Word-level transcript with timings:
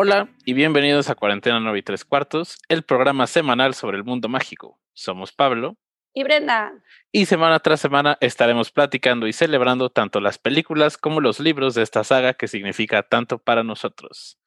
Hola 0.00 0.28
y 0.44 0.52
bienvenidos 0.52 1.10
a 1.10 1.16
Cuarentena 1.16 1.58
9 1.58 1.76
y 1.76 1.82
3 1.82 2.04
cuartos, 2.04 2.58
el 2.68 2.84
programa 2.84 3.26
semanal 3.26 3.74
sobre 3.74 3.96
el 3.96 4.04
mundo 4.04 4.28
mágico. 4.28 4.78
Somos 4.92 5.32
Pablo 5.32 5.76
y 6.14 6.22
Brenda. 6.22 6.72
Y 7.10 7.26
semana 7.26 7.58
tras 7.58 7.80
semana 7.80 8.16
estaremos 8.20 8.70
platicando 8.70 9.26
y 9.26 9.32
celebrando 9.32 9.90
tanto 9.90 10.20
las 10.20 10.38
películas 10.38 10.98
como 10.98 11.20
los 11.20 11.40
libros 11.40 11.74
de 11.74 11.82
esta 11.82 12.04
saga 12.04 12.34
que 12.34 12.46
significa 12.46 13.02
tanto 13.02 13.38
para 13.38 13.64
nosotros. 13.64 14.38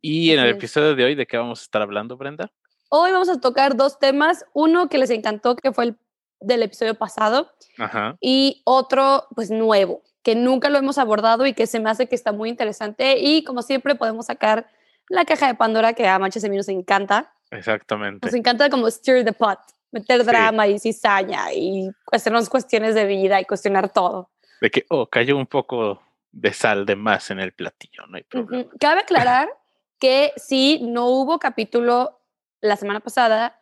Y 0.00 0.30
en 0.30 0.40
el 0.40 0.48
episodio 0.48 0.94
de 0.94 1.04
hoy, 1.04 1.14
¿de 1.16 1.26
qué 1.26 1.36
vamos 1.36 1.60
a 1.60 1.64
estar 1.64 1.82
hablando, 1.82 2.16
Brenda? 2.16 2.50
Hoy 2.88 3.12
vamos 3.12 3.28
a 3.28 3.42
tocar 3.42 3.76
dos 3.76 3.98
temas. 3.98 4.46
Uno 4.54 4.88
que 4.88 4.96
les 4.96 5.10
encantó, 5.10 5.54
que 5.54 5.72
fue 5.72 5.84
el 5.84 5.98
del 6.40 6.62
episodio 6.62 6.94
pasado. 6.94 7.52
Ajá. 7.76 8.16
Y 8.22 8.62
otro, 8.64 9.26
pues 9.34 9.50
nuevo, 9.50 10.02
que 10.22 10.34
nunca 10.34 10.68
lo 10.68 10.78
hemos 10.78 10.98
abordado 10.98 11.46
y 11.46 11.54
que 11.54 11.66
se 11.66 11.80
me 11.80 11.90
hace 11.90 12.08
que 12.08 12.14
está 12.14 12.32
muy 12.32 12.48
interesante. 12.48 13.18
Y 13.18 13.44
como 13.44 13.62
siempre, 13.62 13.94
podemos 13.94 14.26
sacar 14.26 14.66
la 15.08 15.24
caja 15.24 15.46
de 15.48 15.54
Pandora 15.54 15.92
que 15.92 16.06
a 16.06 16.18
Manches 16.18 16.48
nos 16.48 16.68
encanta. 16.68 17.32
Exactamente. 17.50 18.26
Nos 18.26 18.34
encanta 18.34 18.70
como 18.70 18.90
stir 18.90 19.24
the 19.24 19.32
pot, 19.32 19.58
meter 19.90 20.24
drama 20.24 20.66
y 20.66 20.78
cizaña 20.78 21.52
y 21.52 21.90
hacernos 22.10 22.48
cuestiones 22.48 22.94
de 22.94 23.04
vida 23.04 23.40
y 23.40 23.44
cuestionar 23.44 23.92
todo. 23.92 24.30
De 24.60 24.70
que, 24.70 24.86
oh, 24.88 25.06
cayó 25.06 25.36
un 25.36 25.46
poco 25.46 26.00
de 26.30 26.52
sal 26.52 26.86
de 26.86 26.96
más 26.96 27.30
en 27.30 27.40
el 27.40 27.52
platillo, 27.52 28.06
no 28.06 28.16
hay 28.16 28.22
problema. 28.22 28.70
Cabe 28.80 29.00
aclarar 29.00 29.50
que 29.98 30.32
sí, 30.36 30.80
no 30.82 31.06
hubo 31.08 31.38
capítulo 31.38 32.20
la 32.60 32.76
semana 32.76 33.00
pasada 33.00 33.60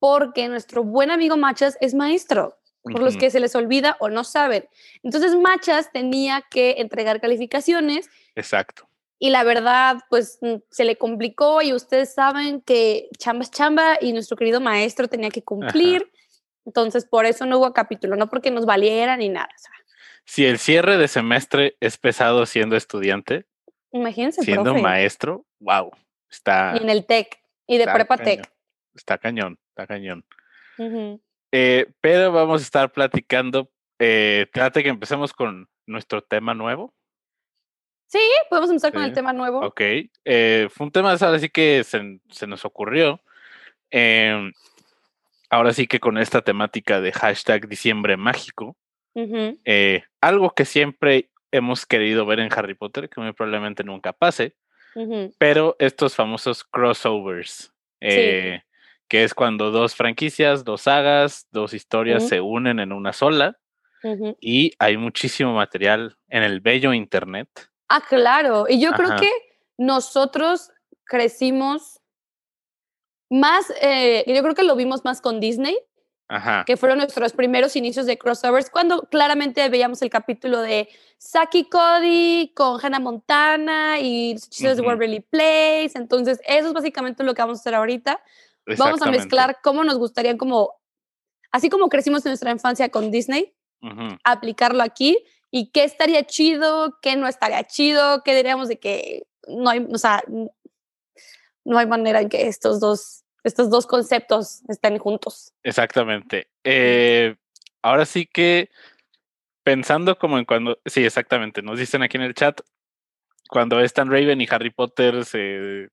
porque 0.00 0.48
nuestro 0.48 0.82
buen 0.82 1.10
amigo 1.10 1.36
Machas 1.36 1.78
es 1.80 1.94
maestro 1.94 2.57
por 2.92 3.02
los 3.02 3.16
que 3.16 3.30
se 3.30 3.40
les 3.40 3.54
olvida 3.54 3.96
o 4.00 4.08
no 4.08 4.24
saben. 4.24 4.68
Entonces 5.02 5.34
Machas 5.34 5.92
tenía 5.92 6.42
que 6.50 6.76
entregar 6.78 7.20
calificaciones. 7.20 8.08
Exacto. 8.34 8.88
Y 9.18 9.30
la 9.30 9.42
verdad, 9.42 9.98
pues 10.08 10.38
mm, 10.40 10.56
se 10.70 10.84
le 10.84 10.96
complicó 10.96 11.60
y 11.62 11.72
ustedes 11.72 12.14
saben 12.14 12.60
que 12.60 13.08
chamba 13.18 13.42
es 13.42 13.50
chamba 13.50 13.98
y 14.00 14.12
nuestro 14.12 14.36
querido 14.36 14.60
maestro 14.60 15.08
tenía 15.08 15.30
que 15.30 15.42
cumplir. 15.42 16.10
Entonces, 16.64 17.04
por 17.04 17.26
eso 17.26 17.46
no 17.46 17.58
hubo 17.58 17.72
capítulo, 17.72 18.14
no 18.16 18.28
porque 18.28 18.50
nos 18.50 18.66
valiera 18.66 19.16
ni 19.16 19.28
nada. 19.28 19.48
Si 20.24 20.44
el 20.44 20.58
cierre 20.58 20.98
de 20.98 21.08
semestre 21.08 21.76
es 21.80 21.96
pesado 21.96 22.44
siendo 22.44 22.76
estudiante, 22.76 23.46
imagínense, 23.90 24.42
siendo 24.42 24.74
maestro, 24.74 25.46
wow, 25.58 25.90
está. 26.30 26.74
Y 26.78 26.82
en 26.82 26.90
el 26.90 27.06
TEC 27.06 27.40
y 27.66 27.78
de 27.78 27.86
prepa 27.86 28.18
TEC. 28.18 28.46
Está 28.94 29.16
cañón, 29.16 29.58
está 29.70 29.86
cañón. 29.86 30.24
Eh, 31.52 31.86
pero 32.00 32.32
vamos 32.32 32.60
a 32.60 32.64
estar 32.64 32.92
platicando. 32.92 33.70
Eh, 33.98 34.46
trate 34.52 34.82
que 34.82 34.88
empecemos 34.88 35.32
con 35.32 35.68
nuestro 35.86 36.22
tema 36.22 36.54
nuevo. 36.54 36.94
Sí, 38.06 38.20
podemos 38.48 38.70
empezar 38.70 38.92
con 38.92 39.02
el 39.02 39.12
tema 39.12 39.32
nuevo. 39.32 39.60
Ok. 39.60 39.80
Eh, 40.24 40.68
fue 40.70 40.86
un 40.86 40.92
tema, 40.92 41.12
ahora 41.12 41.38
sí 41.38 41.50
que 41.50 41.84
se, 41.84 42.20
se 42.30 42.46
nos 42.46 42.64
ocurrió. 42.64 43.20
Em, 43.90 44.52
ahora 45.50 45.72
sí 45.72 45.86
que 45.86 46.00
con 46.00 46.18
esta 46.18 46.42
temática 46.42 47.00
de 47.00 47.12
hashtag 47.12 47.68
diciembre 47.68 48.16
mágico. 48.16 48.76
Eh, 49.64 50.04
algo 50.20 50.54
que 50.54 50.64
siempre 50.64 51.30
hemos 51.50 51.86
querido 51.86 52.24
ver 52.24 52.38
en 52.38 52.52
Harry 52.52 52.74
Potter, 52.74 53.08
que 53.08 53.20
muy 53.20 53.32
probablemente 53.32 53.82
nunca 53.82 54.12
pase, 54.12 54.54
pero 55.38 55.74
estos 55.80 56.14
famosos 56.14 56.62
crossovers. 56.62 57.72
Eh, 58.00 58.62
que 59.08 59.24
es 59.24 59.34
cuando 59.34 59.70
dos 59.70 59.94
franquicias, 59.94 60.64
dos 60.64 60.82
sagas, 60.82 61.46
dos 61.50 61.72
historias 61.72 62.28
se 62.28 62.40
unen 62.40 62.78
en 62.78 62.92
una 62.92 63.12
sola 63.12 63.58
y 64.40 64.72
hay 64.78 64.96
muchísimo 64.96 65.54
material 65.54 66.16
en 66.28 66.42
el 66.42 66.60
bello 66.60 66.92
Internet. 66.92 67.48
Ah, 67.88 68.02
claro, 68.06 68.66
y 68.68 68.80
yo 68.80 68.92
creo 68.92 69.16
que 69.18 69.30
nosotros 69.78 70.70
crecimos 71.04 72.00
más, 73.30 73.72
eh, 73.80 74.24
yo 74.26 74.42
creo 74.42 74.54
que 74.54 74.62
lo 74.62 74.76
vimos 74.76 75.04
más 75.04 75.20
con 75.20 75.40
Disney, 75.40 75.76
que 76.66 76.76
fueron 76.76 76.98
nuestros 76.98 77.32
primeros 77.32 77.74
inicios 77.74 78.04
de 78.04 78.18
crossovers, 78.18 78.68
cuando 78.68 79.08
claramente 79.10 79.66
veíamos 79.70 80.02
el 80.02 80.10
capítulo 80.10 80.60
de 80.60 80.88
Saki 81.16 81.70
Cody 81.70 82.52
con 82.54 82.78
Hannah 82.84 83.00
Montana 83.00 83.98
y 83.98 84.34
los 84.34 84.76
de 84.76 84.82
Waverly 84.82 85.20
Place, 85.20 85.92
entonces 85.94 86.38
eso 86.46 86.68
es 86.68 86.72
básicamente 86.74 87.24
lo 87.24 87.32
que 87.32 87.40
vamos 87.40 87.58
a 87.58 87.60
hacer 87.60 87.74
ahorita. 87.74 88.20
Vamos 88.76 89.02
a 89.02 89.10
mezclar 89.10 89.58
cómo 89.62 89.84
nos 89.84 89.98
gustaría, 89.98 90.36
como, 90.36 90.74
así 91.50 91.70
como 91.70 91.88
crecimos 91.88 92.24
en 92.26 92.30
nuestra 92.30 92.50
infancia 92.50 92.90
con 92.90 93.10
Disney, 93.10 93.54
aplicarlo 94.24 94.82
aquí 94.82 95.18
y 95.50 95.70
qué 95.70 95.84
estaría 95.84 96.24
chido, 96.24 96.98
qué 97.00 97.16
no 97.16 97.28
estaría 97.28 97.64
chido, 97.64 98.22
qué 98.24 98.34
diríamos 98.34 98.68
de 98.68 98.78
que 98.78 99.26
no 99.46 99.70
hay, 99.70 99.86
o 99.90 99.98
sea, 99.98 100.22
no 101.64 101.78
hay 101.78 101.86
manera 101.86 102.20
en 102.20 102.28
que 102.28 102.48
estos 102.48 102.80
dos, 102.80 103.24
estos 103.44 103.70
dos 103.70 103.86
conceptos 103.86 104.62
estén 104.68 104.98
juntos. 104.98 105.52
Exactamente. 105.62 106.48
Eh, 106.64 107.36
ahora 107.82 108.04
sí 108.04 108.26
que 108.26 108.70
pensando 109.62 110.18
como 110.18 110.38
en 110.38 110.44
cuando, 110.44 110.78
sí, 110.86 111.04
exactamente, 111.04 111.62
nos 111.62 111.78
dicen 111.78 112.02
aquí 112.02 112.16
en 112.16 112.22
el 112.22 112.34
chat, 112.34 112.60
cuando 113.48 113.80
Stan 113.80 114.10
Raven 114.10 114.40
y 114.40 114.48
Harry 114.50 114.70
Potter 114.70 115.24
se 115.24 115.88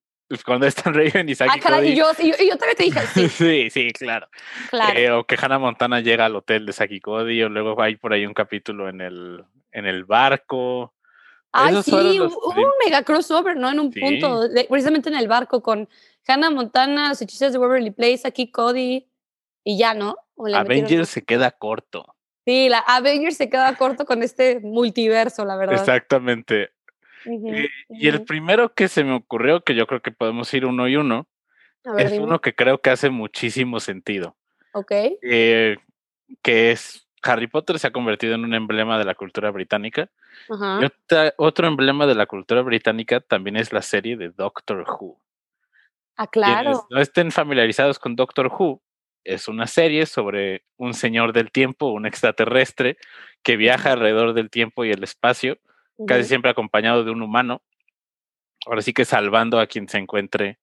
cuando 0.46 0.66
están 0.68 0.94
Raven 0.94 1.30
y 1.30 1.36
Saki 1.36 1.59
ah, 1.63 1.84
y, 1.84 1.96
yo, 1.96 2.06
y, 2.19 2.50
yo, 2.50 2.58
también 2.58 2.78
te 2.78 2.84
dije 2.84 3.00
sí. 3.13 3.30
sí, 3.30 3.69
sí, 3.69 3.91
claro. 3.91 4.28
claro. 4.69 5.00
Eh, 5.00 5.12
o 5.12 5.25
que 5.25 5.38
Hannah 5.40 5.59
Montana 5.59 6.02
llega 6.02 6.25
al 6.25 6.36
hotel 6.36 6.66
de 6.66 6.74
Saki 6.74 7.00
Cody, 7.00 7.44
o 7.44 7.50
luego 7.50 7.81
hay 7.81 7.96
por 7.96 8.13
ahí 8.13 8.25
un 8.25 8.34
capítulo 8.34 8.90
en 8.90 9.02
el, 9.02 9.44
en 9.72 9.85
el 9.85 10.03
barco. 10.06 10.94
Ay, 11.52 11.81
sí, 11.84 12.19
hubo 12.19 12.52
un 12.53 12.72
mega 12.84 13.03
crossover, 13.03 13.56
¿no? 13.56 13.72
En 13.72 13.80
un 13.80 13.91
punto, 13.91 14.41
precisamente 14.69 15.08
en 15.08 15.16
el 15.16 15.30
barco, 15.30 15.64
con 15.64 15.88
Hannah 16.28 16.50
Montana, 16.50 17.09
los 17.09 17.22
hechizos 17.22 17.53
de 17.53 17.59
Waverly 17.59 17.91
Place, 17.91 18.18
Saki 18.19 18.52
Cody, 18.52 19.08
y 19.64 19.78
ya, 19.78 19.94
¿no? 19.94 20.18
Avengers 20.53 21.08
se 21.08 21.24
queda 21.24 21.52
corto. 21.52 22.16
Sí, 22.46 22.69
la 22.69 22.80
Avengers 22.80 23.38
se 23.38 23.50
queda 23.50 23.75
corto 23.75 24.06
con 24.06 24.22
este 24.22 24.59
multiverso, 24.59 25.46
la 25.46 25.56
verdad. 25.56 25.80
Exactamente. 25.80 26.75
Eh, 27.25 27.69
y 27.90 28.08
el 28.08 28.24
primero 28.24 28.74
que 28.74 28.88
se 28.88 29.03
me 29.03 29.13
ocurrió, 29.13 29.63
que 29.63 29.75
yo 29.75 29.88
creo 29.88 30.02
que 30.02 30.12
podemos 30.12 30.53
ir 30.53 30.66
uno 30.66 30.88
y 30.88 30.96
uno, 30.96 31.28
es 31.97 32.13
uno 32.13 32.41
que 32.41 32.56
creo 32.56 32.80
que 32.80 32.90
hace 32.90 33.09
muchísimo 33.09 33.80
sentido. 33.80 34.36
Ok. 34.74 34.91
Eh, 34.91 35.78
que 36.41 36.72
es 36.72 37.08
Harry 37.22 37.47
Potter 37.47 37.80
se 37.80 37.88
ha 37.88 37.91
convertido 37.91 38.35
en 38.35 38.44
un 38.44 38.53
emblema 38.53 38.97
de 38.97 39.06
la 39.06 39.16
cultura 39.16 39.52
británica. 39.52 40.09
Y 40.50 40.85
otro 41.38 41.68
emblema 41.68 42.06
de 42.06 42.16
la 42.16 42.25
cultura 42.25 42.62
británica 42.62 43.19
también 43.19 43.58
es 43.58 43.74
la 43.74 43.81
serie 43.81 44.18
de 44.18 44.30
Doctor 44.30 44.85
Who. 44.88 45.19
Ah, 46.18 46.28
claro. 46.28 46.88
no 46.90 47.02
estén 47.02 47.31
familiarizados 47.31 48.00
con 48.00 48.16
Doctor 48.16 48.47
Who, 48.47 48.81
es 49.25 49.47
una 49.47 49.68
serie 49.68 50.06
sobre 50.06 50.64
un 50.78 50.94
señor 50.94 51.34
del 51.34 51.52
tiempo, 51.52 51.88
un 51.88 52.06
extraterrestre, 52.06 52.97
que 53.44 53.58
viaja 53.58 53.91
alrededor 53.91 54.34
del 54.34 54.50
tiempo 54.50 54.85
y 54.85 54.91
el 54.91 55.03
espacio 55.03 55.58
casi 56.07 56.25
siempre 56.25 56.51
acompañado 56.51 57.03
de 57.03 57.11
un 57.11 57.22
humano. 57.22 57.61
Ahora 58.66 58.81
sí 58.81 58.94
que 58.94 59.06
salvando 59.06 59.59
a 59.59 59.67
quien 59.67 59.88
se 59.88 59.97
encuentre 59.97 60.59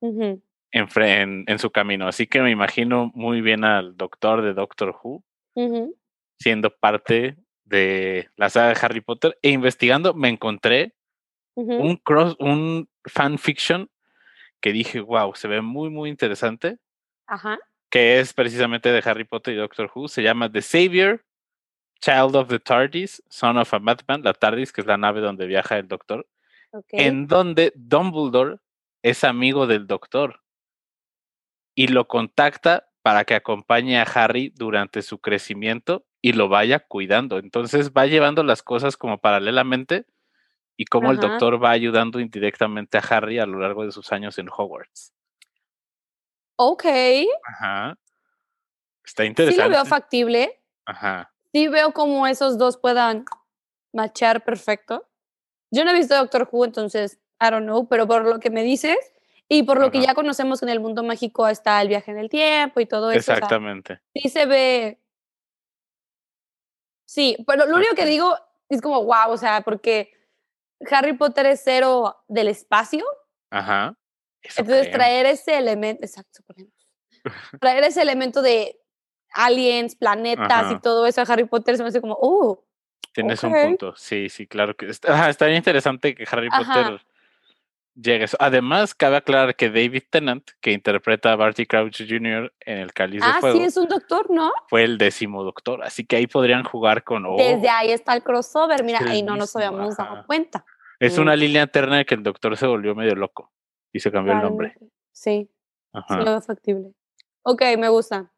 en, 0.00 1.44
en, 1.46 1.58
su 1.58 1.70
camino. 1.70 2.06
Así 2.06 2.26
que 2.26 2.40
me 2.40 2.50
imagino 2.50 3.10
muy 3.14 3.40
bien 3.40 3.64
al 3.64 3.96
doctor 3.96 4.42
de 4.42 4.54
Doctor 4.54 4.96
Who 5.02 5.24
siendo 6.40 6.74
parte 6.74 7.36
de 7.64 8.30
la 8.36 8.50
saga 8.50 8.68
de 8.68 8.78
Harry 8.80 9.00
Potter 9.00 9.38
e 9.42 9.50
investigando 9.50 10.14
me 10.14 10.28
encontré 10.28 10.94
un 11.54 11.96
cross, 11.96 12.36
un 12.38 12.88
fanfiction 13.04 13.90
que 14.60 14.72
dije, 14.72 15.00
wow, 15.00 15.34
se 15.34 15.46
ve 15.46 15.60
muy, 15.60 15.90
muy 15.90 16.08
interesante. 16.08 16.78
Que 17.90 18.18
es 18.18 18.32
precisamente 18.32 18.90
de 18.90 19.02
Harry 19.04 19.24
Potter 19.24 19.54
y 19.54 19.58
Doctor 19.58 19.90
Who. 19.94 20.08
Se 20.08 20.22
llama 20.22 20.50
The 20.50 20.62
Savior 20.62 21.22
Child 22.00 22.36
of 22.36 22.48
the 22.48 22.58
TARDIS, 22.58 23.22
Son 23.28 23.58
of 23.58 23.72
a 23.74 23.78
Madman, 23.78 24.22
la 24.22 24.32
TARDIS, 24.32 24.72
que 24.72 24.80
es 24.80 24.86
la 24.86 24.96
nave 24.96 25.20
donde 25.20 25.46
viaja 25.46 25.78
el 25.78 25.86
doctor, 25.86 26.26
en 26.90 27.26
donde 27.26 27.72
Dumbledore 27.76 28.58
es 29.02 29.24
amigo 29.24 29.66
del 29.66 29.86
doctor 29.86 30.42
y 31.74 31.88
lo 31.88 32.08
contacta 32.08 32.88
para 33.02 33.24
que 33.24 33.34
acompañe 33.34 33.98
a 33.98 34.02
Harry 34.02 34.52
durante 34.56 35.02
su 35.02 35.18
crecimiento 35.18 36.06
y 36.20 36.32
lo 36.32 36.48
vaya 36.48 36.80
cuidando. 36.80 37.38
Entonces 37.38 37.92
va 37.92 38.06
llevando 38.06 38.42
las 38.44 38.62
cosas 38.62 38.96
como 38.96 39.18
paralelamente 39.18 40.06
y 40.76 40.84
cómo 40.86 41.10
el 41.10 41.18
doctor 41.18 41.62
va 41.62 41.70
ayudando 41.70 42.20
indirectamente 42.20 42.98
a 42.98 43.00
Harry 43.00 43.38
a 43.38 43.46
lo 43.46 43.58
largo 43.58 43.84
de 43.84 43.92
sus 43.92 44.12
años 44.12 44.38
en 44.38 44.48
Hogwarts. 44.48 45.14
Ok. 46.56 46.84
Ajá. 47.44 47.98
Está 49.04 49.24
interesante. 49.24 49.62
Sí 49.62 49.68
lo 49.68 49.74
veo 49.74 49.84
factible. 49.86 50.62
Ajá 50.84 51.32
sí 51.52 51.68
veo 51.68 51.92
cómo 51.92 52.26
esos 52.26 52.58
dos 52.58 52.76
puedan 52.76 53.24
machar 53.92 54.44
perfecto. 54.44 55.08
Yo 55.70 55.84
no 55.84 55.90
he 55.90 55.94
visto 55.94 56.16
Doctor 56.16 56.48
Who, 56.50 56.64
entonces, 56.64 57.20
I 57.40 57.50
don't 57.50 57.64
know, 57.64 57.88
pero 57.88 58.06
por 58.06 58.24
lo 58.24 58.40
que 58.40 58.50
me 58.50 58.62
dices 58.62 58.98
y 59.48 59.62
por 59.64 59.80
lo 59.80 59.90
que 59.90 60.00
ya 60.00 60.14
conocemos 60.14 60.62
en 60.62 60.68
el 60.68 60.80
mundo 60.80 61.02
mágico 61.02 61.48
está 61.48 61.80
el 61.82 61.88
viaje 61.88 62.10
en 62.10 62.18
el 62.18 62.28
tiempo 62.28 62.80
y 62.80 62.86
todo 62.86 63.10
eso. 63.10 63.32
Exactamente. 63.32 64.00
sí 64.14 64.28
se 64.28 64.46
ve. 64.46 65.00
Sí, 67.04 67.36
pero 67.46 67.66
lo 67.66 67.76
único 67.76 67.94
que 67.94 68.06
digo 68.06 68.36
es 68.68 68.80
como, 68.80 69.04
wow, 69.04 69.30
o 69.30 69.36
sea, 69.36 69.62
porque 69.62 70.12
Harry 70.90 71.14
Potter 71.14 71.46
es 71.46 71.60
cero 71.64 72.22
del 72.28 72.48
espacio 72.48 73.04
Ajá. 73.50 73.96
Entonces 74.42 74.90
traer 74.90 75.26
ese 75.26 75.58
elemento, 75.58 76.04
exacto, 76.04 76.42
traer 77.60 77.84
ese 77.84 78.00
elemento 78.00 78.40
de 78.40 78.79
aliens, 79.32 79.94
planetas 79.94 80.72
y 80.72 80.80
todo 80.80 81.06
eso 81.06 81.20
a 81.20 81.24
Harry 81.24 81.44
Potter 81.44 81.76
se 81.76 81.82
me 81.82 81.88
hace 81.88 82.00
como, 82.00 82.16
oh. 82.20 82.64
Tienes 83.12 83.42
un 83.42 83.52
punto, 83.52 83.94
sí, 83.96 84.28
sí, 84.28 84.46
claro 84.46 84.76
que 84.76 84.86
está, 84.86 85.28
está 85.28 85.46
bien 85.46 85.58
interesante 85.58 86.14
que 86.14 86.24
Harry 86.30 86.48
Potter 86.48 87.00
llegue. 87.94 88.26
Además, 88.38 88.94
cabe 88.94 89.16
aclarar 89.16 89.56
que 89.56 89.68
David 89.68 90.04
Tennant, 90.10 90.48
que 90.60 90.72
interpreta 90.72 91.32
a 91.32 91.36
Barty 91.36 91.66
Crouch 91.66 91.98
Jr. 92.08 92.52
en 92.60 92.78
El 92.78 92.92
Cáliz 92.92 93.22
de 93.24 93.32
Fuego. 93.40 93.56
Ah, 93.56 93.60
sí, 93.60 93.64
es 93.64 93.76
un 93.76 93.88
doctor, 93.88 94.30
¿no? 94.30 94.52
Fue 94.68 94.84
el 94.84 94.98
décimo 94.98 95.42
doctor, 95.42 95.82
así 95.82 96.04
que 96.04 96.16
ahí 96.16 96.26
podrían 96.26 96.64
jugar 96.64 97.04
con. 97.04 97.26
Oh, 97.26 97.36
Desde 97.36 97.68
ahí 97.68 97.90
está 97.90 98.14
el 98.14 98.22
crossover, 98.22 98.84
mira, 98.84 99.00
ahí 99.06 99.22
no 99.22 99.36
nos 99.36 99.54
habíamos 99.56 99.96
dado 99.96 100.24
cuenta. 100.26 100.64
Es 100.98 101.18
una 101.18 101.34
línea 101.34 101.62
alterna 101.62 101.98
de 101.98 102.04
que 102.04 102.14
el 102.14 102.22
doctor 102.22 102.56
se 102.56 102.66
volvió 102.66 102.94
medio 102.94 103.14
loco 103.14 103.50
y 103.92 104.00
se 104.00 104.12
cambió 104.12 104.34
el 104.34 104.42
nombre. 104.42 104.76
Sí, 105.12 105.50
sí 106.08 106.14
lo 106.16 106.40
factible. 106.40 106.92
Ok, 107.42 107.62
me 107.78 107.88
gusta. 107.88 108.30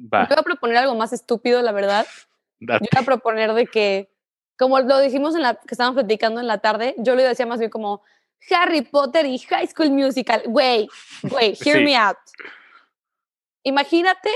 Va. 0.00 0.26
Voy 0.26 0.36
a 0.38 0.42
proponer 0.42 0.76
algo 0.78 0.94
más 0.94 1.12
estúpido, 1.12 1.60
la 1.62 1.72
verdad. 1.72 2.06
Yo 2.60 2.78
voy 2.78 2.88
a 2.96 3.02
proponer 3.02 3.52
de 3.54 3.66
que, 3.66 4.10
como 4.58 4.78
lo 4.80 4.98
dijimos 5.00 5.34
en 5.34 5.42
la 5.42 5.54
que 5.54 5.72
estábamos 5.74 5.96
platicando 5.96 6.40
en 6.40 6.46
la 6.46 6.58
tarde, 6.58 6.94
yo 6.98 7.14
lo 7.14 7.22
decía 7.22 7.46
más 7.46 7.58
bien 7.58 7.70
como 7.70 8.02
Harry 8.50 8.82
Potter 8.82 9.26
y 9.26 9.38
High 9.38 9.68
School 9.68 9.90
Musical. 9.90 10.42
Güey, 10.46 10.88
güey, 11.22 11.54
hear 11.64 11.82
me 11.82 11.96
out. 11.96 12.16
Imagínate 13.62 14.30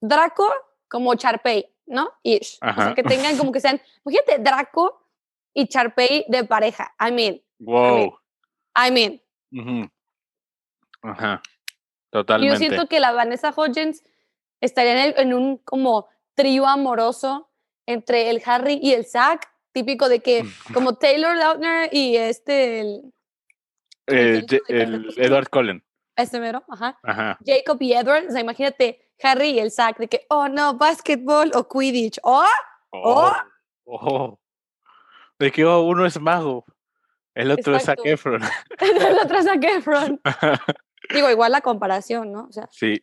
Draco 0.00 0.50
como 0.88 1.14
Charpey, 1.14 1.66
¿no? 1.86 2.10
Ish. 2.22 2.58
O 2.62 2.74
sea, 2.74 2.94
que 2.94 3.02
tengan 3.02 3.36
como 3.36 3.52
que 3.52 3.60
sean. 3.60 3.80
Imagínate 4.04 4.38
Draco 4.38 5.06
y 5.54 5.66
Charpey 5.66 6.26
de 6.28 6.44
pareja. 6.44 6.94
I 7.00 7.12
mean. 7.12 7.42
Wow. 7.58 8.18
I 8.76 8.90
mean. 8.90 9.92
Ajá. 11.02 11.42
Totalmente. 12.10 12.54
Yo 12.54 12.58
siento 12.58 12.88
que 12.88 13.00
la 13.00 13.12
Vanessa 13.12 13.52
Hodgins 13.54 14.02
estaría 14.60 15.06
en, 15.06 15.34
un 15.34 15.58
como 15.58 16.08
trío 16.34 16.66
amoroso 16.66 17.50
entre 17.86 18.30
el 18.30 18.42
Harry 18.44 18.78
y 18.82 18.92
el 18.92 19.06
Zack, 19.06 19.50
típico 19.72 20.08
de 20.08 20.20
que 20.20 20.44
como 20.74 20.94
Taylor 20.96 21.36
Lautner 21.36 21.88
y 21.92 22.16
este 22.16 22.80
el, 22.80 23.12
eh, 24.06 24.46
el, 24.68 25.14
Edward 25.16 25.48
Cullen. 25.48 25.84
Este 26.16 26.40
mero, 26.40 26.64
ajá. 26.68 26.98
Jacob 27.44 27.76
y 27.80 27.92
Edward, 27.92 28.26
o 28.28 28.30
sea, 28.32 28.40
imagínate 28.40 29.00
Harry 29.22 29.50
y 29.50 29.58
el 29.60 29.70
Zack 29.70 29.98
de 29.98 30.08
que, 30.08 30.26
oh 30.28 30.48
no, 30.48 30.74
basketball 30.74 31.50
o 31.54 31.68
Quidditch, 31.68 32.18
oh, 32.22 32.44
oh, 32.90 33.32
oh. 33.84 34.38
De 35.38 35.52
que 35.52 35.64
oh, 35.64 35.82
uno 35.82 36.04
es 36.04 36.20
mago, 36.20 36.64
el 37.38 37.52
otro 37.52 37.76
es 37.76 37.84
Zac 37.84 38.00
Efron. 38.02 38.42
el 38.80 39.18
otro 39.18 39.38
es 39.38 39.44
Zac 39.44 39.62
Efron. 39.62 40.20
Digo, 41.14 41.30
igual 41.30 41.52
la 41.52 41.60
comparación, 41.60 42.32
¿no? 42.32 42.46
O 42.46 42.52
sea, 42.52 42.68
sí. 42.72 43.00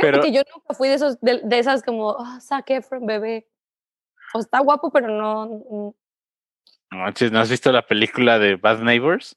Fíjate 0.00 0.12
pero, 0.12 0.22
que 0.22 0.32
yo 0.32 0.42
nunca 0.52 0.74
fui 0.74 0.88
de, 0.88 0.94
esos, 0.94 1.20
de, 1.20 1.58
esas 1.58 1.82
como, 1.82 2.08
oh, 2.08 2.40
Zac 2.40 2.70
Efron, 2.70 3.06
bebé. 3.06 3.46
O 4.34 4.40
está 4.40 4.60
guapo, 4.60 4.90
pero 4.90 5.08
no. 5.08 5.94
No, 6.90 7.04
¿no 7.30 7.40
has 7.40 7.50
visto 7.50 7.70
la 7.70 7.86
película 7.86 8.38
de 8.38 8.56
Bad 8.56 8.80
Neighbors? 8.80 9.36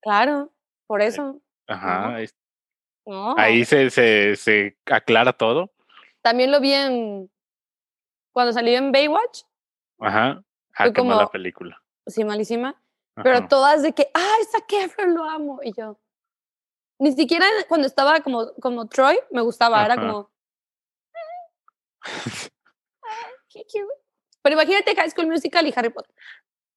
Claro, 0.00 0.50
por 0.86 1.02
eso. 1.02 1.40
Ajá. 1.66 2.16
Ahí 3.36 3.64
se, 3.64 3.90
se, 3.90 4.36
se 4.36 4.78
aclara 4.86 5.32
todo. 5.32 5.70
También 6.22 6.50
lo 6.50 6.60
vi 6.60 6.72
en. 6.72 7.30
Cuando 8.32 8.52
salió 8.52 8.78
en 8.78 8.92
Baywatch. 8.92 9.42
Ajá. 9.98 10.42
Ah, 10.74 10.92
como, 10.92 11.14
la 11.14 11.28
película. 11.28 11.82
Sí, 12.06 12.24
malísima. 12.24 12.80
Pero 13.22 13.46
todas 13.46 13.82
de 13.82 13.92
que, 13.92 14.08
¡ay, 14.14 14.44
Zac 14.50 14.72
Efron 14.72 15.14
lo 15.14 15.24
amo! 15.24 15.60
Y 15.62 15.74
yo. 15.76 15.98
Ni 17.02 17.10
siquiera 17.10 17.44
cuando 17.66 17.88
estaba 17.88 18.20
como, 18.20 18.54
como 18.60 18.86
Troy 18.88 19.18
me 19.32 19.40
gustaba, 19.40 19.84
era 19.84 19.96
como. 19.96 20.30
qué 23.48 23.64
cute. 23.64 23.92
Pero 24.40 24.54
imagínate 24.54 24.94
High 24.94 25.10
School 25.10 25.26
Musical 25.26 25.66
y 25.66 25.72
Harry 25.74 25.90
Potter. 25.90 26.14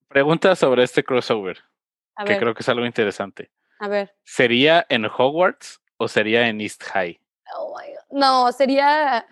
Pregunta 0.08 0.56
sobre 0.56 0.82
este 0.82 1.04
crossover 1.04 1.64
que 2.26 2.38
creo 2.40 2.56
que 2.56 2.62
es 2.62 2.70
algo 2.70 2.88
interesante. 2.88 3.52
A 3.78 3.88
ver. 3.88 4.16
¿Sería 4.24 4.88
en 4.90 5.06
Hogwarts 5.06 5.80
o 5.98 6.08
sería 6.08 6.48
en 6.48 6.60
East 6.60 6.82
High? 6.86 7.20
Oh 7.56 7.78
no, 8.10 8.52
sería. 8.52 9.28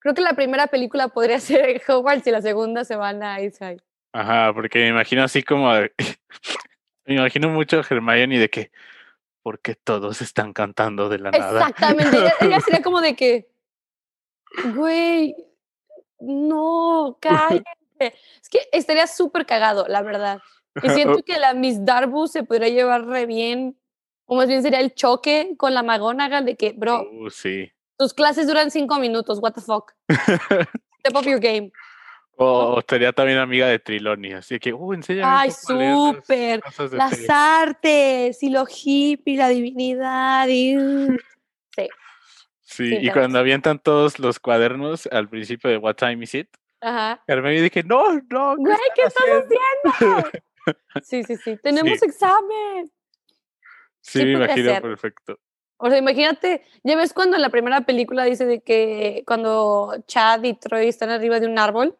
Creo 0.00 0.14
que 0.14 0.20
la 0.20 0.34
primera 0.34 0.66
película 0.66 1.08
podría 1.08 1.40
ser 1.40 1.66
en 1.66 1.80
Hogwarts 1.88 2.26
y 2.26 2.30
la 2.30 2.42
segunda 2.42 2.84
se 2.84 2.94
van 2.94 3.22
a 3.22 3.40
East 3.40 3.60
High. 3.60 3.80
Ajá, 4.12 4.52
porque 4.52 4.80
me 4.80 4.88
imagino 4.88 5.22
así 5.22 5.42
como. 5.42 5.72
me 7.06 7.14
imagino 7.14 7.48
mucho 7.48 7.78
a 7.78 7.86
Hermione 7.88 8.38
de 8.38 8.50
que. 8.50 8.70
Porque 9.48 9.74
todos 9.74 10.20
están 10.20 10.52
cantando 10.52 11.08
de 11.08 11.20
la 11.20 11.30
nada. 11.30 11.68
Exactamente. 11.70 12.18
ella, 12.42 12.60
sería 12.60 12.82
como 12.82 13.00
de 13.00 13.16
que. 13.16 13.48
Güey. 14.74 15.34
No, 16.20 17.16
cállate. 17.22 17.64
Es 17.98 18.50
que 18.50 18.60
estaría 18.72 19.06
súper 19.06 19.46
cagado, 19.46 19.86
la 19.88 20.02
verdad. 20.02 20.42
Y 20.82 20.90
siento 20.90 21.22
que 21.22 21.38
la 21.38 21.54
Miss 21.54 21.82
Darbu 21.82 22.26
se 22.26 22.42
podría 22.42 22.68
llevar 22.68 23.06
re 23.06 23.24
bien, 23.24 23.78
o 24.26 24.36
más 24.36 24.48
bien 24.48 24.62
sería 24.62 24.80
el 24.80 24.94
choque 24.94 25.54
con 25.56 25.72
la 25.72 25.82
McGonagall 25.82 26.44
de 26.44 26.54
que, 26.54 26.74
bro, 26.76 27.08
uh, 27.10 27.30
sí. 27.30 27.72
tus 27.96 28.12
clases 28.12 28.46
duran 28.48 28.70
cinco 28.70 28.98
minutos, 28.98 29.38
what 29.40 29.54
the 29.54 29.62
fuck. 29.62 29.94
Step 30.10 31.16
up 31.16 31.24
your 31.24 31.40
game. 31.40 31.72
O 32.40 32.78
estaría 32.78 33.12
también 33.12 33.38
amiga 33.38 33.66
de 33.66 33.80
Triloni, 33.80 34.32
así 34.32 34.60
que, 34.60 34.72
uh, 34.72 34.92
enséñame. 34.92 35.28
Ay, 35.28 35.50
súper. 35.50 36.60
Las 36.92 37.28
artes 37.28 38.42
y 38.42 38.50
lo 38.50 38.64
hippie, 38.64 39.36
la 39.36 39.48
divinidad. 39.48 40.46
Y... 40.48 40.76
Sí. 41.76 41.88
Sí, 42.60 42.98
y 43.00 43.10
cuando 43.10 43.38
avientan 43.38 43.78
todos 43.78 44.18
los 44.18 44.40
cuadernos 44.40 45.06
al 45.06 45.28
principio 45.28 45.70
de 45.70 45.78
What 45.78 45.94
Time 45.94 46.24
Is 46.24 46.34
It, 46.34 46.48
Ajá. 46.80 47.22
Carmen 47.26 47.62
dije, 47.62 47.82
no, 47.82 48.14
no. 48.30 48.56
¿qué, 48.56 48.72
¿qué 48.94 49.02
estás 49.02 49.24
haciendo? 49.24 50.30
Sí, 51.02 51.24
sí, 51.24 51.36
sí. 51.36 51.56
Tenemos 51.62 52.02
examen. 52.02 52.92
Sí, 54.02 54.22
me 54.22 54.32
imagino 54.32 54.82
perfecto. 54.82 55.38
O 55.78 55.88
sea, 55.88 55.96
imagínate, 55.96 56.62
ya 56.82 56.94
ves 56.94 57.14
cuando 57.14 57.36
en 57.36 57.42
la 57.42 57.48
primera 57.48 57.80
película 57.82 58.24
dice 58.24 58.44
de 58.44 58.60
que 58.60 59.22
cuando 59.26 59.94
Chad 60.06 60.42
y 60.42 60.52
Troy 60.52 60.88
están 60.88 61.08
arriba 61.08 61.40
de 61.40 61.46
un 61.46 61.58
árbol. 61.58 61.96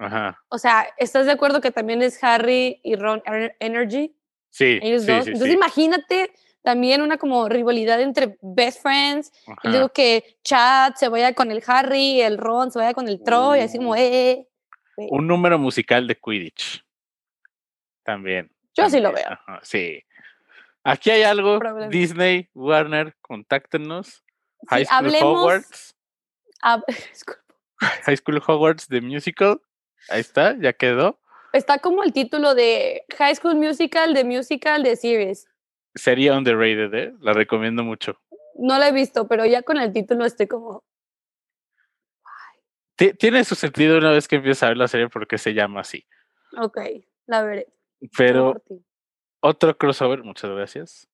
Ajá. 0.00 0.42
O 0.48 0.58
sea, 0.58 0.88
¿estás 0.96 1.26
de 1.26 1.32
acuerdo 1.32 1.60
que 1.60 1.70
también 1.70 2.00
es 2.00 2.22
Harry 2.24 2.80
y 2.82 2.96
Ron 2.96 3.22
Energy? 3.60 4.16
Sí. 4.48 4.80
Ellos 4.82 5.06
dos. 5.06 5.26
Entonces 5.26 5.54
imagínate 5.54 6.32
también 6.62 7.02
una 7.02 7.18
como 7.18 7.48
rivalidad 7.48 8.00
entre 8.00 8.38
best 8.40 8.80
friends. 8.80 9.30
Y 9.62 9.68
luego 9.68 9.90
que 9.90 10.38
Chad 10.42 10.94
se 10.94 11.08
vaya 11.08 11.34
con 11.34 11.50
el 11.50 11.62
Harry, 11.66 12.22
el 12.22 12.38
Ron 12.38 12.70
se 12.70 12.78
vaya 12.78 12.94
con 12.94 13.08
el 13.08 13.22
Troy, 13.22 13.60
así 13.60 13.76
como, 13.76 13.90
uh. 13.90 13.96
eh, 13.96 14.30
eh, 14.30 14.48
eh. 14.96 15.06
Un 15.10 15.26
número 15.26 15.58
musical 15.58 16.06
de 16.06 16.16
Quidditch. 16.16 16.82
También. 18.02 18.50
Yo 18.74 18.88
sí 18.88 19.00
lo 19.00 19.12
veo. 19.12 19.38
sí. 19.62 20.02
Aquí 20.82 21.10
hay 21.10 21.24
algo. 21.24 21.60
Disney, 21.90 22.48
Warner, 22.54 23.14
contáctenos. 23.20 24.24
High 24.68 24.86
School 24.86 25.14
Hogwarts. 25.20 25.94
High 28.06 28.16
School 28.16 28.42
Hogwarts 28.46 28.88
The 28.88 29.02
Musical. 29.02 29.60
Ahí 30.08 30.20
está, 30.20 30.56
ya 30.58 30.72
quedó. 30.72 31.18
Está 31.52 31.78
como 31.78 32.02
el 32.02 32.12
título 32.12 32.54
de 32.54 33.04
High 33.18 33.36
School 33.36 33.56
Musical, 33.56 34.14
The 34.14 34.24
Musical, 34.24 34.82
The 34.82 34.96
Series. 34.96 35.48
Sería 35.94 36.36
underrated, 36.36 36.94
¿eh? 36.94 37.14
La 37.20 37.32
recomiendo 37.32 37.82
mucho. 37.82 38.20
No 38.54 38.78
la 38.78 38.88
he 38.88 38.92
visto, 38.92 39.26
pero 39.26 39.44
ya 39.46 39.62
con 39.62 39.78
el 39.78 39.92
título 39.92 40.24
estoy 40.24 40.46
como. 40.46 40.84
Tiene 43.18 43.44
su 43.44 43.54
sentido 43.54 43.96
una 43.96 44.10
vez 44.10 44.28
que 44.28 44.36
empiezas 44.36 44.64
a 44.64 44.68
ver 44.68 44.76
la 44.76 44.86
serie 44.86 45.08
porque 45.08 45.38
se 45.38 45.54
llama 45.54 45.80
así. 45.80 46.06
Ok, 46.58 46.78
la 47.26 47.42
veré. 47.42 47.66
Pero 48.16 48.62
otro 49.40 49.76
crossover, 49.78 50.22
muchas 50.22 50.50
gracias, 50.50 51.08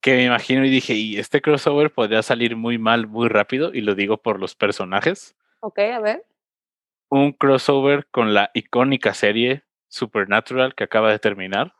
que 0.00 0.14
me 0.14 0.24
imagino 0.24 0.64
y 0.64 0.70
dije, 0.70 0.94
y 0.94 1.18
este 1.18 1.42
crossover 1.42 1.92
podría 1.92 2.22
salir 2.22 2.54
muy 2.54 2.78
mal 2.78 3.08
muy 3.08 3.28
rápido, 3.28 3.74
y 3.74 3.80
lo 3.80 3.96
digo 3.96 4.18
por 4.18 4.38
los 4.38 4.54
personajes. 4.54 5.34
Ok, 5.60 5.80
a 5.80 6.00
ver. 6.00 6.24
Un 7.08 7.32
crossover 7.32 8.06
con 8.10 8.34
la 8.34 8.50
icónica 8.54 9.14
serie 9.14 9.64
Supernatural 9.88 10.74
que 10.74 10.84
acaba 10.84 11.10
de 11.10 11.18
terminar. 11.18 11.74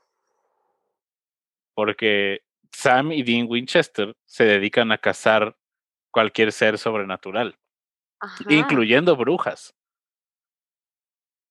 Porque 1.75 2.43
Sam 2.73 3.13
y 3.13 3.23
Dean 3.23 3.47
Winchester 3.49 4.17
se 4.25 4.45
dedican 4.45 4.93
a 4.93 4.99
cazar 4.99 5.57
cualquier 6.11 6.53
ser 6.53 6.79
sobrenatural, 6.79 7.59
incluyendo 8.49 9.17
brujas. 9.17 9.75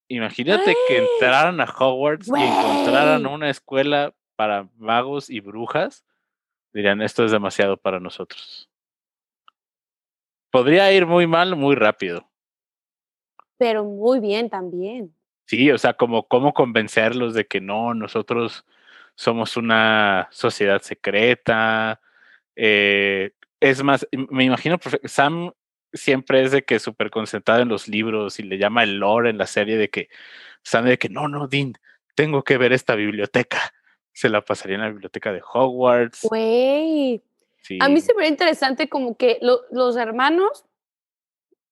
Imagínate 0.07 0.75
que 0.87 0.97
entraran 0.97 1.59
a 1.61 1.65
Hogwarts 1.65 2.27
y 2.27 2.43
encontraran 2.43 3.25
una 3.25 3.49
escuela 3.49 4.15
para 4.35 4.69
magos 4.77 5.29
y 5.29 5.39
brujas. 5.39 6.05
Dirían, 6.73 7.01
esto 7.01 7.25
es 7.25 7.31
demasiado 7.31 7.77
para 7.77 7.99
nosotros. 7.99 8.69
Podría 10.51 10.91
ir 10.91 11.05
muy 11.05 11.27
mal, 11.27 11.55
muy 11.55 11.75
rápido. 11.75 12.29
Pero 13.57 13.83
muy 13.83 14.19
bien 14.19 14.49
también. 14.49 15.13
Sí, 15.45 15.71
o 15.71 15.77
sea, 15.77 15.93
como 15.93 16.27
cómo 16.27 16.53
convencerlos 16.53 17.33
de 17.33 17.45
que 17.45 17.61
no, 17.61 17.93
nosotros 17.93 18.65
somos 19.15 19.57
una 19.57 20.27
sociedad 20.31 20.81
secreta. 20.81 22.01
Eh, 22.55 23.31
es 23.59 23.83
más, 23.83 24.07
me 24.11 24.43
imagino, 24.43 24.77
Sam 25.03 25.51
siempre 25.93 26.43
es 26.43 26.51
de 26.51 26.63
que 26.63 26.79
súper 26.79 27.09
concentrado 27.09 27.61
en 27.61 27.69
los 27.69 27.87
libros 27.87 28.39
y 28.39 28.43
le 28.43 28.57
llama 28.57 28.83
el 28.83 28.97
lore 28.97 29.29
en 29.29 29.37
la 29.37 29.47
serie 29.47 29.77
de 29.77 29.89
que 29.89 30.09
sabe 30.63 30.89
de 30.89 30.97
que 30.97 31.09
no, 31.09 31.27
no, 31.27 31.47
Dean, 31.47 31.73
tengo 32.15 32.43
que 32.43 32.57
ver 32.57 32.73
esta 32.73 32.95
biblioteca. 32.95 33.73
Se 34.13 34.29
la 34.29 34.41
pasaría 34.41 34.75
en 34.75 34.81
la 34.81 34.89
biblioteca 34.89 35.31
de 35.31 35.41
Hogwarts. 35.41 36.21
Güey. 36.23 37.21
A 37.79 37.89
mí 37.89 38.01
se 38.01 38.13
ve 38.13 38.27
interesante 38.27 38.87
como 38.89 39.17
que 39.17 39.39
los 39.41 39.97
hermanos 39.97 40.65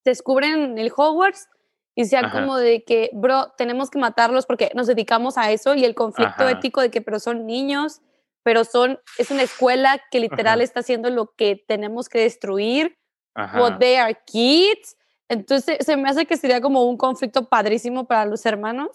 descubren 0.03 0.77
el 0.77 0.91
Hogwarts 0.95 1.49
y 1.95 2.05
sea 2.05 2.31
como 2.31 2.57
de 2.57 2.83
que, 2.83 3.11
bro, 3.13 3.53
tenemos 3.57 3.89
que 3.89 3.99
matarlos 3.99 4.45
porque 4.45 4.71
nos 4.73 4.87
dedicamos 4.87 5.37
a 5.37 5.51
eso 5.51 5.75
y 5.75 5.85
el 5.85 5.93
conflicto 5.93 6.47
ético 6.49 6.81
de 6.81 6.89
que, 6.89 7.01
pero 7.01 7.19
son 7.19 7.45
niños, 7.45 8.01
pero 8.41 8.63
son, 8.63 8.99
es 9.17 9.29
una 9.29 9.43
escuela 9.43 10.01
que 10.09 10.19
literal 10.19 10.61
está 10.61 10.79
haciendo 10.79 11.09
lo 11.09 11.33
que 11.35 11.63
tenemos 11.67 12.09
que 12.09 12.19
destruir. 12.19 12.97
What 13.35 13.77
they 13.79 13.95
are 13.95 14.17
kids. 14.25 14.97
Entonces 15.29 15.77
se 15.85 15.97
me 15.97 16.09
hace 16.09 16.25
que 16.25 16.37
sería 16.37 16.61
como 16.61 16.83
un 16.87 16.97
conflicto 16.97 17.47
padrísimo 17.47 18.05
para 18.05 18.25
los 18.25 18.45
hermanos 18.45 18.89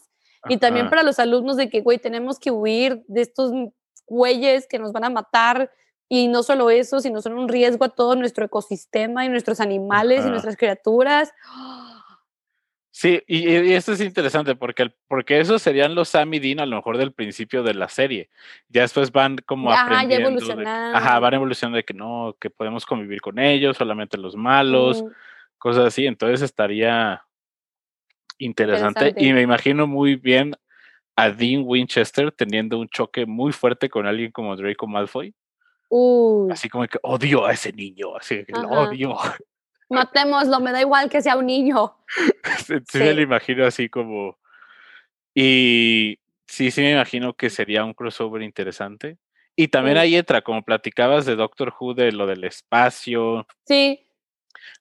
y 0.49 0.59
también 0.59 0.89
para 0.89 1.03
los 1.03 1.19
alumnos 1.19 1.57
de 1.57 1.69
que, 1.69 1.81
güey, 1.81 1.99
tenemos 1.99 2.39
que 2.39 2.51
huir 2.51 3.05
de 3.09 3.23
estos 3.23 3.53
güeyes 4.07 4.67
que 4.67 4.79
nos 4.79 4.93
van 4.93 5.05
a 5.05 5.11
matar. 5.11 5.71
Y 6.11 6.29
no 6.29 6.43
solo 6.43 6.71
eso, 6.71 7.01
sino 7.01 7.21
son 7.21 7.35
un 7.35 7.49
riesgo 7.49 7.85
a 7.85 7.91
todo 7.91 8.17
nuestro 8.17 8.47
ecosistema 8.47 9.27
y 9.27 9.29
nuestros 9.29 9.61
animales 9.61 10.25
y 10.25 10.31
nuestras 10.31 10.57
criaturas. 10.57 11.33
Sí, 12.99 13.23
y, 13.29 13.47
esto 13.75 13.93
es 13.93 14.01
interesante 14.01 14.57
porque, 14.57 14.93
porque 15.07 15.39
esos 15.39 15.63
serían 15.63 15.95
los 15.95 16.09
Sam 16.09 16.35
y 16.35 16.41
Dean 16.41 16.59
a 16.59 16.67
lo 16.67 16.75
mejor 16.75 16.99
del 16.99 17.13
principio 17.13 17.63
de 17.63 17.73
la 17.73 17.89
serie. 17.89 18.29
Ya 18.69 18.83
después 18.83 19.13
van 19.13 19.37
como 19.47 19.71
ajá, 19.71 19.85
aprendiendo. 19.85 20.31
Ya 20.31 20.31
evolucionando. 20.33 20.99
ajá, 20.99 21.21
van 21.21 21.35
evolucionando 21.35 21.77
de 21.77 21.85
que 21.85 21.95
no, 21.95 22.37
que 22.41 22.51
podemos 22.51 22.85
convivir 22.85 23.21
con 23.21 23.39
ellos, 23.39 23.77
solamente 23.77 24.19
los 24.19 24.35
malos, 24.35 25.05
cosas 25.59 25.85
así. 25.85 26.07
Entonces 26.07 26.43
estaría 26.43 27.23
interesante. 28.39 29.15
Y 29.17 29.33
me 29.33 29.43
imagino 29.43 29.87
muy 29.87 30.17
bien 30.17 30.57
a 31.15 31.31
Dean 31.31 31.63
Winchester 31.65 32.33
teniendo 32.33 32.81
un 32.81 32.89
choque 32.89 33.27
muy 33.27 33.53
fuerte 33.53 33.89
con 33.89 34.09
alguien 34.09 34.33
como 34.33 34.57
Draco 34.57 34.89
Malfoy. 34.89 35.33
Así 36.51 36.69
como 36.69 36.85
que 36.89 36.99
odio 37.03 37.47
a 37.47 37.53
ese 37.53 37.73
niño, 37.73 38.17
así 38.17 38.45
que 38.45 38.55
lo 38.55 38.69
odio. 38.71 39.17
Matémoslo, 39.89 40.61
me 40.61 40.73
da 40.73 40.81
igual 40.81 41.09
que 41.09 41.23
sea 41.23 41.37
un 41.37 41.47
niño. 41.47 41.97
sí, 42.89 42.99
me 42.99 43.15
lo 43.15 43.23
imagino 43.23 43.65
así 43.67 43.89
como. 43.89 44.39
Y 45.35 46.19
sí, 46.47 46.71
sí 46.71 46.81
me 46.83 46.93
imagino 46.93 47.35
que 47.35 47.51
sería 47.51 47.85
un 47.85 47.95
crossover 47.95 48.43
interesante. 48.43 49.19
Y 49.57 49.69
también 49.69 49.97
ahí 49.97 50.15
entra, 50.15 50.43
como 50.43 50.63
platicabas 50.63 51.27
de 51.27 51.35
Doctor 51.35 51.75
Who, 51.79 51.95
de 51.95 52.13
lo 52.13 52.27
del 52.27 52.45
espacio. 52.45 53.47
Sí. 53.67 54.09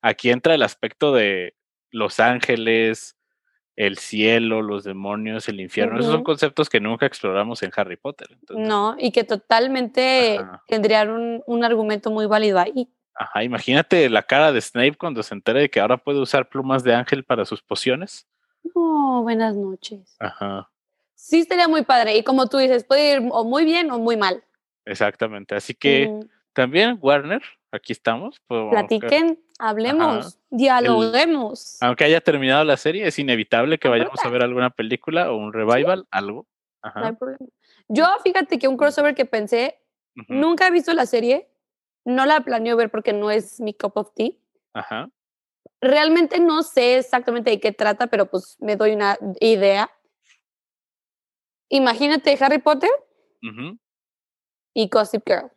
Aquí 0.02 0.30
entra 0.30 0.54
el 0.54 0.62
aspecto 0.62 1.14
de 1.14 1.56
Los 1.90 2.20
Ángeles, 2.20 3.18
el 3.76 3.98
cielo, 3.98 4.62
los 4.62 4.84
demonios, 4.84 5.48
el 5.48 5.62
infierno. 5.62 6.00
Esos 6.00 6.12
son 6.12 6.24
conceptos 6.24 6.70
que 6.70 6.80
nunca 6.80 7.06
exploramos 7.06 7.64
en 7.64 7.72
Harry 7.76 7.96
Potter. 7.96 8.28
no, 8.50 8.96
y 9.00 9.12
que 9.12 9.24
totalmente 9.24 10.40
tendrían 10.68 11.12
un, 11.12 11.44
un, 11.46 11.64
argumento 11.64 12.12
muy 12.12 12.26
válido 12.26 12.60
ahí. 12.60 12.90
Ajá, 13.18 13.44
imagínate 13.44 14.10
la 14.10 14.22
cara 14.22 14.52
de 14.52 14.62
Snape 14.62 14.96
cuando 14.96 15.24
se 15.24 15.34
entere 15.34 15.62
de 15.62 15.70
que 15.70 15.80
ahora 15.80 15.98
puede 15.98 16.20
usar 16.20 16.48
plumas 16.50 16.84
de 16.84 16.94
ángel 16.94 17.24
para 17.24 17.46
sus 17.46 17.64
pociones. 17.64 18.28
Oh, 18.76 19.22
buenas 19.24 19.56
noches. 19.56 20.16
Ajá. 20.20 20.70
Sí, 21.16 21.40
estaría 21.40 21.68
muy 21.68 21.84
padre. 21.84 22.16
Y 22.16 22.24
como 22.24 22.48
tú 22.48 22.58
dices, 22.58 22.84
puede 22.84 23.14
ir 23.14 23.28
o 23.32 23.44
muy 23.44 23.66
bien 23.66 23.90
o 23.90 23.98
muy 23.98 24.18
mal. 24.18 24.44
Exactamente. 24.86 25.56
Así 25.56 25.74
que 25.74 26.20
también, 26.54 27.00
Warner, 27.02 27.42
aquí 27.72 27.92
estamos. 27.92 28.40
Platiquen, 28.48 29.40
hablemos, 29.58 30.38
dialoguemos. 30.52 31.78
aunque 31.82 32.04
haya 32.04 32.22
terminado 32.22 32.64
la 32.64 32.78
serie, 32.78 33.08
es 33.08 33.18
inevitable 33.18 33.80
que 33.80 33.88
vayamos 33.88 34.24
a 34.24 34.30
ver 34.30 34.44
alguna 34.44 34.70
película 34.70 35.32
o 35.32 35.38
un 35.38 35.54
revival, 35.54 36.08
algo. 36.12 36.46
Ajá. 36.84 37.00
No 37.00 37.06
hay 37.08 37.14
problema. 37.14 37.46
Yo, 37.88 38.06
fíjate 38.24 38.60
que 38.60 38.68
un 38.68 38.78
crossover 38.78 39.16
que 39.16 39.26
pensé, 39.26 39.80
nunca 40.28 40.68
he 40.68 40.72
visto 40.72 40.94
la 40.94 41.06
serie, 41.06 41.50
no 42.08 42.26
la 42.26 42.40
planeo 42.40 42.78
ver 42.78 42.90
porque 42.90 43.12
no 43.12 43.30
es 43.30 43.60
mi 43.60 43.74
cup 43.74 43.92
of 43.96 44.14
tea. 44.16 44.32
Ajá. 44.74 45.10
Realmente 45.82 46.40
no 46.40 46.64
sé 46.64 46.98
exactamente 46.98 47.52
de 47.52 47.60
qué 47.60 47.74
trata, 47.74 48.08
pero 48.08 48.28
pues 48.32 48.56
me 48.62 48.78
doy 48.78 48.94
una 48.94 49.18
idea. 49.42 49.92
Imagínate 51.68 52.38
Harry 52.40 52.60
Potter 52.60 52.90
y 54.74 54.88
Gossip 54.88 55.24
Girl. 55.28 55.52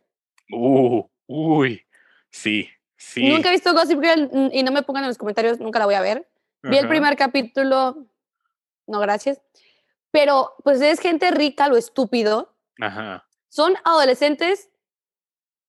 Uh, 0.51 1.03
uy, 1.27 1.81
sí, 2.29 2.69
sí. 2.97 3.29
Nunca 3.29 3.47
he 3.47 3.53
visto 3.53 3.73
Gossip 3.73 4.01
Girl 4.01 4.49
y 4.51 4.61
no 4.63 4.73
me 4.73 4.83
pongan 4.83 5.05
en 5.05 5.09
los 5.09 5.17
comentarios, 5.17 5.61
nunca 5.61 5.79
la 5.79 5.85
voy 5.85 5.95
a 5.95 6.01
ver. 6.01 6.29
Vi 6.63 6.77
el 6.77 6.89
primer 6.89 7.15
capítulo, 7.15 8.07
no 8.87 8.99
gracias. 8.99 9.41
Pero 10.11 10.53
pues 10.65 10.81
es 10.81 10.99
gente 10.99 11.31
rica, 11.31 11.69
lo 11.69 11.77
estúpido. 11.77 12.53
Ajá. 12.81 13.25
Son 13.47 13.73
adolescentes 13.85 14.70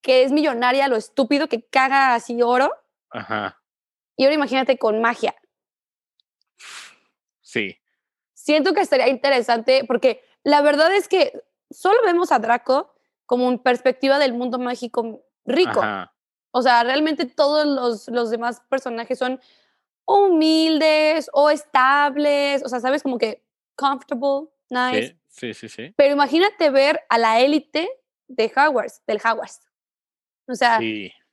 que 0.03 0.25
es 0.25 0.33
millonaria, 0.33 0.89
lo 0.89 0.97
estúpido, 0.97 1.49
que 1.49 1.63
caga 1.63 2.15
así 2.15 2.43
oro. 2.43 2.73
Ajá. 3.11 3.63
Y 4.17 4.25
ahora 4.25 4.35
imagínate 4.35 4.79
con 4.79 5.01
magia. 5.01 5.35
Sí. 7.41 7.79
Siento 8.35 8.75
que 8.75 8.81
estaría 8.81 9.09
interesante 9.09 9.85
porque 9.87 10.25
la 10.43 10.61
verdad 10.63 10.93
es 10.93 11.09
que 11.09 11.43
solo 11.71 11.99
vemos 12.05 12.33
a 12.33 12.39
Draco 12.39 12.95
como 13.27 13.47
una 13.47 13.63
perspectiva 13.63 14.19
del 14.19 14.35
mundo 14.35 14.59
mágico 14.59 15.25
rico. 15.45 15.81
O 16.51 16.63
sea, 16.63 16.85
realmente 16.85 17.25
todos 17.25 17.67
los, 17.67 18.09
los 18.09 18.31
demás 18.31 18.61
personajes 18.69 19.19
son 19.19 19.41
humildes 20.05 21.31
o 21.33 21.49
estables, 21.49 22.63
o 22.65 22.69
sea, 22.69 22.81
sabes, 22.81 23.03
como 23.03 23.19
que 23.19 23.43
comfortable, 23.75 24.49
nice. 24.69 25.17
Sí, 25.29 25.55
sí, 25.55 25.69
sí. 25.69 25.69
sí. 25.69 25.95
Pero 25.97 26.13
imagínate 26.13 26.69
ver 26.71 27.01
a 27.09 27.17
la 27.17 27.41
élite 27.41 27.89
de 28.29 28.53
Hogwarts, 28.55 29.03
del 29.07 29.19
Hogwarts. 29.19 29.72
O 30.47 30.55
sea, 30.55 30.81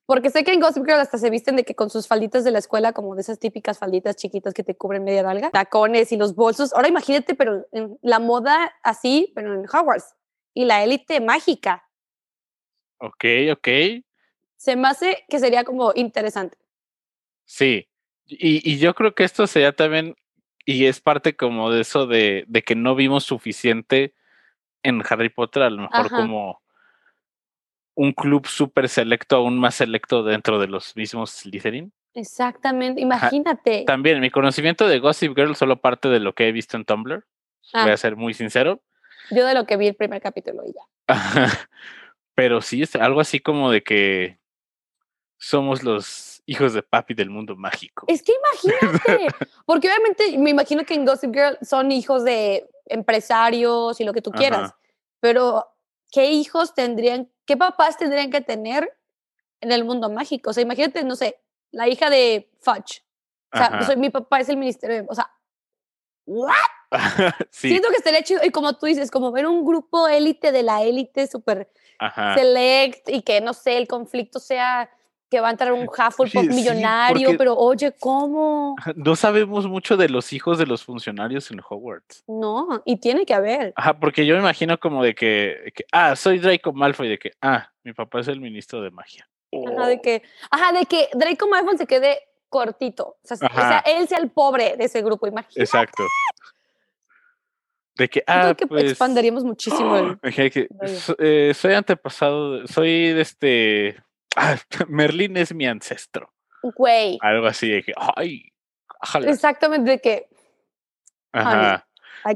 porque 0.06 0.32
sé 0.32 0.44
que 0.44 0.52
en 0.52 0.60
Gossip 0.60 0.86
Girl 0.86 1.00
hasta 1.00 1.18
se 1.18 1.30
visten 1.30 1.56
de 1.56 1.64
que 1.64 1.76
con 1.76 1.90
sus 1.90 2.08
falditas 2.08 2.44
de 2.44 2.52
la 2.52 2.60
escuela, 2.60 2.94
como 2.94 3.14
de 3.16 3.22
esas 3.22 3.40
típicas 3.40 3.78
falditas 3.78 4.16
chiquitas 4.16 4.54
que 4.54 4.64
te 4.64 4.76
cubren 4.76 5.04
media 5.04 5.24
nalga, 5.24 5.52
tacones 5.52 6.12
y 6.12 6.18
los 6.18 6.36
bolsos. 6.36 6.74
Ahora 6.74 6.88
imagínate, 6.88 7.36
pero 7.36 7.68
en 7.72 7.98
la 8.02 8.20
moda 8.20 8.74
así, 8.82 9.32
pero 9.36 9.54
en 9.54 9.66
Hogwarts. 9.72 10.16
Y 10.54 10.66
la 10.66 10.84
élite 10.84 11.22
mágica. 11.22 11.88
Ok, 12.98 13.26
ok. 13.52 13.68
Se 14.58 14.76
me 14.76 14.88
hace 14.88 15.26
que 15.30 15.40
sería 15.40 15.64
como 15.64 15.92
interesante. 15.96 16.58
Sí. 17.46 17.88
Y, 18.26 18.68
y 18.68 18.78
yo 18.80 18.94
creo 18.94 19.16
que 19.16 19.24
esto 19.24 19.48
sería 19.48 19.76
también, 19.76 20.16
y 20.66 20.86
es 20.86 21.02
parte 21.02 21.36
como 21.36 21.72
de 21.72 21.82
eso 21.82 22.08
de, 22.08 22.46
de 22.48 22.64
que 22.64 22.76
no 22.76 22.96
vimos 22.96 23.24
suficiente 23.24 24.14
en 24.84 25.04
Harry 25.08 25.30
Potter, 25.30 25.64
a 25.64 25.70
lo 25.70 25.84
mejor 25.84 26.10
como 26.10 26.62
un 28.00 28.14
club 28.14 28.48
súper 28.48 28.88
selecto, 28.88 29.36
aún 29.36 29.60
más 29.60 29.76
selecto 29.76 30.24
dentro 30.24 30.58
de 30.58 30.68
los 30.68 30.96
mismos 30.96 31.32
Slytherin. 31.32 31.92
Exactamente, 32.14 33.02
imagínate. 33.02 33.84
También, 33.86 34.22
mi 34.22 34.32
conocimiento 34.32 34.88
de 34.88 35.00
Gossip 35.00 35.36
Girl 35.36 35.54
solo 35.54 35.82
parte 35.82 36.08
de 36.08 36.22
lo 36.22 36.34
que 36.34 36.48
he 36.48 36.54
visto 36.54 36.78
en 36.78 36.86
Tumblr. 36.86 37.26
Voy 37.74 37.92
a 37.92 37.94
ah. 37.94 37.98
ser 37.98 38.16
muy 38.16 38.34
sincero. 38.34 38.82
Yo 39.32 39.46
de 39.46 39.54
lo 39.54 39.66
que 39.66 39.76
vi 39.76 39.88
el 39.88 39.96
primer 39.96 40.22
capítulo 40.22 40.64
y 40.66 40.72
ya. 40.72 41.10
Pero 42.36 42.62
sí, 42.62 42.84
es 42.84 42.96
algo 42.96 43.20
así 43.20 43.42
como 43.42 43.70
de 43.70 43.84
que 43.84 44.40
somos 45.38 45.84
los 45.84 46.42
hijos 46.46 46.72
de 46.72 46.84
papi 46.84 47.16
del 47.16 47.30
mundo 47.30 47.58
mágico. 47.58 48.06
Es 48.08 48.24
que 48.24 48.32
imagínate, 48.32 49.28
porque 49.66 49.90
obviamente 49.90 50.38
me 50.38 50.52
imagino 50.52 50.86
que 50.86 50.94
en 50.94 51.04
Gossip 51.04 51.34
Girl 51.34 51.58
son 51.62 51.92
hijos 51.92 52.24
de 52.24 52.66
empresarios 52.86 54.00
y 54.00 54.06
lo 54.06 54.14
que 54.14 54.22
tú 54.22 54.32
quieras, 54.32 54.74
pero 55.20 55.66
¿qué 56.14 56.32
hijos 56.32 56.74
tendrían 56.74 57.30
¿qué 57.50 57.58
papás 57.58 57.98
tendrían 57.98 58.30
que 58.30 58.42
tener 58.42 58.96
en 59.60 59.72
el 59.72 59.84
mundo 59.84 60.08
mágico? 60.08 60.52
O 60.52 60.54
sea, 60.54 60.62
imagínate, 60.62 61.04
no 61.04 61.16
sé, 61.16 61.42
la 61.72 61.88
hija 61.88 62.12
de 62.12 62.48
Fudge. 62.60 63.04
O 63.52 63.58
sea, 63.58 63.96
mi 63.98 64.12
papá 64.12 64.40
es 64.40 64.50
el 64.50 64.58
ministerio. 64.58 65.04
O 65.10 65.16
sea, 65.16 65.32
¿what? 66.28 66.54
Siento 67.50 67.90
que 67.90 67.96
estaría 67.96 68.22
chido. 68.22 68.42
Y 68.44 68.52
como 68.52 68.74
tú 68.74 68.86
dices, 68.86 69.10
como 69.10 69.32
ver 69.32 69.48
un 69.48 69.66
grupo 69.66 70.08
élite 70.08 70.52
de 70.52 70.62
la 70.62 70.84
élite 70.84 71.26
súper 71.26 71.72
select 72.36 73.10
y 73.10 73.24
que, 73.24 73.42
no 73.42 73.56
sé, 73.56 73.78
el 73.78 73.88
conflicto 73.88 74.40
sea 74.40 74.88
que 75.30 75.40
va 75.40 75.50
a 75.50 75.52
entrar 75.52 75.72
un 75.74 75.84
Hufflepuff 75.88 76.48
millonario, 76.48 77.38
pero 77.38 77.56
oye, 77.56 77.94
¿cómo? 78.00 78.76
No 78.96 79.16
sabemos 79.16 79.68
mucho 79.68 79.96
de 79.98 80.10
los 80.10 80.34
hijos 80.34 80.58
de 80.58 80.66
los 80.66 80.84
funcionarios 80.84 81.52
en 81.52 81.60
Hogwarts. 81.60 82.24
No, 82.28 82.82
y 82.86 82.98
tiene 82.98 83.26
que 83.26 83.34
haber. 83.34 83.74
Ajá, 83.76 84.00
porque 84.00 84.26
yo 84.26 84.36
me 84.36 84.42
imagino 84.42 84.80
como 84.80 85.04
de 85.04 85.16
que, 85.16 85.74
ah, 85.92 86.16
soy 86.16 86.40
Draco 86.40 86.74
Malfoy, 86.74 87.10
de 87.10 87.20
que, 87.20 87.32
ah, 87.42 87.70
mi 87.84 87.94
papá 87.94 88.20
es 88.20 88.28
el 88.28 88.40
ministro 88.40 88.82
de 88.82 88.92
magia. 88.92 89.28
Ajá, 89.68 89.88
de 89.88 90.02
que, 90.02 90.24
ajá, 90.52 90.72
de 90.74 90.86
que 90.86 91.10
Draco 91.14 91.48
Malfoy 91.48 91.78
se 91.78 91.88
quede 91.88 92.20
cortito. 92.50 93.18
O 93.24 93.36
sea, 93.36 93.84
él 93.86 94.08
sea 94.08 94.18
el 94.18 94.30
pobre 94.30 94.76
de 94.78 94.86
ese 94.86 95.02
grupo, 95.02 95.28
imagínate. 95.28 95.62
Exacto. 95.62 96.04
De 97.96 98.10
que, 98.10 98.24
ah, 98.28 98.56
que 98.58 98.66
pues, 98.66 98.86
expanderíamos 98.86 99.44
muchísimo 99.44 99.98
el. 99.98 100.18
Eh, 101.20 101.52
soy 101.54 101.74
antepasado, 101.74 102.66
soy 102.66 103.12
de 103.12 103.22
este. 103.22 104.04
Ah, 104.40 104.58
Merlín 104.88 105.38
es 105.38 105.54
mi 105.54 105.68
ancestro. 105.68 106.34
Güey. 106.64 107.18
Algo 107.22 107.48
así 107.48 107.70
de 107.70 107.84
que, 107.84 107.94
ay, 107.96 108.52
Exactamente 109.26 109.92
de 109.92 110.00
que. 110.00 110.28
Ajá. 111.32 111.88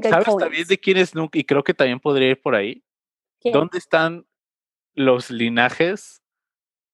¿Sabes 0.02 0.36
también 0.38 0.66
de 0.66 0.78
quién 0.78 0.96
es? 0.96 1.12
Y 1.32 1.44
creo 1.44 1.62
que 1.62 1.74
también 1.74 2.00
podría 2.00 2.30
ir 2.30 2.40
por 2.40 2.54
ahí. 2.54 2.82
¿Dónde 3.52 3.76
están 3.76 4.26
los 4.94 5.30
linajes 5.30 6.22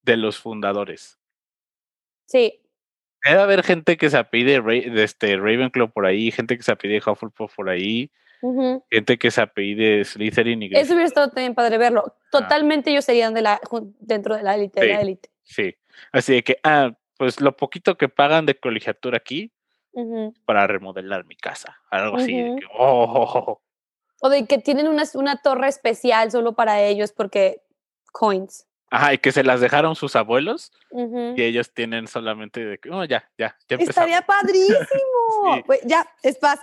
de 0.03 0.17
los 0.17 0.39
fundadores? 0.39 1.19
Sí. 2.27 2.61
Debe 3.25 3.41
haber 3.41 3.63
gente 3.63 3.97
que 3.97 4.11
se 4.11 4.17
apide 4.17 4.61
de 4.61 5.05
este 5.05 5.37
Ravenclaw 5.37 5.93
por 5.93 6.07
ahí, 6.07 6.33
gente 6.33 6.57
que 6.57 6.65
se 6.65 6.73
apide 6.73 7.03
Hufflepuff 7.05 7.55
por 7.55 7.69
ahí, 7.69 8.11
gente 8.91 9.19
que 9.19 9.31
se 9.31 9.41
apide 9.41 10.05
Slytherin. 10.05 10.63
Y 10.63 10.71
Eso 10.75 10.95
hubiera 10.95 11.09
estado 11.09 11.29
también 11.29 11.55
padre 11.55 11.79
verlo. 11.79 12.17
Totalmente 12.31 12.91
ellos 12.91 13.05
serían 13.05 13.35
de 13.35 13.43
la, 13.43 13.61
dentro 14.01 14.37
de 14.37 14.43
la 14.43 14.55
élite, 14.55 14.81
sí, 14.81 14.87
de 14.87 14.93
la 14.93 15.01
élite. 15.01 15.31
Sí. 15.43 15.77
Así 16.13 16.35
de 16.35 16.45
que, 16.45 16.59
ah, 16.63 16.93
pues 17.17 17.41
lo 17.41 17.57
poquito 17.57 17.97
que 17.97 18.09
pagan 18.09 18.47
de 18.47 18.59
colegiatura 18.59 19.19
aquí 19.19 19.53
para 20.45 20.67
remodelar 20.67 21.27
mi 21.27 21.37
casa. 21.37 21.77
Algo 21.91 22.17
así. 22.17 22.35
De 22.35 22.57
que, 22.57 22.67
oh, 22.79 23.61
O 24.21 24.29
de 24.29 24.47
que 24.47 24.59
tienen 24.59 24.89
una, 24.89 25.05
una 25.15 25.37
torre 25.37 25.69
especial 25.69 26.31
solo 26.31 26.55
para 26.55 26.83
ellos 26.83 27.13
porque 27.13 27.63
coins. 28.13 28.67
Ajá, 28.91 29.15
y 29.15 29.19
que 29.19 29.31
se 29.31 29.45
las 29.45 29.61
dejaron 29.61 29.95
sus 29.95 30.17
abuelos 30.17 30.73
y 30.91 31.43
ellos 31.43 31.73
tienen 31.73 32.09
solamente 32.09 32.65
de 32.65 32.79
que, 32.79 32.91
oh, 32.91 33.05
ya, 33.05 33.31
ya, 33.39 33.57
ya 33.69 33.77
Estaría 33.77 34.21
padrísimo. 34.27 35.63
pues, 35.65 35.81
ya, 35.85 36.05
es 36.23 36.39
paz. 36.39 36.61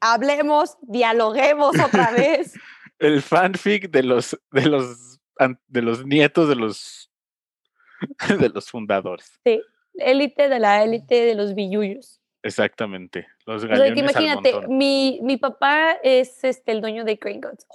Hablemos, 0.00 0.76
dialoguemos 0.82 1.78
otra 1.78 2.10
vez. 2.16 2.54
El 2.98 3.22
fanfic 3.22 3.90
de 3.90 4.02
los, 4.02 4.38
de 4.50 4.66
los, 4.66 5.20
de 5.66 5.82
los 5.82 6.06
nietos 6.06 6.48
de 6.48 6.56
los, 6.56 7.10
de 8.38 8.48
los 8.48 8.70
fundadores. 8.70 9.40
Sí, 9.44 9.60
élite 9.94 10.48
de 10.48 10.58
la 10.58 10.82
élite 10.84 11.14
de 11.24 11.34
los 11.34 11.54
billuyos. 11.54 12.20
Exactamente. 12.42 13.26
Los 13.46 13.64
imagínate, 13.64 14.68
mi, 14.68 15.18
mi 15.22 15.38
papá 15.38 15.92
es 16.02 16.44
este, 16.44 16.72
el 16.72 16.82
dueño 16.82 17.04
de 17.04 17.16
Gringotts. 17.16 17.66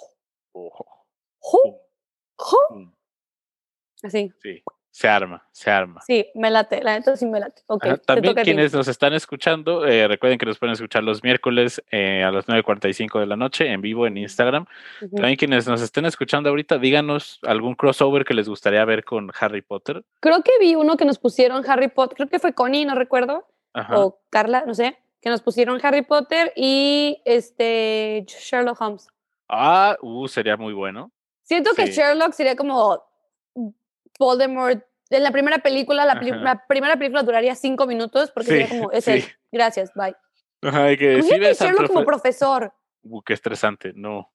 Así. 4.03 4.31
Sí, 4.41 4.63
se 4.91 5.07
arma, 5.07 5.47
se 5.51 5.69
arma. 5.69 6.01
Sí, 6.01 6.27
me 6.35 6.49
late, 6.49 6.83
la 6.83 6.97
neta 6.97 7.15
sí 7.15 7.25
me 7.25 7.39
late. 7.39 7.61
también 8.05 8.35
quienes 8.35 8.73
nos 8.73 8.87
están 8.87 9.13
escuchando, 9.13 9.85
eh, 9.85 10.07
recuerden 10.07 10.39
que 10.39 10.45
nos 10.45 10.57
pueden 10.57 10.73
escuchar 10.73 11.03
los 11.03 11.23
miércoles 11.23 11.83
eh, 11.91 12.23
a 12.23 12.31
las 12.31 12.47
9.45 12.47 13.19
de 13.19 13.25
la 13.27 13.35
noche 13.35 13.71
en 13.71 13.81
vivo 13.81 14.07
en 14.07 14.17
Instagram. 14.17 14.65
También 14.99 15.35
quienes 15.35 15.67
nos 15.67 15.81
estén 15.81 16.05
escuchando 16.05 16.49
ahorita, 16.49 16.79
díganos 16.79 17.39
algún 17.43 17.75
crossover 17.75 18.25
que 18.25 18.33
les 18.33 18.49
gustaría 18.49 18.83
ver 18.85 19.03
con 19.03 19.31
Harry 19.39 19.61
Potter. 19.61 20.03
Creo 20.19 20.41
que 20.43 20.51
vi 20.59 20.75
uno 20.75 20.97
que 20.97 21.05
nos 21.05 21.19
pusieron 21.19 21.63
Harry 21.69 21.89
Potter, 21.89 22.15
creo 22.15 22.29
que 22.29 22.39
fue 22.39 22.53
Connie, 22.53 22.85
no 22.85 22.95
recuerdo, 22.95 23.47
o 23.93 24.19
Carla, 24.29 24.63
no 24.65 24.73
sé, 24.73 24.97
que 25.21 25.29
nos 25.29 25.41
pusieron 25.41 25.79
Harry 25.83 26.01
Potter 26.01 26.51
y 26.55 27.21
este 27.25 28.25
Sherlock 28.27 28.81
Holmes. 28.81 29.07
Ah, 29.47 29.97
uh, 30.01 30.27
sería 30.27 30.57
muy 30.57 30.73
bueno. 30.73 31.11
Siento 31.43 31.71
que 31.73 31.87
Sherlock 31.87 32.33
sería 32.33 32.55
como 32.55 33.08
Voldemort. 34.19 34.83
En 35.09 35.23
la 35.23 35.31
primera 35.31 35.57
película, 35.57 36.05
la, 36.05 36.19
primera 36.67 36.97
película 36.97 37.23
duraría 37.23 37.55
cinco 37.55 37.87
minutos 37.87 38.29
porque 38.29 38.49
sería 38.49 38.69
como, 38.69 38.91
es 38.91 39.07
Gracias, 39.51 39.91
bye. 39.95 40.15
Ajá, 40.61 40.95
que 40.95 41.23
sí 41.23 41.29
Sherlock 41.29 41.87
como 41.87 42.05
profesor. 42.05 42.71
Uh, 43.01 43.21
qué 43.23 43.33
estresante, 43.33 43.93
no. 43.95 44.31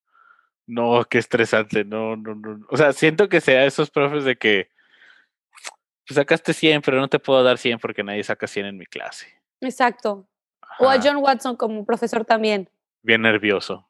No, 0.66 1.04
qué 1.04 1.18
estresante, 1.18 1.84
no, 1.84 2.16
no, 2.16 2.34
no. 2.34 2.66
O 2.70 2.76
sea, 2.76 2.92
siento 2.92 3.28
que 3.28 3.40
sea 3.40 3.66
esos 3.66 3.90
profes 3.90 4.24
de 4.24 4.36
que 4.36 4.70
pues 6.06 6.16
sacaste 6.16 6.52
100, 6.52 6.82
pero 6.82 6.98
no 6.98 7.08
te 7.08 7.18
puedo 7.18 7.42
dar 7.42 7.58
100 7.58 7.78
porque 7.78 8.02
nadie 8.02 8.24
saca 8.24 8.46
100 8.46 8.66
en 8.66 8.76
mi 8.76 8.86
clase. 8.86 9.26
Exacto. 9.60 10.26
O 10.78 10.88
a 10.88 11.00
John 11.00 11.18
Watson 11.18 11.56
como 11.56 11.84
profesor 11.84 12.24
también. 12.24 12.68
Bien 13.02 13.22
nervioso. 13.22 13.88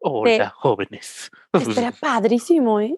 Hola, 0.00 0.50
jóvenes. 0.50 1.30
Estaría 1.52 1.92
padrísimo, 1.92 2.80
¿eh? 2.80 2.96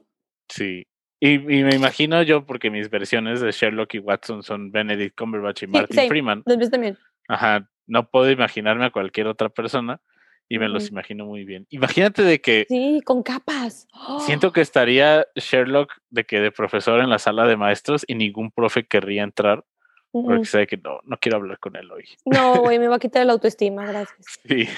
Sí. 0.49 0.87
Y, 1.27 1.39
me 1.39 1.75
imagino 1.75 2.23
yo, 2.23 2.45
porque 2.45 2.71
mis 2.71 2.91
versiones 2.91 3.41
de 3.41 3.51
Sherlock 3.51 3.95
y 3.95 3.99
Watson 3.99 4.43
son 4.43 4.71
Benedict 4.71 5.17
Cumberbatch 5.17 5.63
y 5.63 5.67
Martin 5.69 6.07
Freeman. 6.07 6.43
Los 6.45 6.71
también. 6.71 6.99
Ajá. 7.29 7.67
No 7.87 8.11
puedo 8.11 8.31
imaginarme 8.31 8.85
a 8.85 8.91
cualquier 8.91 9.29
otra 9.29 9.49
persona 9.49 10.03
y 10.51 10.59
me 10.59 10.69
los 10.69 10.91
imagino 10.91 11.25
muy 11.25 11.45
bien. 11.47 11.67
Imagínate 11.71 12.23
de 12.23 12.43
que. 12.43 12.67
Sí, 12.69 13.01
con 13.07 13.23
capas. 13.23 13.89
Siento 14.21 14.53
que 14.53 14.61
estaría 14.61 15.27
Sherlock 15.35 15.95
de 16.11 16.25
que 16.25 16.41
de 16.41 16.53
profesor 16.53 17.01
en 17.01 17.09
la 17.09 17.19
sala 17.19 17.47
de 17.47 17.57
maestros 17.57 18.05
y 18.07 18.17
ningún 18.17 18.51
profe 18.51 18.87
querría 18.87 19.23
entrar 19.23 19.65
porque 20.13 20.45
sabe 20.45 20.67
que 20.67 20.77
no, 20.77 21.01
no 21.05 21.17
quiero 21.19 21.39
hablar 21.39 21.59
con 21.59 21.75
él 21.75 21.91
hoy. 21.91 22.05
No, 22.27 22.57
güey, 22.57 22.79
me 22.79 22.89
va 22.89 22.97
a 22.97 22.99
quitar 23.01 23.25
la 23.25 23.33
autoestima, 23.33 23.87
gracias. 23.87 24.39
Sí. 24.47 24.69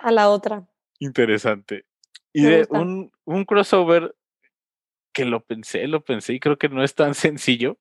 A 0.00 0.10
la 0.10 0.30
otra. 0.30 0.66
Interesante. 0.98 1.84
Y 2.32 2.42
de 2.42 2.66
un, 2.70 3.12
un 3.24 3.44
crossover 3.44 4.16
que 5.14 5.24
lo 5.24 5.40
pensé, 5.40 5.86
lo 5.86 6.04
pensé 6.04 6.34
y 6.34 6.40
creo 6.40 6.58
que 6.58 6.68
no 6.68 6.84
es 6.84 6.94
tan 6.94 7.14
sencillo. 7.14 7.78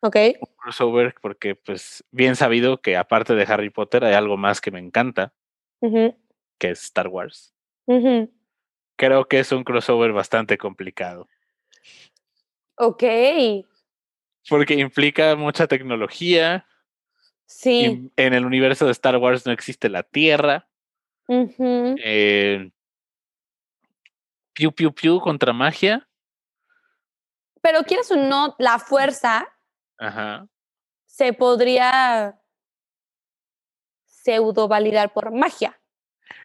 Ok. 0.00 0.16
Un 0.40 0.54
crossover 0.56 1.14
porque, 1.22 1.54
pues, 1.54 2.04
bien 2.10 2.36
sabido 2.36 2.82
que 2.82 2.98
aparte 2.98 3.34
de 3.34 3.44
Harry 3.44 3.70
Potter 3.70 4.04
hay 4.04 4.12
algo 4.12 4.36
más 4.36 4.60
que 4.60 4.70
me 4.70 4.78
encanta, 4.78 5.32
que 5.80 6.70
es 6.70 6.82
Star 6.82 7.08
Wars. 7.08 7.54
Creo 8.96 9.28
que 9.28 9.38
es 9.38 9.52
un 9.52 9.64
crossover 9.64 10.12
bastante 10.12 10.58
complicado. 10.58 11.28
Ok. 12.76 13.04
Porque 14.48 14.74
implica 14.74 15.34
mucha 15.36 15.66
tecnología. 15.66 16.66
Sí. 17.46 18.10
En, 18.16 18.34
el 18.34 18.44
universo 18.44 18.86
de 18.86 18.92
Star 18.92 19.16
Wars 19.16 19.46
no 19.46 19.52
existe 19.52 19.88
la 19.88 20.02
Tierra. 20.02 20.68
eh, 21.28 22.70
piu, 24.52 24.72
piu, 24.72 24.92
piu 24.92 25.20
contra 25.20 25.52
magia. 25.52 26.06
Pero 27.66 27.82
quieres 27.82 28.08
o 28.12 28.16
no, 28.16 28.54
la 28.60 28.78
fuerza 28.78 29.44
se 31.04 31.32
podría 31.32 32.40
pseudo 34.04 34.68
validar 34.68 35.12
por 35.12 35.32
magia. 35.32 35.76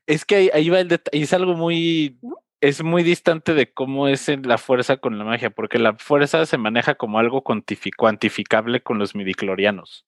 Es 0.08 0.26
que 0.26 0.50
ahí, 0.52 0.70
va 0.72 0.80
el 0.80 0.88
detalle, 0.88 1.24
es 1.24 1.32
algo 1.34 1.54
muy, 1.54 2.20
es 2.60 2.82
muy 2.84 3.04
distante 3.04 3.54
de 3.54 3.72
cómo 3.72 4.08
es 4.08 4.30
la 4.44 4.58
fuerza 4.58 4.98
con 4.98 5.20
la 5.20 5.24
magia, 5.24 5.52
porque 5.52 5.78
la 5.78 5.94
fuerza 5.94 6.44
se 6.48 6.58
maneja 6.58 6.96
como 6.96 7.20
algo 7.20 7.44
cuantificable 7.44 8.82
con 8.82 8.98
los 8.98 9.14
midiclorianos. 9.14 10.08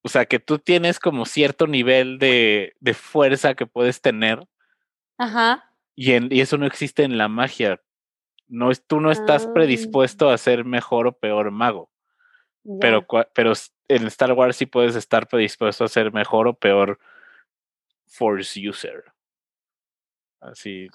O 0.00 0.08
sea, 0.08 0.24
que 0.24 0.38
tú 0.38 0.58
tienes 0.58 0.98
como 0.98 1.26
cierto 1.26 1.66
nivel 1.66 2.18
de, 2.18 2.74
de 2.80 2.94
fuerza 2.94 3.54
que 3.54 3.66
puedes 3.66 4.00
tener. 4.00 4.48
Ajá. 5.18 5.74
Y, 5.94 6.12
en, 6.12 6.32
y 6.32 6.40
eso 6.40 6.56
no 6.56 6.64
existe 6.64 7.02
en 7.02 7.18
la 7.18 7.28
magia. 7.28 7.82
No, 8.48 8.70
tú 8.86 9.00
no 9.00 9.10
estás 9.10 9.46
ah. 9.46 9.52
predispuesto 9.52 10.30
a 10.30 10.38
ser 10.38 10.64
mejor 10.64 11.06
o 11.06 11.12
peor 11.12 11.50
mago. 11.50 11.90
Pero, 12.80 13.06
pero 13.32 13.52
en 13.88 14.06
Star 14.08 14.32
Wars 14.32 14.56
sí 14.56 14.66
puedes 14.66 14.96
estar 14.96 15.28
predispuesto 15.28 15.84
a 15.84 15.88
ser 15.88 16.12
mejor 16.12 16.48
o 16.48 16.54
peor 16.54 16.98
Force 18.06 18.68
user. 18.68 19.04
Así. 20.40 20.88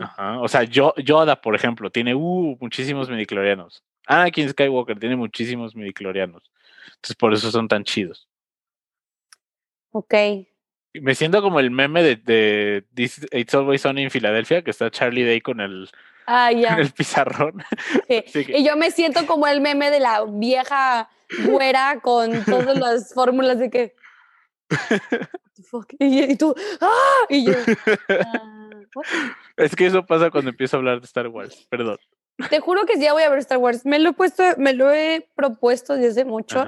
Ajá. 0.00 0.40
O 0.40 0.48
sea, 0.48 0.64
yo, 0.64 0.94
Yoda, 0.96 1.40
por 1.40 1.54
ejemplo, 1.54 1.90
tiene 1.90 2.14
uh, 2.14 2.56
muchísimos 2.60 3.08
midiclorianos. 3.08 3.82
Anakin 4.06 4.48
Skywalker 4.50 4.98
tiene 4.98 5.16
muchísimos 5.16 5.74
midiclorianos. 5.74 6.50
Entonces, 6.86 7.16
por 7.16 7.32
eso 7.32 7.50
son 7.50 7.68
tan 7.68 7.84
chidos. 7.84 8.28
Ok. 9.92 10.14
Me 10.94 11.14
siento 11.14 11.40
como 11.40 11.60
el 11.60 11.70
meme 11.70 12.02
de, 12.02 12.16
de 12.16 12.84
It's 12.96 13.54
Always 13.54 13.84
en 13.84 14.10
Filadelfia, 14.10 14.62
que 14.62 14.70
está 14.70 14.90
Charlie 14.90 15.24
Day 15.24 15.40
con 15.40 15.60
el, 15.60 15.88
ah, 16.26 16.52
ya. 16.52 16.76
el 16.76 16.90
pizarrón. 16.92 17.62
Y 18.08 18.64
yo 18.64 18.76
me 18.76 18.90
siento 18.90 19.26
como 19.26 19.46
el 19.46 19.60
meme 19.60 19.90
de 19.90 20.00
la 20.00 20.24
vieja 20.26 21.08
güera 21.44 22.00
con 22.02 22.44
todas 22.44 22.76
las 22.76 23.14
fórmulas 23.14 23.58
de 23.58 23.70
que. 23.70 23.94
Y, 25.98 26.36
tú, 26.36 26.54
¡ah! 26.80 27.26
Y 27.28 27.44
yo. 27.44 27.52
Ah, 28.98 29.36
es 29.56 29.76
que 29.76 29.86
eso 29.86 30.04
pasa 30.04 30.32
cuando 30.32 30.50
empiezo 30.50 30.76
a 30.76 30.78
hablar 30.78 30.98
de 30.98 31.06
Star 31.06 31.28
Wars, 31.28 31.64
perdón. 31.70 31.98
Te 32.48 32.58
juro 32.58 32.86
que 32.86 32.98
ya 32.98 33.12
voy 33.12 33.22
a 33.22 33.30
ver 33.30 33.38
Star 33.38 33.58
Wars. 33.58 33.86
Me 33.86 34.00
lo 34.00 34.10
he 34.10 34.12
puesto, 34.14 34.42
me 34.56 34.72
lo 34.72 34.90
he 34.90 35.28
propuesto 35.36 35.94
desde 35.94 36.24
mucho, 36.24 36.64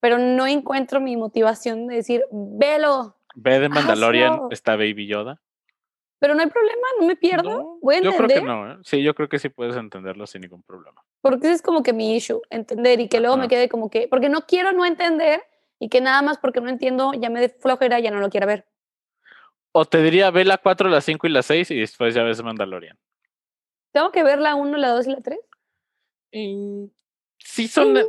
pero 0.00 0.18
no 0.18 0.48
encuentro 0.48 1.00
mi 1.00 1.16
motivación 1.16 1.86
de 1.86 1.96
decir, 1.96 2.24
velo. 2.32 3.16
Ve 3.36 3.60
de 3.60 3.68
Mandalorian, 3.68 4.40
está 4.50 4.74
Baby 4.74 5.06
Yoda. 5.06 5.40
Pero 6.20 6.34
no 6.34 6.42
hay 6.42 6.50
problema, 6.50 6.86
no 7.00 7.06
me 7.06 7.16
pierdo. 7.16 7.78
Voy 7.80 7.94
a 7.94 7.98
entender. 7.98 8.20
Yo 8.20 8.26
creo 8.26 8.40
que 8.40 8.46
no, 8.46 8.72
¿eh? 8.72 8.76
sí, 8.84 9.02
yo 9.02 9.14
creo 9.14 9.28
que 9.30 9.38
sí 9.38 9.48
puedes 9.48 9.74
entenderlo 9.74 10.26
sin 10.26 10.42
ningún 10.42 10.62
problema. 10.62 11.02
Porque 11.22 11.46
ese 11.46 11.54
es 11.54 11.62
como 11.62 11.82
que 11.82 11.94
mi 11.94 12.14
issue, 12.14 12.42
entender 12.50 13.00
y 13.00 13.08
que 13.08 13.20
luego 13.20 13.38
me 13.38 13.48
quede 13.48 13.70
como 13.70 13.88
que, 13.90 14.06
porque 14.06 14.28
no 14.28 14.42
quiero 14.42 14.72
no 14.72 14.84
entender 14.84 15.42
y 15.78 15.88
que 15.88 16.02
nada 16.02 16.20
más 16.20 16.36
porque 16.36 16.60
no 16.60 16.68
entiendo 16.68 17.12
ya 17.14 17.30
me 17.30 17.40
dé 17.40 17.48
flojera, 17.48 17.98
ya 18.00 18.10
no 18.10 18.20
lo 18.20 18.28
quiero 18.28 18.46
ver. 18.46 18.66
O 19.72 19.86
te 19.86 20.02
diría 20.02 20.30
ve 20.30 20.44
la 20.44 20.58
4, 20.58 20.90
la 20.90 21.00
5 21.00 21.26
y 21.26 21.30
la 21.30 21.42
6 21.42 21.70
y 21.70 21.80
después 21.80 22.14
ya 22.14 22.22
ves 22.22 22.42
Mandalorian. 22.42 22.98
¿Tengo 23.92 24.12
que 24.12 24.22
ver 24.22 24.40
la 24.40 24.54
1, 24.56 24.76
la 24.76 24.90
2 24.90 25.06
y 25.06 25.10
la 25.10 25.20
3? 25.22 25.38
sí, 27.38 27.66
son. 27.66 27.96
Eh, 27.96 28.04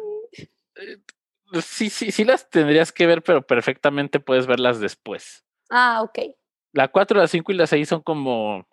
sí, 1.62 1.90
sí, 1.90 2.12
sí 2.12 2.26
las 2.26 2.50
tendrías 2.50 2.92
que 2.92 3.08
ver, 3.08 3.24
pero 3.24 3.42
perfectamente 3.48 4.20
puedes 4.20 4.48
verlas 4.48 4.82
después. 4.82 5.46
Ah, 5.70 6.02
ok. 6.04 6.36
La 6.74 6.88
4, 6.88 7.20
la 7.20 7.28
5 7.28 7.52
y 7.52 7.56
la 7.56 7.68
6 7.68 7.88
son 7.88 8.02
como. 8.02 8.66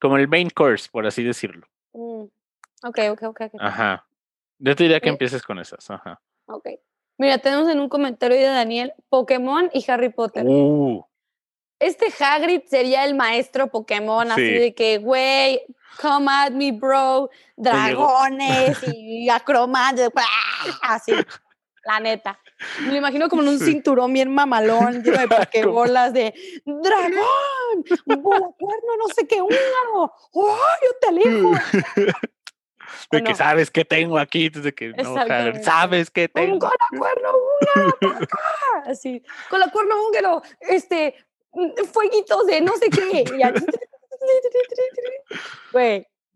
Como 0.00 0.18
el 0.18 0.28
main 0.28 0.50
course, 0.50 0.88
por 0.90 1.06
así 1.06 1.22
decirlo. 1.22 1.66
Mm, 1.92 2.24
ok, 2.84 2.98
ok, 3.12 3.22
ok. 3.22 3.40
Ajá. 3.58 4.06
Yo 4.58 4.76
te 4.76 4.84
diría 4.84 5.00
que 5.00 5.08
empieces 5.08 5.42
con 5.42 5.58
esas. 5.58 5.90
Ajá. 5.90 6.20
Ok. 6.46 6.68
Mira, 7.18 7.38
tenemos 7.38 7.68
en 7.68 7.80
un 7.80 7.88
comentario 7.88 8.36
de 8.36 8.44
Daniel 8.44 8.92
Pokémon 9.08 9.70
y 9.72 9.90
Harry 9.90 10.10
Potter. 10.10 10.44
Uh. 10.46 11.04
Este 11.78 12.06
Hagrid 12.18 12.62
sería 12.66 13.04
el 13.04 13.14
maestro 13.14 13.68
Pokémon, 13.68 14.30
así 14.30 14.50
de 14.50 14.74
que, 14.74 14.98
güey, 14.98 15.62
come 16.00 16.26
at 16.30 16.52
me, 16.52 16.72
bro, 16.72 17.28
dragones 17.56 18.78
y 18.94 19.28
acromantes, 19.30 20.10
así, 20.82 21.12
la 21.84 22.00
neta. 22.00 22.38
Me 22.80 22.92
lo 22.92 22.96
imagino 22.96 23.28
como 23.28 23.42
en 23.42 23.48
un 23.48 23.58
cinturón 23.58 24.12
bien 24.12 24.32
mamalón, 24.32 25.02
lleno 25.04 25.18
de 25.18 25.28
pokebolas 25.28 26.12
de 26.12 26.34
dragón, 26.64 27.84
cuerno, 28.04 28.96
no 28.98 29.08
sé 29.14 29.26
qué, 29.26 29.42
húngaro, 29.42 30.12
¡oh, 30.32 30.58
yo 30.82 30.90
te 31.00 31.08
elijo! 31.08 31.52
De 33.10 33.22
que 33.22 33.34
sabes 33.34 33.70
que 33.70 33.84
tengo 33.84 34.18
aquí, 34.18 34.48
desde 34.48 34.72
que 34.72 34.88
no, 34.90 35.16
sabes 35.62 36.10
que 36.10 36.28
tengo. 36.28 36.58
Con 36.58 36.70
la 36.70 36.98
cuerno 36.98 37.28
húngaro, 37.34 38.28
así, 38.86 39.22
con 39.50 39.60
la 39.60 39.70
cuerno 39.70 39.94
húngaro, 40.06 40.42
este, 40.60 41.14
fueguitos 41.92 42.46
de 42.46 42.60
no 42.60 42.72
sé 42.76 42.88
qué. 42.90 43.24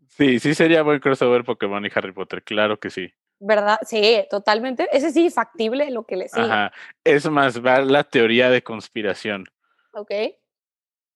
Sí, 0.09 0.39
sí 0.39 0.53
sería 0.53 0.83
buen 0.83 0.99
crossover 0.99 1.43
Pokémon 1.43 1.85
y 1.85 1.89
Harry 1.93 2.11
Potter, 2.11 2.43
claro 2.43 2.79
que 2.79 2.89
sí. 2.89 3.13
¿Verdad? 3.43 3.79
Sí, 3.81 4.23
totalmente. 4.29 4.87
Ese 4.91 5.11
sí, 5.11 5.31
factible 5.31 5.89
lo 5.89 6.05
que 6.05 6.15
le 6.15 6.29
sigue. 6.29 6.45
Ajá. 6.45 6.71
Es 7.03 7.27
más, 7.27 7.65
va 7.65 7.81
la 7.81 8.03
teoría 8.03 8.51
de 8.51 8.63
conspiración. 8.63 9.45
Ok. 9.93 10.11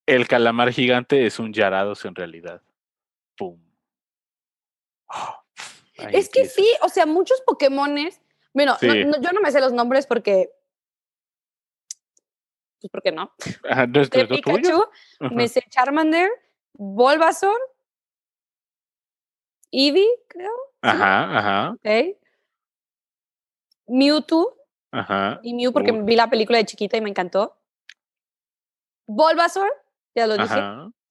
El 0.08 0.28
calamar 0.28 0.72
gigante 0.72 1.28
es 1.28 1.38
un 1.38 1.54
Yarados 1.54 2.04
en 2.04 2.16
realidad. 2.16 2.62
¡Pum! 3.38 3.62
es 6.12 6.30
que 6.30 6.46
sí, 6.46 6.68
o 6.82 6.90
sea, 6.90 7.06
muchos 7.06 7.42
Pokémones. 7.42 8.20
Bueno, 8.54 8.76
yo 8.82 9.32
no 9.32 9.42
me 9.42 9.52
sé 9.52 9.62
los 9.62 9.74
nombres 9.74 10.08
porque 10.08 10.50
pues 12.82 12.92
¿por 12.92 13.02
qué 13.02 13.12
no? 13.12 13.34
de 13.90 14.28
Pikachu, 14.28 14.86
me 15.32 15.48
sé 15.48 15.64
Charmander, 15.70 16.30
Bulbasaur, 16.74 17.60
Eevee, 19.72 20.08
creo. 20.28 20.52
Ajá, 20.86 21.38
ajá. 21.38 21.72
Ok. 21.72 22.18
Mewtwo. 23.88 24.56
Ajá. 24.92 25.40
Y 25.44 25.54
Mew 25.54 25.74
porque 25.74 25.92
vi 25.92 26.16
la 26.16 26.30
película 26.30 26.58
de 26.58 26.66
chiquita 26.66 26.98
y 26.98 27.02
me 27.02 27.10
encantó. 27.10 27.58
Bulbasaur, 29.08 29.70
ya 30.16 30.26
lo 30.26 30.38
dije. 30.38 30.56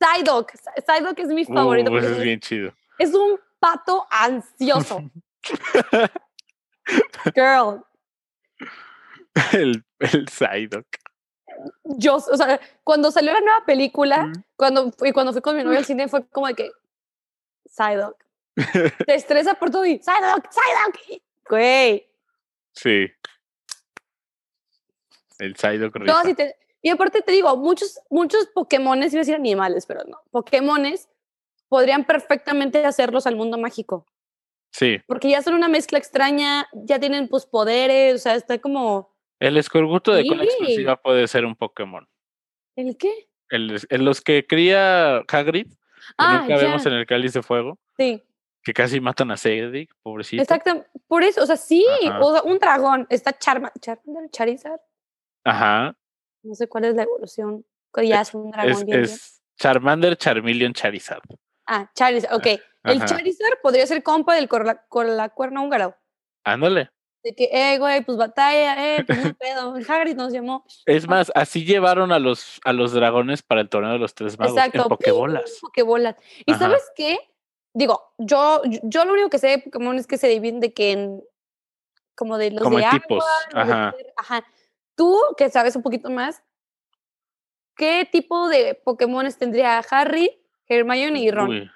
Psyduck. 0.01 0.53
Psyduck 0.87 1.19
es 1.19 1.29
mi 1.29 1.45
favorito. 1.45 1.93
Uh, 1.93 1.97
es 1.99 2.23
bien 2.23 2.41
chido. 2.41 2.73
Es 2.99 3.15
un 3.15 3.39
pato 3.61 4.07
ansioso. 4.11 5.11
Girl. 7.35 7.85
El, 9.53 9.85
el 9.99 10.29
Psyduck 10.29 10.87
yo, 11.85 12.17
o 12.17 12.37
sea, 12.37 12.61
cuando 12.83 13.11
salió 13.11 13.33
la 13.33 13.41
nueva 13.41 13.65
película, 13.65 14.33
cuando, 14.57 14.91
fui, 14.93 15.13
cuando 15.13 15.33
fui 15.33 15.43
con 15.43 15.57
mi 15.57 15.65
novia 15.65 15.79
al 15.79 15.85
cine, 15.85 16.09
fue 16.09 16.27
como 16.29 16.47
de 16.47 16.55
que, 16.55 16.71
Psyduck. 17.67 18.24
Te 19.07 19.15
estresa 19.15 19.55
por 19.55 19.71
todo 19.71 19.85
y, 19.85 19.99
Psyduck, 19.99 20.51
Psyduck. 20.51 21.23
Güey. 21.49 22.07
Sí. 22.73 23.11
El 25.39 25.57
Psyduck 25.57 25.97
no, 26.01 26.15
Y 26.83 26.91
aparte 26.91 27.21
te 27.23 27.33
digo, 27.33 27.57
muchos, 27.57 28.01
muchos 28.11 28.47
Pokémones, 28.49 29.13
iba 29.13 29.21
a 29.21 29.25
decir 29.25 29.35
animales, 29.35 29.87
pero 29.87 30.05
no, 30.05 30.23
Pokémones 30.31 31.09
podrían 31.69 32.05
perfectamente 32.05 32.85
hacerlos 32.85 33.27
al 33.27 33.37
mundo 33.37 33.59
mágico. 33.59 34.07
Sí. 34.71 35.01
Porque 35.07 35.31
ya 35.31 35.43
son 35.43 35.55
una 35.55 35.69
mezcla 35.69 35.99
extraña, 35.99 36.69
ya 36.73 36.99
tienen 36.99 37.29
pues 37.29 37.47
poderes, 37.47 38.15
o 38.15 38.19
sea, 38.19 38.35
está 38.35 38.59
como 38.59 39.15
el 39.41 39.57
escorbuto 39.57 40.13
de 40.13 40.27
cola 40.27 40.45
explosiva 40.45 40.97
puede 40.97 41.29
ser 41.29 41.45
un 41.45 41.55
Pokémon. 41.55 42.09
¿El 42.77 42.97
qué? 42.97 43.29
El, 43.51 43.79
los 43.91 44.21
que 44.21 44.47
cría 44.47 45.19
Hagrid, 45.19 45.67
que 45.69 45.75
ah, 46.17 46.39
nunca 46.41 46.57
vemos 46.57 46.87
en 46.87 46.95
el 46.95 47.07
cáliz 47.07 47.35
de 47.35 47.43
fuego. 47.43 47.79
Sí. 47.99 48.23
Que 48.65 48.73
casi 48.73 49.01
matan 49.01 49.31
a 49.31 49.37
Cedric, 49.37 49.95
pobrecito. 50.03 50.43
Exacto, 50.43 50.87
por 51.07 51.23
eso, 51.23 51.43
o 51.43 51.47
sea, 51.47 51.57
sí, 51.57 51.85
o 52.21 52.33
sea, 52.33 52.43
un 52.43 52.59
dragón, 52.59 53.07
está 53.11 53.37
Charmander, 53.39 54.31
Charizard. 54.31 54.81
Ajá. 55.45 55.95
No 56.43 56.55
sé 56.55 56.67
cuál 56.67 56.87
es 56.87 56.95
la 56.95 57.03
evolución, 57.03 57.65
ya 58.03 58.23
es 58.23 58.35
un 58.35 58.51
dragón 58.51 58.73
es, 58.73 58.85
bien, 58.85 59.01
es 59.03 59.43
Charmander, 59.59 60.17
Charmeleon, 60.17 60.73
Charizard. 60.73 61.23
Ah, 61.67 61.91
Charizard, 61.95 62.35
ok. 62.35 62.47
El 62.85 63.05
Charizard 63.05 63.61
podría 63.63 63.87
ser 63.87 64.03
compa 64.03 64.35
del 64.35 64.49
con 64.49 65.17
la 65.17 65.29
cuerno 65.29 65.63
húngaro. 65.63 65.97
Ándale 66.45 66.91
de 67.25 67.35
que, 67.35 67.49
eh, 67.51 67.79
güey, 67.79 68.05
pues 68.05 68.19
batalla, 68.19 68.97
eh, 68.97 69.05
pues 69.05 69.25
un 69.25 69.35
pedo. 69.35 69.75
Hagrid 69.89 70.15
nos 70.15 70.33
llamó. 70.33 70.65
Es 70.85 71.09
más, 71.09 71.33
así 71.35 71.65
llevaron 71.65 72.13
a 72.13 72.19
los, 72.19 72.61
a 72.65 72.73
los 72.75 72.93
dragones 72.93 73.43
para 73.43 73.63
el 73.63 73.69
torneo 73.71 73.93
de 73.93 73.99
los 73.99 74.15
tres 74.15 74.39
magos. 74.39 74.55
Exacto. 74.55 74.83
En 74.83 74.89
Pokébolas. 74.89 75.59
Pokebolas. 75.61 76.17
¿Y 76.45 76.53
sabes 76.55 76.83
qué? 76.95 77.19
Digo, 77.75 78.13
yo, 78.19 78.63
yo 78.85 79.05
lo 79.05 79.13
único 79.13 79.31
que 79.31 79.39
sé 79.39 79.49
de 79.49 79.59
Pokémon 79.59 79.99
es 79.99 80.07
que 80.07 80.17
se 80.17 80.29
dividen 80.29 80.61
de 80.61 80.73
que 80.73 80.93
en, 80.93 81.23
como 82.15 82.39
de 82.39 82.53
los 82.53 82.63
como 82.63 82.79
de 82.79 82.87
tipos. 82.91 83.25
Ajá. 83.53 83.95
ajá. 84.17 84.47
Tú, 84.95 85.21
que 85.37 85.51
sabes 85.51 85.75
un 85.75 85.83
poquito 85.83 86.09
más, 86.09 86.45
¿qué 87.77 88.09
tipo 88.11 88.49
de 88.49 88.75
Pokémones 88.77 89.39
tendría 89.39 89.79
Harry, 89.91 90.41
Hermione 90.69 91.19
y 91.19 91.31
Ron? 91.33 91.71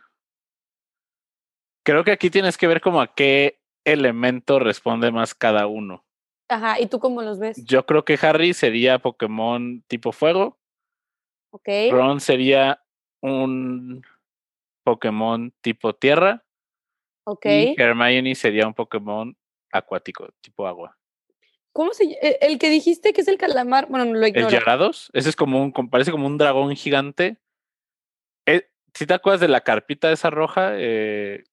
Creo 1.83 2.05
que 2.05 2.13
aquí 2.13 2.31
tienes 2.31 2.57
que 2.57 2.69
ver 2.69 2.81
como 2.81 3.01
a 3.01 3.13
qué 3.15 3.59
elemento 3.85 4.61
responde 4.61 5.11
más 5.11 5.35
cada 5.35 5.67
uno. 5.67 6.05
Ajá, 6.49 6.81
¿y 6.81 6.87
tú 6.87 7.01
cómo 7.01 7.23
los 7.23 7.39
ves? 7.39 7.63
Yo 7.65 7.85
creo 7.87 8.05
que 8.05 8.19
Harry 8.23 8.55
sería 8.55 9.01
Pokémon 9.01 9.83
tipo 9.89 10.13
fuego. 10.13 10.59
Ok. 11.51 11.69
Ron 11.91 12.21
sería 12.21 12.83
un 13.21 14.03
Pokémon 14.89 15.53
tipo 15.61 15.95
tierra. 15.95 16.47
Ok. 17.25 17.45
Y 17.45 17.75
Hermione 17.77 18.35
sería 18.35 18.67
un 18.67 18.73
Pokémon 18.73 19.37
acuático, 19.71 20.29
tipo 20.41 20.67
agua. 20.67 20.97
¿Cómo 21.73 21.93
se 21.93 22.05
e, 22.05 22.39
El 22.41 22.59
que 22.59 22.71
dijiste 22.71 23.13
que 23.13 23.21
es 23.21 23.29
el 23.29 23.37
calamar, 23.37 23.87
bueno, 23.89 24.07
no 24.07 24.15
lo 24.15 24.27
ignoro. 24.27 24.49
¿El 24.49 24.53
Yarados? 24.53 25.11
Ese 25.13 25.29
es 25.29 25.37
como 25.37 25.63
un, 25.63 25.73
parece 25.91 26.11
como 26.11 26.27
un 26.27 26.39
dragón 26.39 26.75
gigante. 26.75 27.37
Eh, 28.47 28.71
si 28.95 29.05
te 29.05 29.13
acuerdas 29.13 29.43
de 29.43 29.49
la 29.49 29.61
carpita 29.61 30.11
esa 30.11 30.31
roja, 30.31 30.71
eh, 30.77 31.45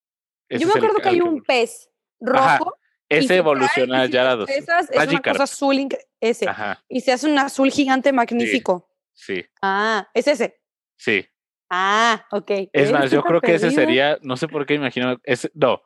Yo 0.49 0.67
me 0.67 0.73
acuerdo 0.75 0.99
que 0.99 1.09
hay 1.09 1.19
un 1.19 1.43
pez 1.43 1.91
rojo. 2.21 2.77
Ese 3.09 3.35
evoluciona 3.35 4.05
ya 4.05 4.31
a 4.31 4.35
dos. 4.37 4.49
Esas 4.49 4.89
es 4.89 5.07
una 5.09 5.21
cosa 5.21 5.43
azul, 5.43 5.89
ese. 6.21 6.47
Y 6.87 7.01
se 7.01 7.11
hace 7.11 7.29
un 7.29 7.37
azul 7.37 7.69
gigante 7.69 8.13
magnífico. 8.13 8.89
Sí. 9.13 9.45
Ah, 9.61 10.09
es 10.13 10.25
ese. 10.27 10.61
Sí. 10.95 11.27
Ah, 11.69 12.25
ok. 12.31 12.51
Es 12.71 12.91
más, 12.91 13.11
yo 13.11 13.23
creo 13.23 13.41
que 13.41 13.55
ese 13.55 13.71
sería, 13.71 14.17
no 14.21 14.37
sé 14.37 14.47
por 14.47 14.65
qué 14.65 14.75
imagino, 14.75 15.17
ese, 15.23 15.51
no, 15.53 15.81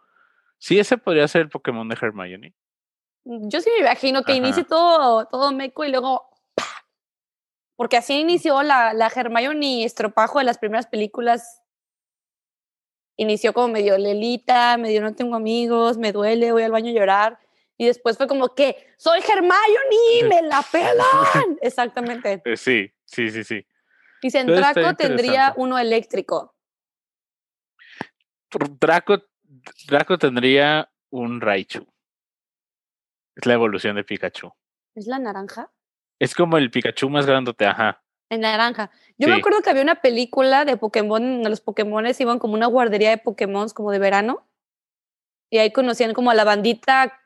sí, 0.57 0.79
ese 0.79 0.97
podría 0.97 1.27
ser 1.27 1.41
el 1.43 1.49
Pokémon 1.49 1.87
de 1.87 1.97
Hermione. 1.99 2.53
Yo 3.23 3.61
sí 3.61 3.69
me 3.75 3.85
imagino 3.85 4.23
que 4.23 4.33
inicie 4.33 4.63
todo, 4.63 5.25
todo 5.25 5.51
meco 5.51 5.85
y 5.85 5.91
luego, 5.91 6.29
porque 7.75 7.97
así 7.97 8.19
inició 8.19 8.63
la, 8.63 8.93
la 8.93 9.11
Hermione 9.13 9.85
estropajo 9.85 10.39
de 10.39 10.45
las 10.45 10.57
primeras 10.57 10.87
películas 10.87 11.61
inició 13.19 13.53
como 13.53 13.67
medio 13.67 13.97
Lelita, 13.97 14.77
medio 14.77 15.01
no 15.01 15.13
tengo 15.13 15.35
amigos, 15.35 15.97
me 15.97 16.13
duele, 16.13 16.53
voy 16.53 16.63
al 16.63 16.71
baño 16.71 16.89
a 16.89 16.93
llorar. 16.93 17.39
Y 17.77 17.85
después 17.85 18.17
fue 18.17 18.27
como 18.27 18.55
que, 18.55 18.77
soy 18.97 19.19
Hermione, 19.19 20.29
me 20.29 20.41
la 20.41 20.63
pelan. 20.71 21.57
Exactamente. 21.61 22.41
Eh, 22.45 22.57
sí, 22.57 22.91
sí, 23.05 23.43
sí, 23.43 23.65
sí. 24.21 24.37
Y 24.37 24.43
Draco 24.43 24.95
tendría 24.95 25.53
uno 25.57 25.77
eléctrico. 25.77 26.55
Draco, 28.79 29.23
Draco 29.87 30.17
tendría 30.17 30.89
un 31.09 31.41
Raichu. 31.41 31.85
Es 33.35 33.45
la 33.45 33.53
evolución 33.53 33.95
de 33.95 34.03
Pikachu. 34.03 34.51
¿Es 34.95 35.07
la 35.07 35.19
naranja? 35.19 35.71
Es 36.19 36.35
como 36.35 36.57
el 36.57 36.69
Pikachu 36.71 37.09
más 37.09 37.25
grandote, 37.25 37.65
ajá. 37.65 38.03
En 38.29 38.41
naranja. 38.41 38.91
Yo 39.17 39.27
me 39.27 39.35
acuerdo 39.35 39.61
que 39.61 39.69
había 39.69 39.81
una 39.81 40.01
película 40.01 40.65
de 40.65 40.77
Pokémon, 40.77 41.21
donde 41.21 41.49
los 41.49 41.61
Pokémones 41.61 42.19
iban 42.21 42.37
como 42.37 42.53
una 42.53 42.67
guardería 42.67 43.09
de 43.09 43.17
Pokémon 43.17 43.69
como 43.69 43.91
de 43.91 43.99
verano. 43.99 44.45
Y 45.49 45.57
ahí 45.57 45.71
conocían 45.71 46.13
como 46.13 46.29
a 46.29 46.35
la 46.35 46.43
bandita 46.43 47.19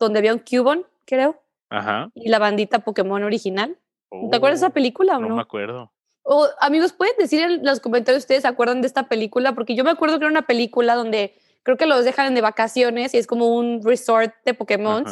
donde 0.00 0.18
había 0.18 0.32
un 0.32 0.40
Cubone, 0.40 0.84
creo. 1.04 1.40
Ajá. 1.68 2.10
Y 2.14 2.30
la 2.30 2.40
bandita 2.40 2.80
Pokémon 2.80 3.22
original. 3.22 3.78
¿Te 4.10 4.36
acuerdas 4.36 4.60
de 4.60 4.66
esa 4.66 4.70
oh, 4.70 4.74
película 4.74 5.18
o 5.18 5.20
no? 5.20 5.28
No 5.28 5.36
me 5.36 5.42
acuerdo. 5.42 5.92
O, 6.32 6.46
amigos, 6.60 6.92
¿pueden 6.92 7.16
decir 7.18 7.40
en 7.40 7.64
los 7.64 7.80
comentarios 7.80 8.22
ustedes 8.22 8.42
se 8.42 8.48
acuerdan 8.48 8.82
de 8.82 8.86
esta 8.86 9.08
película? 9.08 9.52
Porque 9.52 9.74
yo 9.74 9.82
me 9.82 9.90
acuerdo 9.90 10.20
que 10.20 10.26
era 10.26 10.30
una 10.30 10.46
película 10.46 10.94
donde 10.94 11.34
creo 11.64 11.76
que 11.76 11.86
los 11.86 12.04
dejan 12.04 12.36
de 12.36 12.40
vacaciones 12.40 13.14
y 13.14 13.18
es 13.18 13.26
como 13.26 13.56
un 13.56 13.82
resort 13.82 14.32
de 14.44 14.54
Pokémon. 14.54 15.04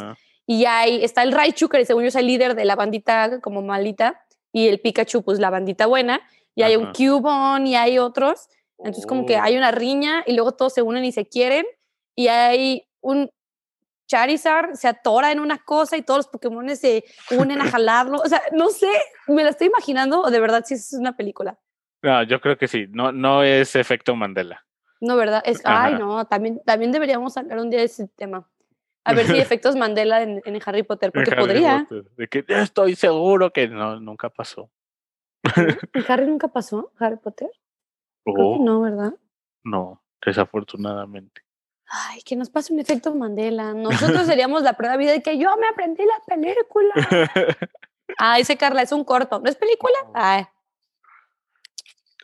Y 0.47 0.65
ahí 0.67 1.03
está 1.03 1.25
el 1.25 1.33
Raichu, 1.33 1.69
que 1.69 1.85
según 1.85 2.05
yo 2.05 2.09
es 2.11 2.15
el 2.15 2.29
líder 2.29 2.55
de 2.55 2.65
la 2.65 2.77
bandita 2.77 3.41
como 3.41 3.63
malita, 3.63 4.25
y 4.53 4.69
el 4.69 4.79
Pikachu, 4.79 5.25
pues 5.25 5.41
la 5.41 5.51
bandita 5.51 5.87
buena. 5.87 6.21
Y 6.55 6.63
hay 6.63 6.77
un 6.77 6.93
Cubone 6.93 7.69
y 7.69 7.75
hay 7.75 7.99
otros. 7.99 8.49
Entonces, 8.79 9.05
como 9.05 9.27
que 9.27 9.39
hay 9.39 9.57
oh. 9.57 9.59
una 9.59 9.73
riña 9.73 10.23
y 10.25 10.35
luego 10.35 10.53
todos 10.53 10.73
se 10.73 10.83
unen 10.83 11.05
y 11.05 11.11
se 11.11 11.27
quieren. 11.27 11.67
Y 12.15 12.29
hay 12.29 12.87
un 13.01 13.29
Charizard 14.09 14.75
se 14.75 14.89
atora 14.89 15.31
en 15.31 15.39
una 15.39 15.59
cosa 15.59 15.97
y 15.97 16.03
todos 16.03 16.19
los 16.19 16.29
Pokémon 16.29 16.75
se 16.75 17.05
unen 17.31 17.61
a 17.61 17.71
jalarlo. 17.71 18.19
O 18.19 18.27
sea, 18.27 18.43
no 18.53 18.71
sé, 18.71 18.91
me 19.29 19.45
la 19.45 19.51
estoy 19.51 19.69
imaginando 19.69 20.23
o 20.23 20.31
de 20.31 20.41
verdad 20.41 20.65
si 20.67 20.75
es 20.75 20.93
una 20.95 21.17
película. 21.17 21.59
No, 22.03 22.23
yo 22.25 22.41
creo 22.41 22.57
que 22.57 22.67
sí. 22.67 22.87
No, 22.91 23.13
no 23.13 23.43
es 23.43 23.77
efecto 23.77 24.17
Mandela. 24.17 24.65
No, 25.01 25.17
¿verdad? 25.17 25.43
Es, 25.45 25.61
ay, 25.65 25.95
no, 25.95 26.27
también, 26.27 26.61
también 26.65 26.91
deberíamos 26.91 27.37
hablar 27.37 27.59
un 27.59 27.71
día 27.71 27.81
de 27.81 27.87
ese 27.87 28.09
tema. 28.09 28.49
A 29.05 29.15
ver 29.15 29.27
si 29.27 29.39
efectos 29.39 29.77
Mandela 29.77 30.23
en, 30.23 30.43
en 30.45 30.61
Harry 30.65 30.83
Potter, 30.83 31.13
porque 31.13 31.37
podría. 31.37 31.87
De 32.17 32.29
que 32.29 32.45
estoy 32.49 32.97
seguro 32.97 33.53
que 33.53 33.69
no, 33.69 34.01
nunca 34.01 34.29
pasó. 34.31 34.71
¿En 35.95 36.05
Harry 36.09 36.27
nunca 36.27 36.49
pasó? 36.49 36.93
¿Harry 36.99 37.17
Potter? 37.17 37.49
Oh. 38.25 38.63
no, 38.63 38.81
¿verdad? 38.81 39.15
No, 39.65 40.03
desafortunadamente. 40.25 41.43
Ay, 41.91 42.21
que 42.23 42.37
nos 42.37 42.51
pase 42.51 42.73
un 42.73 42.81
efecto 42.81 43.15
Mandela. 43.15 43.73
Nosotros 43.73 44.27
seríamos 44.27 44.63
la 44.63 44.75
prueba 44.75 44.97
de 44.97 44.99
vida 44.99 45.13
de 45.13 45.23
que 45.23 45.39
yo 45.39 45.57
me 45.57 45.69
aprendí 45.69 46.05
la 46.05 46.21
película. 46.27 46.95
Ay, 48.19 48.43
ese 48.43 48.57
Carla, 48.57 48.83
es 48.83 48.93
un 48.93 49.05
corto. 49.05 49.41
¿No 49.41 49.49
es 49.49 49.57
película? 49.57 49.97
Ay. 50.15 50.47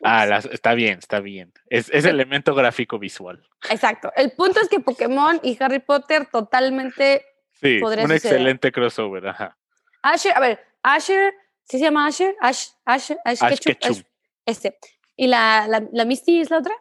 Ah, 0.03 0.27
está 0.53 0.75
bien, 0.75 0.99
está 0.99 1.21
bien. 1.21 1.53
Es, 1.71 1.89
es 1.91 2.05
elemento 2.05 2.55
gráfico 2.55 2.99
visual. 2.99 3.43
Exacto. 3.71 4.13
El 4.17 4.33
punto 4.33 4.61
es 4.61 4.69
que 4.69 4.81
Pokémon 4.81 5.41
y 5.43 5.57
Harry 5.63 5.79
Potter 5.79 6.27
totalmente. 6.27 7.25
Sí, 7.53 7.81
un 7.83 8.13
excelente 8.13 8.71
crossover, 8.71 9.29
ajá. 9.29 9.57
Asher, 10.03 10.37
a 10.37 10.41
ver, 10.41 10.61
Asher, 10.83 11.33
¿sí 11.63 11.79
se 11.79 11.85
llama 11.85 12.07
Asher? 12.07 12.37
Ash, 12.41 12.69
Ash, 12.85 13.13
Ash, 13.25 13.43
Ash 13.43 13.61
Ketchum. 13.61 14.03
este. 14.45 14.79
¿Y 15.17 15.29
la, 15.29 15.67
la, 15.69 15.83
la 15.93 16.05
Misty 16.05 16.41
es 16.41 16.51
la 16.51 16.59
otra? 16.59 16.75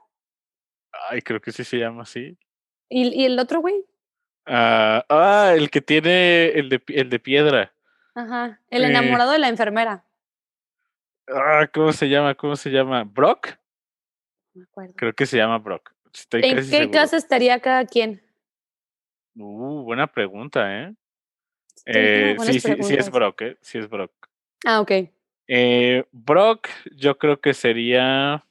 Ay, 1.09 1.21
creo 1.21 1.39
que 1.39 1.51
sí 1.51 1.63
se 1.63 1.77
llama 1.77 2.01
así. 2.01 2.37
¿Y, 2.93 3.25
el 3.25 3.39
otro 3.39 3.61
güey? 3.61 3.85
ah, 4.45 5.03
ah 5.09 5.53
el 5.55 5.69
que 5.69 5.81
tiene 5.81 6.47
el 6.49 6.69
de, 6.69 6.83
el 6.89 7.09
de 7.09 7.19
piedra. 7.19 7.73
Ajá, 8.13 8.59
el 8.69 8.83
eh. 8.83 8.87
enamorado 8.87 9.31
de 9.31 9.39
la 9.39 9.49
enfermera. 9.49 10.03
Ah, 11.27 11.67
¿cómo 11.73 11.91
se 11.91 12.07
llama? 12.07 12.35
¿Cómo 12.35 12.55
se 12.55 12.69
llama? 12.69 13.03
¿Brock? 13.03 13.57
No 14.53 14.59
me 14.59 14.63
acuerdo. 14.65 14.93
Creo 14.95 15.13
que 15.13 15.25
se 15.25 15.37
llama 15.37 15.57
Brock. 15.57 15.91
¿En 16.31 16.69
qué 16.69 16.91
casa 16.91 17.17
estaría 17.17 17.59
cada 17.59 17.85
quien? 17.85 18.21
Uh, 19.35 19.81
buena 19.83 20.05
pregunta, 20.05 20.83
¿eh? 20.83 20.93
eh 21.85 22.35
sí, 22.39 22.59
sí, 22.59 22.75
sí 22.83 22.93
es 22.93 23.09
Brock, 23.09 23.41
¿eh? 23.41 23.57
Sí 23.61 23.79
es 23.79 23.89
Brock. 23.89 24.11
Ah, 24.63 24.79
ok. 24.79 24.91
Eh, 25.47 26.05
Brock, 26.11 26.67
yo 26.95 27.17
creo 27.17 27.41
que 27.41 27.55
sería. 27.55 28.45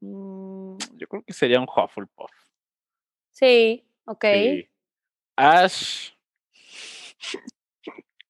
Mm, 0.00 0.76
yo 0.96 1.08
creo 1.08 1.22
que 1.22 1.32
sería 1.32 1.60
un 1.60 1.66
Hufflepuff. 1.66 2.30
Sí, 3.38 3.84
ok. 4.04 4.24
Ash. 5.36 6.10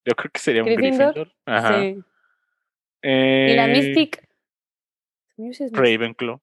Yo 0.05 0.15
creo 0.15 0.31
que 0.31 0.39
sería 0.39 0.63
un 0.63 0.69
Gryffindor. 0.69 1.33
Ajá. 1.47 1.81
Sí. 1.81 2.05
¿Y 3.03 3.55
la 3.55 3.65
eh, 3.65 3.73
Mystic? 3.73 4.29
Ravenclaw. 5.73 6.41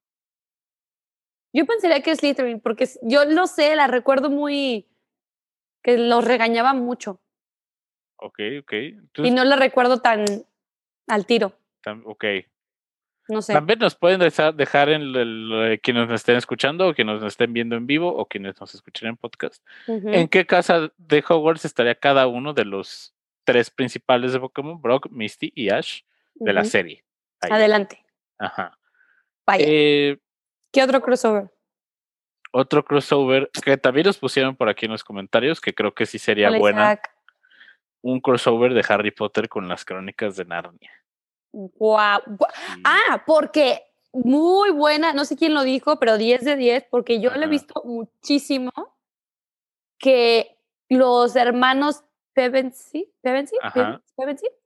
Yo 1.53 1.65
pensaría 1.67 2.01
que 2.01 2.11
es 2.11 2.19
Slytherin, 2.19 2.59
porque 2.59 2.89
yo 3.03 3.25
lo 3.25 3.45
sé, 3.45 3.75
la 3.75 3.85
recuerdo 3.85 4.31
muy. 4.31 4.87
que 5.83 5.99
los 5.99 6.25
regañaba 6.25 6.73
mucho. 6.73 7.21
Ok, 8.17 8.39
ok. 8.61 8.73
y 9.17 9.29
no 9.29 9.43
la 9.43 9.57
recuerdo 9.57 10.01
tan 10.01 10.25
al 11.07 11.25
tiro. 11.27 11.53
ok. 12.05 12.25
No 13.27 13.41
sé. 13.41 13.53
También 13.53 13.79
nos 13.79 13.95
pueden 13.95 14.19
dejar 14.19 14.89
en 14.89 15.01
el, 15.01 15.79
quienes 15.81 16.07
nos 16.07 16.21
estén 16.21 16.35
escuchando 16.35 16.87
o 16.87 16.93
quienes 16.93 17.21
nos 17.21 17.33
estén 17.33 17.53
viendo 17.53 17.75
en 17.75 17.87
vivo 17.87 18.15
o 18.15 18.25
quienes 18.27 18.59
nos 18.59 18.75
escuchen 18.75 19.09
en 19.09 19.17
podcast. 19.17 19.65
¿En 19.87 20.27
qué 20.27 20.45
casa 20.45 20.91
de 20.97 21.23
Hogwarts 21.27 21.65
estaría 21.65 21.95
cada 21.95 22.27
uno 22.27 22.53
de 22.53 22.65
los 22.65 23.15
tres 23.43 23.71
principales 23.71 24.33
de 24.33 24.39
Pokémon? 24.39 24.79
Brock, 24.81 25.09
Misty 25.09 25.51
y 25.55 25.69
Ash 25.69 26.01
de 26.35 26.53
la 26.53 26.63
serie. 26.63 27.03
Adelante. 27.41 28.05
Ajá. 28.37 28.77
Vaya. 29.45 29.65
Eh, 29.67 30.17
¿Qué 30.71 30.83
otro 30.83 31.01
crossover? 31.01 31.49
Otro 32.51 32.85
crossover 32.85 33.49
que 33.63 33.77
también 33.77 34.05
nos 34.05 34.17
pusieron 34.17 34.55
por 34.55 34.69
aquí 34.69 34.85
en 34.85 34.91
los 34.91 35.03
comentarios, 35.03 35.59
que 35.59 35.73
creo 35.73 35.93
que 35.93 36.05
sí 36.05 36.19
sería 36.19 36.57
buena. 36.57 36.99
Un 38.01 38.21
crossover 38.21 38.73
de 38.73 38.85
Harry 38.87 39.11
Potter 39.11 39.49
con 39.49 39.67
las 39.67 39.83
crónicas 39.83 40.35
de 40.35 40.45
Narnia. 40.45 40.91
Wow. 41.55 42.37
Ah, 42.83 43.23
porque 43.25 43.83
muy 44.11 44.71
buena, 44.71 45.13
no 45.13 45.23
sé 45.23 45.37
quién 45.37 45.53
lo 45.53 45.63
dijo, 45.63 45.97
pero 45.99 46.17
10 46.17 46.43
de 46.43 46.55
10, 46.57 46.85
porque 46.89 47.21
yo 47.21 47.31
le 47.31 47.45
he 47.45 47.49
visto 47.49 47.81
muchísimo 47.85 48.71
que 49.97 50.57
los 50.89 51.35
hermanos 51.35 52.03
Pevensey, 52.33 53.09
Pevensey, 53.21 53.57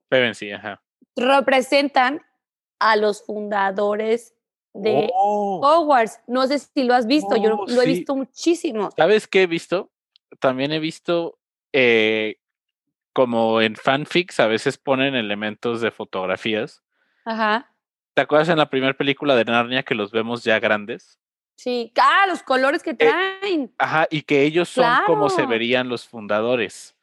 Pevensey, 0.08 0.52
ajá. 0.52 0.82
representan 1.14 2.20
a 2.80 2.96
los 2.96 3.22
fundadores 3.24 4.34
de 4.74 5.08
oh. 5.14 5.60
Hogwarts. 5.62 6.20
No 6.26 6.46
sé 6.48 6.58
si 6.58 6.82
lo 6.82 6.94
has 6.94 7.06
visto, 7.06 7.36
yo 7.36 7.54
oh, 7.54 7.66
lo 7.68 7.82
he 7.82 7.86
visto 7.86 8.16
muchísimo. 8.16 8.90
¿Sabes 8.96 9.28
qué 9.28 9.42
he 9.42 9.46
visto? 9.46 9.92
También 10.40 10.72
he 10.72 10.80
visto 10.80 11.38
eh, 11.72 12.40
como 13.12 13.60
en 13.60 13.76
fanfics 13.76 14.40
a 14.40 14.46
veces 14.46 14.78
ponen 14.78 15.14
elementos 15.14 15.80
de 15.80 15.90
fotografías. 15.90 16.82
Ajá. 17.24 17.74
¿Te 18.14 18.22
acuerdas 18.22 18.48
en 18.48 18.58
la 18.58 18.70
primera 18.70 18.94
película 18.94 19.34
de 19.36 19.44
Narnia 19.44 19.82
que 19.82 19.94
los 19.94 20.10
vemos 20.10 20.44
ya 20.44 20.58
grandes? 20.58 21.18
Sí, 21.56 21.92
ah, 22.00 22.24
los 22.26 22.42
colores 22.42 22.82
que 22.82 22.90
eh, 22.90 22.94
traen. 22.94 23.74
ajá, 23.78 24.06
y 24.10 24.22
que 24.22 24.44
ellos 24.44 24.68
son 24.68 24.86
como 25.06 25.28
se 25.28 25.44
verían 25.44 25.88
los 25.88 26.08
fundadores. 26.08 26.96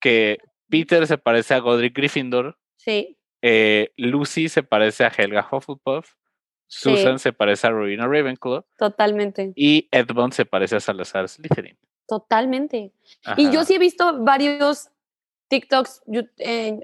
Que 0.00 0.38
Peter 0.68 1.06
se 1.06 1.18
parece 1.18 1.54
a 1.54 1.58
Godric 1.58 1.96
Gryffindor. 1.96 2.58
Sí. 2.76 3.18
Eh, 3.42 3.92
Lucy 3.96 4.48
se 4.48 4.62
parece 4.62 5.04
a 5.04 5.08
Helga 5.08 5.46
Hufflepuff. 5.50 6.14
Susan 6.68 7.18
se 7.18 7.32
parece 7.32 7.66
a 7.66 7.70
Rowena 7.70 8.06
Ravenclaw. 8.06 8.64
Totalmente. 8.78 9.52
Y 9.56 9.88
Edmund 9.90 10.32
se 10.32 10.46
parece 10.46 10.76
a 10.76 10.80
Salazar 10.80 11.28
Slytherin. 11.28 11.76
Totalmente. 12.06 12.92
Y 13.36 13.50
yo 13.50 13.64
sí 13.64 13.74
he 13.74 13.78
visto 13.78 14.22
varios 14.22 14.90
TikToks 15.52 16.04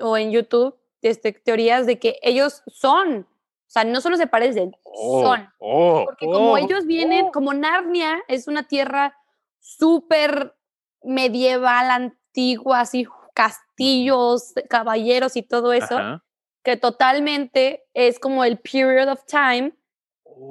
o 0.03 0.17
en 0.19 0.31
YouTube 0.31 0.77
este, 1.01 1.33
teorías 1.33 1.87
de 1.87 1.99
que 1.99 2.19
ellos 2.21 2.63
son, 2.67 3.21
o 3.21 3.71
sea, 3.71 3.85
no 3.85 4.03
solo 4.03 4.19
se 4.19 4.27
parecen, 4.27 4.77
oh, 4.85 5.23
son. 5.23 5.49
Oh, 5.59 6.03
Porque 6.05 6.27
como 6.27 6.53
oh, 6.53 6.59
ellos 6.59 6.85
vienen, 6.85 7.31
como 7.31 7.55
Narnia 7.55 8.23
es 8.29 8.47
una 8.47 8.69
tierra 8.69 9.17
súper 9.59 10.55
medieval, 11.03 11.91
antigua, 11.91 12.81
así 12.81 13.07
castillos, 13.33 14.53
caballeros 14.69 15.37
y 15.37 15.43
todo 15.43 15.73
eso, 15.73 16.21
que 16.63 16.77
totalmente 16.77 17.87
es 17.95 18.19
como 18.19 18.45
el 18.45 18.59
period 18.59 19.09
of 19.09 19.25
time 19.25 19.73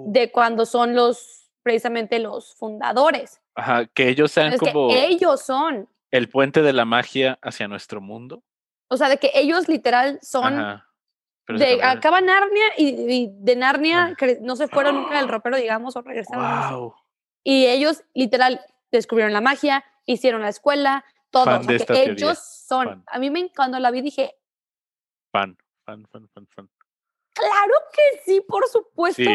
de 0.08 0.32
cuando 0.32 0.66
son 0.66 0.96
los, 0.96 1.52
precisamente 1.62 2.18
los 2.18 2.56
fundadores. 2.56 3.42
Ajá, 3.54 3.86
que 3.86 4.10
ellos 4.10 4.32
sean 4.32 4.58
como... 4.58 4.90
ellos 4.90 5.42
son 5.42 5.88
el 6.12 6.30
puente 6.30 6.62
de 6.62 6.74
la 6.74 6.86
magia 6.86 7.40
hacia 7.42 7.68
nuestro 7.68 8.02
mundo. 8.02 8.44
O 8.90 8.98
sea, 8.98 9.10
de 9.10 9.18
que 9.18 9.32
ellos 9.34 9.68
literal 9.68 10.20
son... 10.22 10.82
De, 11.48 11.82
acaba 11.82 12.20
Narnia 12.20 12.66
y, 12.78 13.30
de 13.32 13.56
Narnia 13.56 14.18
no 14.42 14.58
se 14.58 14.68
fueron 14.68 14.96
nunca 14.96 15.18
del 15.18 15.30
ropero, 15.30 15.56
digamos, 15.56 15.96
o 15.96 16.02
regresaron. 16.02 16.92
Y 17.42 17.68
ellos 17.68 18.04
literal 18.14 18.60
descubrieron 18.92 19.32
la 19.32 19.40
magia, 19.40 19.86
hicieron 20.06 20.42
la 20.42 20.50
escuela, 20.50 21.06
todo. 21.30 21.62
ellos 21.90 22.40
son. 22.40 23.04
A 23.08 23.20
mí 23.20 23.30
me, 23.30 23.50
cuando 23.54 23.80
la 23.80 23.92
vi 23.92 24.02
dije... 24.02 24.36
Fan, 25.32 25.58
fan, 25.86 26.06
fan, 26.12 26.28
fan, 26.34 26.48
fan. 26.48 26.70
Claro 27.34 27.74
que 27.94 28.20
sí, 28.26 28.42
por 28.42 28.68
supuesto. 28.68 29.30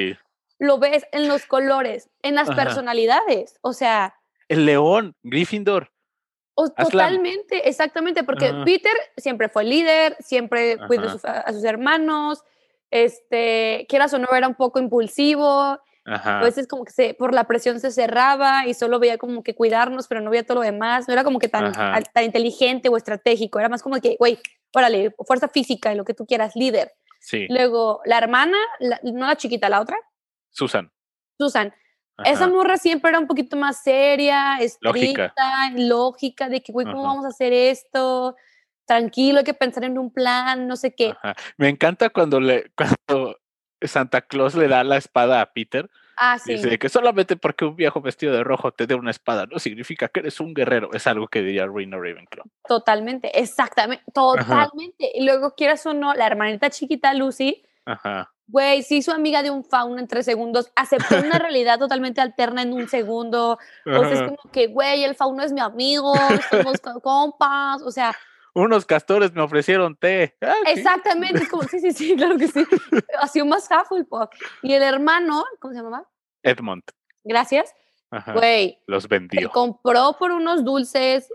Lo 0.59 0.79
ves 0.79 1.07
en 1.13 1.29
los 1.29 1.47
colores, 1.47 2.11
en 2.21 2.35
las 2.35 2.51
personalidades. 2.51 3.59
O 3.63 3.73
sea... 3.73 4.17
El 4.49 4.67
león, 4.67 5.17
Gryffindor 5.23 5.93
totalmente, 6.55 7.69
exactamente, 7.69 8.25
porque 8.25 8.53
Peter 8.65 8.93
siempre 9.17 9.49
fue 9.49 9.65
líder, 9.65 10.17
siempre 10.21 10.79
cuidó 10.87 11.09
a 11.25 11.53
sus 11.53 11.65
hermanos, 11.65 12.43
este, 12.91 13.87
quieras 13.89 14.13
o 14.15 14.19
no, 14.19 14.29
era 14.33 14.49
un 14.49 14.55
poco 14.55 14.79
impulsivo, 14.79 15.79
a 16.05 16.41
veces 16.43 16.67
como 16.67 16.85
que 16.85 16.93
se, 16.93 17.15
por 17.15 17.33
la 17.33 17.45
presión 17.45 17.81
se 17.81 17.91
cerraba 17.91 18.67
y 18.67 18.75
solo 18.75 18.99
veía 18.99 19.19
como 19.19 19.43
que 19.43 19.55
cuidarnos, 19.55 20.09
pero 20.09 20.21
no 20.21 20.31
veía 20.31 20.45
todo 20.45 20.57
lo 20.57 20.63
demás, 20.63 21.07
no 21.09 21.15
era 21.15 21.25
como 21.25 21.39
que 21.39 21.49
tan, 21.49 21.73
tan 21.73 22.25
inteligente 22.25 22.89
o 22.89 22.97
estratégico, 22.97 23.59
era 23.59 23.69
más 23.69 23.83
como 23.83 24.01
que, 24.01 24.17
güey, 24.19 24.39
órale, 24.75 25.15
fuerza 25.27 25.49
física 25.49 25.93
y 25.93 25.97
lo 25.97 26.05
que 26.05 26.15
tú 26.15 26.27
quieras, 26.27 26.57
líder. 26.57 26.93
Sí. 27.21 27.47
Luego, 27.49 28.01
la 28.05 28.19
hermana, 28.19 28.59
no 29.05 29.27
la 29.27 29.37
chiquita, 29.37 29.69
la 29.69 29.81
otra. 29.81 29.97
Susan. 30.51 30.91
Susan. 31.39 31.73
Esa 32.25 32.47
morra 32.49 32.77
siempre 32.77 33.11
era 33.11 33.19
un 33.19 33.27
poquito 33.27 33.57
más 33.57 33.83
seria, 33.83 34.57
estricta, 34.61 35.35
lógica, 35.75 36.49
de 36.49 36.63
que, 36.63 36.73
güey, 36.73 36.87
¿cómo 36.87 37.03
vamos 37.03 37.25
a 37.25 37.29
hacer 37.29 37.53
esto? 37.53 38.37
Tranquilo, 38.85 39.39
hay 39.39 39.45
que 39.45 39.55
pensar 39.55 39.85
en 39.85 39.99
un 39.99 40.13
plan, 40.13 40.67
no 40.67 40.77
sé 40.77 40.95
qué. 40.95 41.15
Me 41.57 41.69
encanta 41.69 42.11
cuando, 42.11 42.41
le, 42.41 42.71
cuando 42.77 43.37
Santa 43.81 44.21
Claus 44.23 44.55
le 44.55 44.69
da 44.69 44.85
la 44.85 44.97
espada 44.97 45.41
a 45.41 45.53
Peter. 45.53 45.89
Ah, 46.17 46.39
sí. 46.39 46.53
Dice 46.53 46.79
que 46.79 46.89
solamente 46.89 47.37
porque 47.37 47.65
un 47.65 47.75
viejo 47.75 48.01
vestido 48.01 48.33
de 48.35 48.45
rojo 48.45 48.71
te 48.71 48.87
dé 48.87 48.95
una 48.95 49.11
espada 49.11 49.47
no 49.47 49.59
significa 49.59 50.09
que 50.09 50.21
eres 50.21 50.41
un 50.41 50.55
guerrero. 50.55 50.93
Es 50.93 51.07
algo 51.07 51.27
que 51.27 51.43
diría 51.43 51.67
Reno 51.67 52.01
Ravenclaw. 52.01 52.45
Totalmente, 52.69 53.41
exactamente, 53.41 54.05
totalmente. 54.13 55.11
Y 55.15 55.25
luego, 55.25 55.55
quieras 55.55 55.85
o 55.87 55.95
no, 55.95 56.15
la 56.15 56.27
hermanita 56.27 56.71
chiquita 56.71 57.15
Lucy, 57.15 57.65
güey, 58.47 58.83
se 58.83 58.97
hizo 58.97 59.13
amiga 59.13 59.43
de 59.43 59.51
un 59.51 59.65
fauno 59.65 59.99
en 59.99 60.09
tres 60.09 60.25
segundos, 60.25 60.71
aceptó 60.77 61.19
una 61.19 61.39
realidad 61.39 61.79
totalmente 61.79 62.21
alterna 62.21 62.63
en 62.63 62.73
un 62.73 62.89
segundo. 62.89 63.59
O 63.87 64.05
sea, 64.05 64.13
es 64.13 64.23
como 64.23 64.51
que, 64.53 64.69
güey, 64.69 65.05
el 65.05 65.15
fauno 65.15 65.43
es 65.43 65.53
mi 65.53 65.61
amigo, 65.61 66.15
somos 66.51 66.81
compas, 67.03 67.83
o 67.83 67.91
sea 67.91 68.15
unos 68.55 68.85
castores 68.85 69.33
me 69.33 69.43
ofrecieron 69.43 69.97
té. 69.97 70.37
Ah, 70.41 70.55
Exactamente, 70.67 71.43
es 71.43 71.49
como, 71.49 71.63
sí, 71.65 71.81
sí, 71.81 71.93
sí, 71.93 72.15
claro 72.17 72.37
que 72.37 72.49
sí. 72.49 72.65
Ha 73.19 73.27
sido 73.29 73.47
más 73.47 73.69
Hufflepuff. 73.71 74.29
Y 74.63 74.75
el 74.75 74.83
hermano, 74.83 75.45
¿cómo 75.59 75.75
se 75.75 75.81
llama? 75.81 76.05
Edmond. 76.43 76.83
Gracias. 77.25 77.75
Güey. 78.35 78.79
Los 78.87 79.09
vendió. 79.09 79.51
compró 79.51 80.17
por 80.19 80.33
unos 80.33 80.65
dulces, 80.65 81.29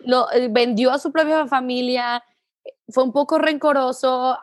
lo 0.00 0.32
eh, 0.32 0.48
vendió 0.50 0.90
a 0.90 0.98
su 0.98 1.12
propia 1.12 1.46
familia, 1.46 2.24
fue 2.88 3.04
un 3.04 3.12
poco 3.12 3.38
rencoroso. 3.38 4.38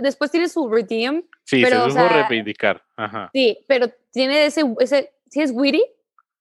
Después, 0.00 0.30
tiene 0.30 0.48
su 0.48 0.68
redeem. 0.68 1.24
Sí, 1.44 1.62
pero, 1.62 1.84
se 1.84 1.90
supo 1.92 2.08
reivindicar. 2.08 2.84
Ajá. 2.96 3.30
Sí, 3.32 3.58
pero 3.66 3.88
tiene 4.10 4.46
ese, 4.46 4.62
ese, 4.80 5.12
¿sí 5.28 5.40
es 5.40 5.50
witty 5.52 5.82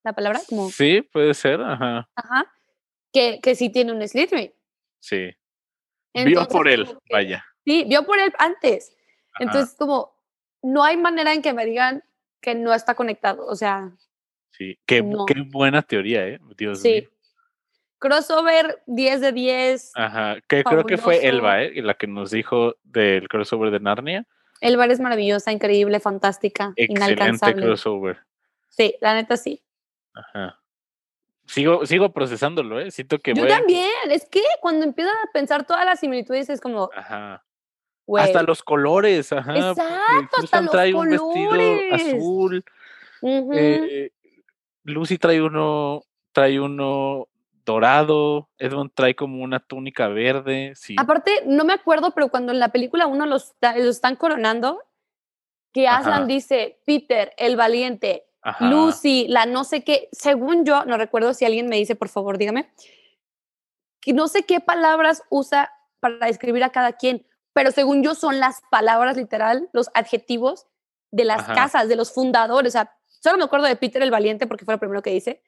la 0.04 0.14
palabra? 0.14 0.40
Como, 0.48 0.70
sí, 0.70 1.02
puede 1.02 1.34
ser, 1.34 1.62
ajá. 1.62 2.10
Ajá. 2.16 2.54
Que, 3.14 3.40
que 3.42 3.56
sí 3.56 3.70
tiene 3.70 3.92
un 3.92 4.08
Slytherin. 4.08 4.54
Sí. 5.00 5.32
vio 6.14 6.48
por 6.48 6.68
él, 6.68 6.88
vaya. 7.12 7.46
Sí, 7.66 7.86
vio 7.88 8.06
por 8.06 8.20
él 8.20 8.34
antes. 8.38 8.96
Entonces, 9.40 9.76
como, 9.78 10.14
no 10.62 10.84
hay 10.84 10.98
manera 10.98 11.34
en 11.34 11.42
que 11.42 11.54
me 11.54 11.66
digan 11.66 12.04
que 12.42 12.56
no 12.56 12.74
está 12.74 12.96
conectado, 12.96 13.46
o 13.46 13.56
sea. 13.56 13.92
Sí, 14.52 14.78
qué, 14.86 15.04
qué 15.28 15.42
buena 15.50 15.82
teoría, 15.82 16.28
¿eh? 16.28 16.40
Dios 16.58 16.82
sí. 16.82 17.08
Crossover 18.02 18.82
10 18.88 19.22
de 19.22 19.32
10. 19.32 19.92
Ajá, 19.94 20.38
que 20.48 20.64
creo 20.64 20.84
que 20.86 20.98
fue 20.98 21.28
Elba, 21.28 21.62
¿eh? 21.62 21.82
La 21.84 21.94
que 21.94 22.08
nos 22.08 22.32
dijo 22.32 22.76
del 22.84 23.30
crossover 23.30 23.70
de 23.70 23.80
Narnia. 23.80 24.26
Elba 24.60 24.88
es 24.88 25.00
maravillosa, 25.00 25.52
increíble, 25.52 26.00
fantástica, 26.00 26.74
Excelente 26.76 27.14
inalcanzable. 27.14 27.64
crossover. 27.64 28.18
Sí, 28.70 28.96
la 29.02 29.14
neta 29.14 29.38
sí. 29.38 29.62
Ajá. 30.16 30.60
Sigo, 31.46 31.86
sigo 31.86 32.12
procesándolo, 32.12 32.80
¿eh? 32.80 32.90
Siento 32.90 33.20
que 33.20 33.36
Yo 33.36 33.46
también, 33.46 33.92
es 34.10 34.28
que 34.28 34.42
cuando 34.62 34.84
empiezas 34.84 35.14
a 35.14 35.32
pensar 35.32 35.68
todas 35.68 35.86
las 35.86 36.00
similitudes 36.00 36.50
es 36.50 36.60
como... 36.60 36.90
Ajá. 36.96 37.46
Hasta 38.18 38.42
los 38.42 38.64
colores, 38.64 39.32
ajá. 39.32 39.56
Exacto, 39.56 40.38
hasta 40.44 40.62
los 40.62 40.72
trae 40.72 40.94
un 40.96 41.10
vestido 41.12 41.52
azul. 41.94 42.66
Eh, 43.22 44.12
Lucy 44.86 45.20
trae 45.20 45.40
uno, 45.40 46.02
trae 46.32 46.60
uno 46.60 47.28
dorado. 47.66 48.50
Edmond 48.58 48.92
trae 48.94 49.16
como 49.16 49.44
una 49.44 49.60
túnica 49.60 50.08
verde. 50.08 50.74
Sí. 50.76 50.96
Aparte, 50.98 51.44
no 51.46 51.64
me 51.64 51.74
acuerdo, 51.74 52.12
pero 52.12 52.30
cuando 52.30 52.52
en 52.52 52.60
la 52.60 52.70
película 52.70 53.08
uno 53.08 53.26
los, 53.26 53.56
los 53.62 53.96
están 53.96 54.16
coronando, 54.16 54.82
que 55.74 55.88
Aslan 55.88 56.28
dice, 56.28 56.82
Peter, 56.86 57.34
el 57.38 57.56
valiente, 57.56 58.26
Lucy, 58.60 59.28
la 59.30 59.46
no 59.46 59.64
sé 59.64 59.84
qué, 59.84 60.10
según 60.12 60.66
yo, 60.66 60.84
no 60.86 60.98
recuerdo 60.98 61.34
si 61.34 61.46
alguien 61.46 61.68
me 61.68 61.78
dice, 61.78 61.96
por 61.96 62.10
favor, 62.10 62.38
dígame, 62.38 62.70
que 64.02 64.14
no 64.14 64.28
sé 64.28 64.44
qué 64.44 64.60
palabras 64.60 65.24
usa 65.30 65.72
para 66.00 66.26
describir 66.26 66.64
a 66.64 66.72
cada 66.72 66.94
quien, 66.94 67.26
pero 67.54 67.72
según 67.72 68.04
yo 68.04 68.16
son 68.16 68.40
las 68.40 68.62
palabras 68.70 69.16
literal, 69.16 69.70
los 69.74 69.90
adjetivos 69.94 70.68
de 71.12 71.26
las 71.26 71.44
casas, 71.44 71.88
de 71.88 71.96
los 71.96 72.14
fundadores. 72.14 72.72
O 72.72 72.78
sea, 72.78 72.98
solo 73.06 73.38
me 73.38 73.44
acuerdo 73.44 73.68
de 73.68 73.76
Peter 73.76 74.02
el 74.02 74.12
Valiente 74.12 74.48
porque 74.48 74.66
fue 74.66 74.74
lo 74.74 74.80
primero 74.80 75.02
que 75.02 75.12
dice, 75.12 75.44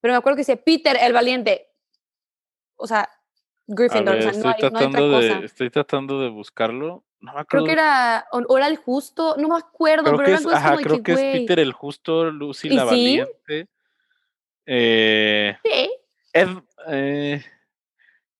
pero 0.00 0.14
me 0.14 0.18
acuerdo 0.18 0.36
que 0.36 0.40
dice 0.40 0.56
Peter 0.56 0.96
el 1.00 1.12
Valiente. 1.12 1.68
O 2.76 2.86
sea, 2.86 3.08
Gryffindor, 3.66 4.16
o 4.16 4.22
sea, 4.22 4.32
no, 4.32 4.38
hay, 4.38 4.70
no 4.70 4.78
hay, 4.78 4.86
otra 4.86 5.00
cosa. 5.00 5.38
estoy 5.44 5.70
tratando 5.70 6.20
de 6.20 6.28
buscarlo 6.28 7.04
Creo 7.48 7.64
que 7.64 7.72
era, 7.72 8.26
o 8.30 8.56
era 8.56 8.68
el 8.68 8.76
justo, 8.76 9.34
no 9.38 9.48
me 9.48 9.56
acuerdo, 9.56 10.04
creo 10.04 10.18
pero 10.18 10.28
que 10.28 10.34
es, 10.34 10.46
ajá, 10.46 10.76
creo 10.76 11.02
que, 11.02 11.12
es 11.12 11.18
Peter 11.18 11.58
el 11.58 11.72
justo, 11.72 12.30
Lucy 12.30 12.68
la 12.68 12.84
valiente. 12.84 13.68
Eh, 14.66 15.56
sí. 15.64 15.90
Eh, 16.86 17.42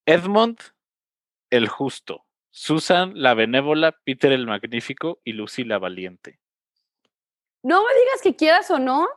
Edmond 0.07 0.61
el 1.51 1.69
justo, 1.69 2.25
Susan 2.51 3.13
la 3.21 3.35
benévola, 3.35 3.93
Peter 4.05 4.31
el 4.31 4.47
magnífico 4.47 5.21
y 5.25 5.33
Lucy 5.33 5.65
la 5.65 5.79
valiente. 5.79 6.39
No 7.63 7.83
me 7.83 7.95
digas 7.95 8.23
que 8.23 8.37
quieras 8.37 8.71
o 8.71 8.79
no, 8.79 9.09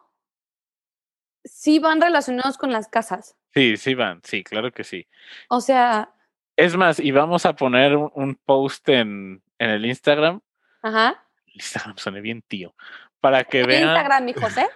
sí 1.43 1.79
van 1.79 2.01
relacionados 2.01 2.57
con 2.57 2.71
las 2.71 2.87
casas. 2.87 3.35
Sí, 3.53 3.77
sí 3.77 3.95
van, 3.95 4.21
sí, 4.23 4.43
claro 4.43 4.71
que 4.71 4.83
sí. 4.83 5.07
O 5.49 5.61
sea. 5.61 6.13
Es 6.55 6.75
más, 6.75 6.99
y 6.99 7.11
vamos 7.11 7.45
a 7.45 7.55
poner 7.55 7.95
un 7.95 8.35
post 8.45 8.87
en, 8.89 9.41
en 9.57 9.69
el 9.69 9.85
Instagram. 9.85 10.41
Ajá. 10.81 11.23
Instagram 11.45 11.97
suena 11.97 12.19
bien 12.19 12.41
tío. 12.41 12.75
Para 13.19 13.43
que 13.43 13.63
vean. 13.65 13.89
Instagram, 13.89 14.25
mi 14.25 14.33
José. 14.33 14.67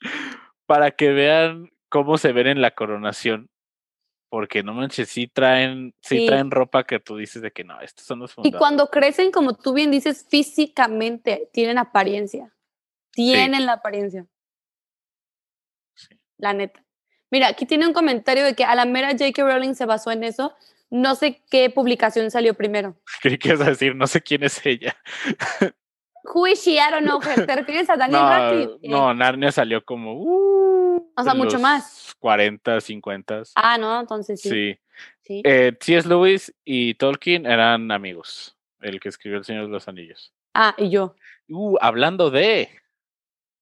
para 0.66 0.90
que 0.92 1.10
vean 1.10 1.70
cómo 1.88 2.18
se 2.18 2.32
ven 2.32 2.46
en 2.46 2.62
la 2.62 2.72
coronación. 2.72 3.48
Porque 4.28 4.62
no 4.62 4.74
manches, 4.74 5.08
sí 5.08 5.26
traen, 5.26 5.92
sí, 6.02 6.24
traen 6.24 6.52
ropa 6.52 6.84
que 6.84 7.00
tú 7.00 7.16
dices 7.16 7.42
de 7.42 7.50
que 7.50 7.64
no, 7.64 7.80
estos 7.80 8.06
son 8.06 8.20
los 8.20 8.32
Y 8.44 8.52
cuando 8.52 8.88
crecen, 8.88 9.32
como 9.32 9.54
tú 9.54 9.72
bien 9.72 9.90
dices, 9.90 10.24
físicamente 10.28 11.50
tienen 11.52 11.78
apariencia. 11.78 12.54
Tienen 13.10 13.66
la 13.66 13.72
apariencia. 13.72 14.26
La 16.40 16.52
neta. 16.52 16.82
Mira, 17.30 17.48
aquí 17.48 17.66
tiene 17.66 17.86
un 17.86 17.92
comentario 17.92 18.44
de 18.44 18.54
que 18.54 18.64
a 18.64 18.74
la 18.74 18.84
mera 18.84 19.10
J.K. 19.12 19.42
Rowling 19.44 19.74
se 19.74 19.86
basó 19.86 20.10
en 20.10 20.24
eso 20.24 20.54
no 20.90 21.14
sé 21.14 21.42
qué 21.50 21.70
publicación 21.70 22.30
salió 22.30 22.54
primero. 22.54 22.96
¿Qué 23.22 23.38
quieres 23.38 23.64
decir? 23.64 23.94
No 23.94 24.06
sé 24.06 24.20
quién 24.20 24.42
es 24.42 24.64
ella. 24.66 24.96
Who 26.24 26.46
is 26.48 26.62
she? 26.62 26.74
I 26.74 26.90
don't 26.90 27.04
know. 27.04 27.20
¿Te 27.20 27.56
refieres 27.56 27.88
a 27.88 27.96
Daniel 27.96 28.20
Radcliffe? 28.28 28.88
No, 28.88 29.14
Narnia 29.14 29.52
salió 29.52 29.84
como. 29.84 30.14
Uh, 30.14 31.12
o 31.16 31.22
sea, 31.22 31.34
mucho 31.34 31.58
más. 31.58 32.14
40, 32.18 32.80
50. 32.80 33.42
Ah, 33.54 33.78
no, 33.78 34.00
entonces 34.00 34.40
sí. 34.40 34.50
Sí. 34.50 34.78
sí. 35.22 35.42
Eh, 35.44 35.76
C.S. 35.80 36.08
Lewis 36.08 36.52
y 36.64 36.94
Tolkien 36.94 37.46
eran 37.46 37.90
amigos. 37.90 38.56
El 38.80 39.00
que 39.00 39.08
escribió 39.08 39.38
El 39.38 39.44
Señor 39.44 39.66
de 39.66 39.72
los 39.72 39.88
Anillos. 39.88 40.32
Ah, 40.54 40.74
y 40.76 40.90
yo. 40.90 41.14
Uh, 41.48 41.76
hablando 41.80 42.30
de. 42.30 42.79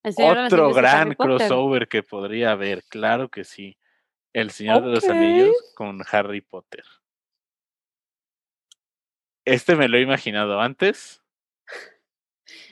Otro 0.03 0.73
gran 0.73 1.13
crossover 1.13 1.87
que 1.87 2.03
podría 2.03 2.51
haber, 2.51 2.83
claro 2.83 3.29
que 3.29 3.43
sí. 3.43 3.77
El 4.31 4.51
Señor 4.51 4.83
de 4.83 4.91
los 4.91 5.03
Anillos 5.05 5.55
con 5.75 6.01
Harry 6.11 6.41
Potter. 6.41 6.83
Este 9.43 9.75
me 9.75 9.87
lo 9.87 9.97
he 9.97 10.01
imaginado 10.01 10.61
antes. 10.61 11.21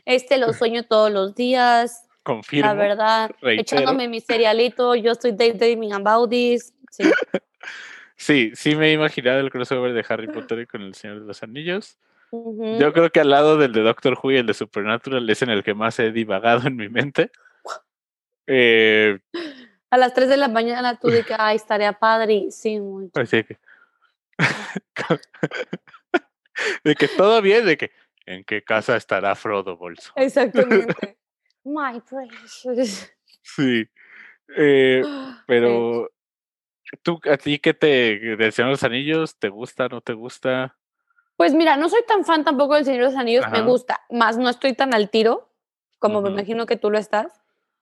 Este 0.05 0.37
lo 0.37 0.53
sueño 0.53 0.83
todos 0.83 1.11
los 1.11 1.35
días. 1.35 2.07
Confirmo. 2.23 2.67
La 2.67 2.73
verdad, 2.73 3.31
echándome 3.41 4.07
mi 4.07 4.21
cerealito, 4.21 4.95
yo 4.95 5.13
estoy 5.13 5.31
daydreaming 5.31 5.93
about 5.93 6.29
this. 6.29 6.73
Sí. 6.91 7.03
sí, 8.15 8.51
sí 8.53 8.75
me 8.75 8.89
he 8.89 8.93
imaginado 8.93 9.39
el 9.39 9.49
crossover 9.49 9.93
de 9.93 10.05
Harry 10.07 10.27
Potter 10.27 10.67
con 10.67 10.81
El 10.81 10.93
Señor 10.93 11.21
de 11.21 11.25
los 11.25 11.41
Anillos. 11.41 11.97
Yo 12.31 12.93
creo 12.93 13.09
que 13.09 13.21
al 13.21 13.29
lado 13.29 13.57
del 13.57 13.71
de 13.71 13.81
Doctor 13.81 14.17
Who 14.21 14.31
y 14.31 14.37
el 14.37 14.45
de 14.45 14.53
Supernatural 14.53 15.29
es 15.29 15.41
en 15.41 15.49
el 15.49 15.63
que 15.63 15.73
más 15.73 15.97
he 15.99 16.11
divagado 16.11 16.67
en 16.67 16.75
mi 16.75 16.89
mente. 16.89 17.31
Eh, 18.47 19.19
a 19.89 19.97
las 19.97 20.13
3 20.13 20.29
de 20.29 20.37
la 20.37 20.47
mañana 20.47 20.99
tú 20.99 21.09
que, 21.09 21.25
ay, 21.37 21.55
estaría 21.55 21.93
padrísimo. 21.93 23.09
Así 23.13 23.43
que... 23.43 23.57
de 26.83 26.95
que 26.95 27.07
todo 27.07 27.41
bien, 27.41 27.65
de 27.65 27.77
que 27.77 27.91
en 28.25 28.43
qué 28.43 28.63
casa 28.63 28.95
estará 28.95 29.35
Frodo 29.35 29.77
Bolso. 29.77 30.11
Exactamente. 30.15 31.17
My 31.63 32.01
precious. 32.01 33.11
Sí. 33.41 33.87
Eh, 34.55 35.03
pero 35.45 36.09
tú, 37.01 37.19
a 37.29 37.37
ti 37.37 37.59
qué 37.59 37.73
te 37.73 38.37
del 38.37 38.53
Señor 38.53 38.69
de 38.69 38.73
los 38.73 38.83
Anillos, 38.83 39.37
¿te 39.37 39.49
gusta, 39.49 39.89
no 39.89 40.01
te 40.01 40.13
gusta? 40.13 40.76
Pues 41.37 41.53
mira, 41.53 41.77
no 41.77 41.87
soy 41.87 42.01
tan 42.07 42.25
fan 42.25 42.43
tampoco 42.43 42.73
del 42.73 42.83
Señor 42.83 43.01
de 43.01 43.05
los 43.11 43.15
Anillos, 43.15 43.45
me 43.51 43.61
gusta, 43.61 44.01
más 44.09 44.37
no 44.37 44.49
estoy 44.49 44.73
tan 44.73 44.93
al 44.93 45.09
tiro, 45.09 45.49
como 45.99 46.21
me 46.21 46.29
imagino 46.29 46.65
que 46.65 46.77
tú 46.77 46.89
lo 46.89 46.97
estás. 46.97 47.31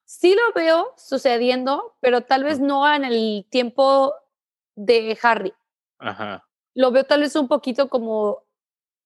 Sí 0.03 0.36
lo 0.36 0.53
veo 0.53 0.93
sucediendo, 0.97 1.95
pero 2.01 2.22
tal 2.22 2.43
vez 2.43 2.60
no 2.60 2.93
en 2.93 3.06
el 3.06 3.47
tiempo 3.49 4.14
de 4.76 5.18
Harry. 5.24 5.53
Ajá. 5.99 6.45
Lo 6.74 6.91
veo 6.91 7.06
tal 7.06 7.22
vez 7.22 7.36
un 7.38 7.47
poquito 7.47 7.89
como 7.89 8.43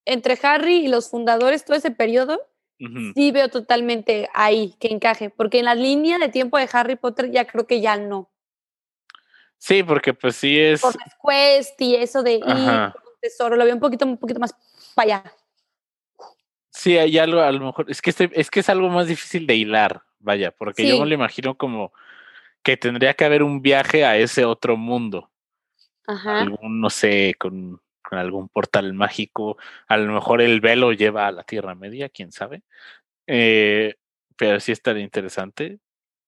entre 0.05 0.37
Harry 0.41 0.77
y 0.77 0.87
los 0.87 1.11
fundadores, 1.11 1.63
todo 1.63 1.77
ese 1.77 1.91
periodo, 1.91 2.41
sí 3.13 3.31
veo 3.31 3.49
totalmente 3.49 4.29
ahí 4.33 4.73
que 4.79 4.87
encaje, 4.87 5.29
porque 5.29 5.59
en 5.59 5.65
la 5.65 5.75
línea 5.75 6.17
de 6.17 6.29
tiempo 6.29 6.57
de 6.57 6.67
Harry 6.73 6.95
Potter 6.95 7.29
ya 7.29 7.45
creo 7.45 7.67
que 7.67 7.81
ya 7.81 7.97
no. 7.97 8.31
Sí, 9.59 9.83
porque 9.83 10.13
pues 10.13 10.37
sí 10.37 10.59
es... 10.59 10.81
Por 10.81 10.95
las 10.95 11.15
quest 11.21 11.79
y 11.81 11.95
eso 11.97 12.23
de 12.23 12.35
ir 12.35 12.43
tesoro, 13.19 13.55
lo 13.55 13.65
veo 13.65 13.73
un 13.73 13.79
poquito, 13.79 14.05
un 14.05 14.17
poquito 14.17 14.39
más 14.39 14.53
para 14.95 15.17
allá. 15.19 15.33
Sí, 16.69 16.97
hay 16.97 17.17
algo, 17.17 17.41
a 17.41 17.51
lo 17.51 17.65
mejor, 17.65 17.89
es 17.89 18.01
que, 18.01 18.13
es 18.33 18.49
que 18.49 18.59
es 18.59 18.69
algo 18.69 18.89
más 18.89 19.07
difícil 19.07 19.45
de 19.47 19.55
hilar, 19.55 20.03
vaya, 20.19 20.51
porque 20.51 20.87
yo 20.87 20.99
me 20.99 21.05
lo 21.05 21.13
imagino 21.13 21.57
como 21.57 21.91
que 22.63 22.77
tendría 22.77 23.13
que 23.13 23.25
haber 23.25 23.43
un 23.43 23.61
viaje 23.61 24.05
a 24.05 24.17
ese 24.17 24.45
otro 24.45 24.77
mundo. 24.77 25.29
Ajá. 26.05 26.41
Algún, 26.41 26.81
no 26.81 26.89
sé, 26.89 27.35
con, 27.37 27.81
algún 28.11 28.49
portal 28.49 28.93
mágico. 28.93 29.57
A 29.87 29.97
lo 29.97 30.13
mejor 30.13 30.41
el 30.41 30.61
velo 30.61 30.91
lleva 30.93 31.27
a 31.27 31.31
la 31.31 31.43
Tierra 31.43 31.75
Media, 31.75 32.09
quién 32.09 32.31
sabe. 32.31 32.63
Eh, 33.27 33.95
pero 34.35 34.59
sí 34.59 34.71
estaría 34.71 35.03
interesante. 35.03 35.79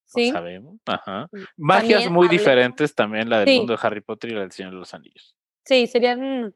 Sí. 0.04 0.30
sabemos. 0.30 0.76
Ajá. 0.84 1.26
Mm, 1.32 1.38
Magias 1.56 2.10
muy 2.10 2.28
diferentes 2.28 2.94
también, 2.94 3.30
la 3.30 3.40
del 3.40 3.56
mundo 3.56 3.72
de 3.72 3.78
Harry 3.82 4.02
Potter 4.02 4.30
y 4.30 4.34
la 4.34 4.40
del 4.40 4.52
Señor 4.52 4.72
de 4.72 4.78
los 4.78 4.92
Anillos. 4.92 5.34
Sí, 5.64 5.86
serían, 5.86 6.54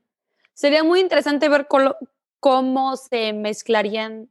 sería 0.56 0.82
muy 0.82 1.00
interesante 1.00 1.48
ver 1.48 1.68
cómo 2.40 2.96
se 2.96 3.32
mezclarían 3.32 4.28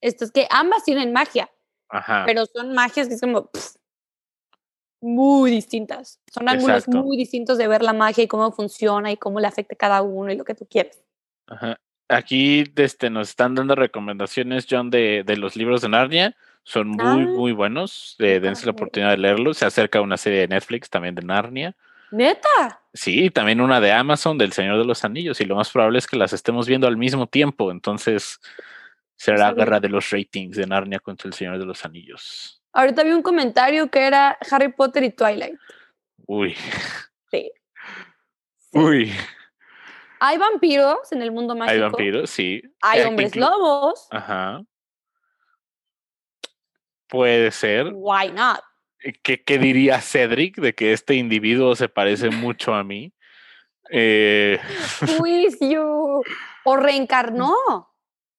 estos, 0.00 0.30
que 0.30 0.46
ambas 0.50 0.84
tienen 0.84 1.12
magia, 1.12 1.50
Ajá. 1.88 2.24
pero 2.26 2.44
son 2.46 2.74
magias 2.74 3.08
que 3.08 3.14
es 3.14 3.20
como 3.20 3.50
muy 5.00 5.50
distintas. 5.50 6.20
Son 6.32 6.48
ángulos 6.48 6.86
muy 6.88 7.16
distintos 7.16 7.58
de 7.58 7.68
ver 7.68 7.82
la 7.82 7.94
magia 7.94 8.24
y 8.24 8.28
cómo 8.28 8.52
funciona 8.52 9.10
y 9.10 9.16
cómo 9.16 9.40
le 9.40 9.46
afecta 9.46 9.74
a 9.74 9.78
cada 9.78 10.02
uno 10.02 10.30
y 10.30 10.36
lo 10.36 10.44
que 10.44 10.54
tú 10.54 10.66
quieres. 10.68 11.02
Ajá. 11.46 11.80
Aquí 12.08 12.64
este, 12.76 13.10
nos 13.10 13.30
están 13.30 13.54
dando 13.54 13.74
recomendaciones, 13.74 14.66
John, 14.70 14.90
de, 14.90 15.24
de 15.26 15.36
los 15.36 15.56
libros 15.56 15.80
de 15.80 15.88
Narnia. 15.88 16.36
Son 16.64 16.88
muy, 16.88 17.00
ah. 17.00 17.16
muy 17.16 17.52
buenos. 17.52 18.16
Eh, 18.18 18.40
dense 18.40 18.66
la 18.66 18.72
oportunidad 18.72 19.10
de 19.10 19.18
leerlos. 19.18 19.58
Se 19.58 19.64
acerca 19.64 20.00
una 20.00 20.16
serie 20.16 20.40
de 20.40 20.48
Netflix 20.48 20.90
también 20.90 21.14
de 21.14 21.22
Narnia. 21.22 21.76
¿Neta? 22.10 22.82
Sí, 22.92 23.30
también 23.30 23.60
una 23.60 23.80
de 23.80 23.92
Amazon 23.92 24.38
del 24.38 24.52
Señor 24.52 24.78
de 24.78 24.84
los 24.84 25.04
Anillos. 25.04 25.40
Y 25.40 25.44
lo 25.44 25.56
más 25.56 25.70
probable 25.70 25.98
es 25.98 26.06
que 26.06 26.16
las 26.16 26.32
estemos 26.32 26.66
viendo 26.66 26.86
al 26.86 26.96
mismo 26.96 27.26
tiempo. 27.26 27.70
Entonces 27.70 28.40
será 29.16 29.38
la 29.38 29.52
guerra 29.52 29.80
de 29.80 29.88
los 29.88 30.10
ratings 30.10 30.56
de 30.56 30.66
Narnia 30.66 31.00
contra 31.00 31.28
el 31.28 31.34
Señor 31.34 31.58
de 31.58 31.66
los 31.66 31.84
Anillos. 31.84 32.62
Ahorita 32.72 33.02
vi 33.02 33.12
un 33.12 33.22
comentario 33.22 33.90
que 33.90 34.00
era 34.00 34.38
Harry 34.50 34.72
Potter 34.72 35.02
y 35.04 35.10
Twilight. 35.10 35.58
Uy. 36.26 36.54
Sí. 37.30 37.50
Uy. 38.72 39.12
Hay 40.20 40.38
vampiros 40.38 41.12
en 41.12 41.22
el 41.22 41.30
mundo 41.30 41.54
mágico. 41.54 41.72
Hay 41.72 41.80
vampiros, 41.80 42.30
sí. 42.30 42.62
Hay 42.82 43.00
eh, 43.00 43.06
hombres 43.06 43.36
lobos. 43.36 44.06
Ajá. 44.10 44.62
Puede 47.08 47.50
ser. 47.50 47.92
Why 47.92 48.30
not? 48.32 48.60
Eh, 49.02 49.12
¿Qué, 49.22 49.42
¿Qué, 49.42 49.58
diría 49.58 50.00
Cedric 50.00 50.56
de 50.56 50.74
que 50.74 50.92
este 50.92 51.14
individuo 51.14 51.76
se 51.76 51.88
parece 51.88 52.30
mucho 52.30 52.74
a 52.74 52.84
mí? 52.84 53.12
Eh... 53.90 54.58
Juicio. 55.18 56.22
O 56.64 56.76
reencarnó. 56.76 57.54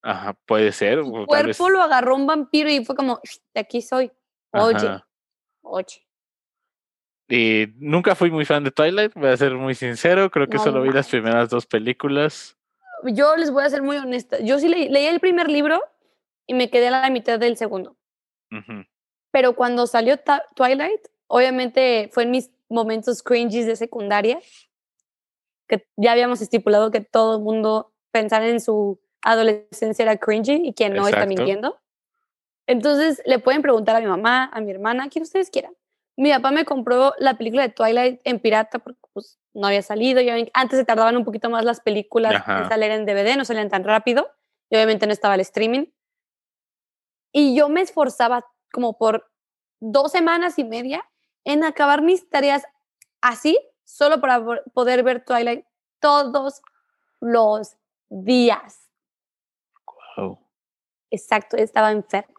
Ajá, 0.01 0.34
puede 0.45 0.72
ser. 0.72 1.03
Su 1.03 1.26
cuerpo 1.26 1.70
lo 1.70 1.82
agarró 1.82 2.16
un 2.16 2.28
vampiro 2.28 2.70
y 2.70 2.84
fue 2.86 2.95
como, 2.95 3.20
de 3.53 3.60
aquí 3.60 3.82
soy. 3.82 4.12
Oye, 4.51 5.01
oye. 5.62 6.08
Y 7.30 7.74
nunca 7.78 8.16
fui 8.16 8.32
muy 8.32 8.45
fan 8.45 8.64
de 8.64 8.72
Twilight, 8.72 9.14
voy 9.14 9.30
a 9.30 9.38
ser 9.38 9.55
muy 9.55 9.76
sincero, 9.76 10.32
creo 10.32 10.47
que 10.47 10.60
solo 10.60 10.82
vi 10.82 10.91
las 10.91 11.10
primeras 11.10 11.49
dos 11.49 11.66
películas. 11.66 12.58
Yo 13.03 13.36
les 13.36 13.51
voy 13.51 13.66
a 13.66 13.70
ser 13.70 13.82
muy 13.82 13.97
honesta, 13.97 14.39
yo 14.39 14.60
sí 14.60 14.70
leí, 14.70 15.05
el 15.05 15.20
primer 15.20 15.49
libro 15.49 15.82
y 16.45 16.53
me 16.53 16.70
quedé 16.70 16.88
a 16.88 17.01
la 17.01 17.10
mitad 17.10 17.38
del 17.38 17.58
segundo. 17.58 17.97
Pero 19.32 19.56
cuando 19.56 19.88
salió 19.88 20.18
Twilight, 20.56 21.08
obviamente 21.28 22.10
fue 22.12 22.24
en 22.24 22.32
mis 22.32 22.50
momentos 22.70 23.24
cringes 23.24 23.66
de 23.66 23.76
secundaria, 23.76 24.40
que 25.68 25.86
ya 25.98 26.14
habíamos 26.14 26.42
estipulado 26.42 26.92
que 26.92 27.02
todo 27.02 27.38
el 27.38 27.44
mundo 27.44 27.92
pensara 28.12 28.48
en 28.48 28.62
su 28.62 29.00
adolescencia 29.22 30.04
era 30.04 30.18
cringy 30.18 30.62
y 30.64 30.74
quien 30.74 30.94
no 30.94 31.08
está 31.08 31.26
mintiendo. 31.26 31.80
Entonces 32.68 33.22
le 33.26 33.40
pueden 33.40 33.62
preguntar 33.62 33.96
a 33.96 34.00
mi 34.00 34.08
mamá, 34.08 34.50
a 34.54 34.62
mi 34.62 34.72
hermana, 34.72 35.10
quien 35.10 35.24
ustedes 35.24 35.50
quieran. 35.50 35.74
Mi 36.18 36.32
papá 36.32 36.52
me 36.52 36.66
compró 36.66 37.14
la 37.20 37.38
película 37.38 37.62
de 37.62 37.70
Twilight 37.70 38.22
en 38.24 38.40
pirata 38.40 38.80
porque 38.80 39.00
pues, 39.14 39.38
no 39.54 39.68
había 39.68 39.82
salido. 39.82 40.20
Ya 40.22 40.36
antes 40.54 40.80
se 40.80 40.86
tardaban 40.86 41.16
un 41.16 41.24
poquito 41.24 41.50
más 41.50 41.64
las 41.64 41.80
películas 41.80 42.44
en 42.48 42.68
salir 42.68 42.92
en 42.92 43.06
DVD, 43.06 43.38
no 43.38 43.46
salían 43.46 43.70
tan 43.70 43.84
rápido. 43.84 44.30
Y 44.70 44.76
obviamente 44.76 45.06
no 45.06 45.14
estaba 45.14 45.36
el 45.36 45.42
streaming. 45.42 45.86
Y 47.32 47.56
yo 47.56 47.70
me 47.70 47.82
esforzaba 47.82 48.46
como 48.72 48.97
por 48.97 49.30
dos 49.80 50.11
semanas 50.11 50.57
y 50.59 50.63
media 50.63 51.03
en 51.43 51.63
acabar 51.63 52.01
mis 52.01 52.30
tareas 52.30 52.63
así, 53.22 53.57
solo 53.84 54.20
para 54.20 54.43
poder 54.74 55.03
ver 55.03 55.24
Twilight 55.24 55.65
todos 55.99 56.61
los 57.20 57.78
días. 58.09 58.89
Wow. 60.18 60.39
Exacto, 61.09 61.57
estaba 61.57 61.91
enfermo. 61.91 62.36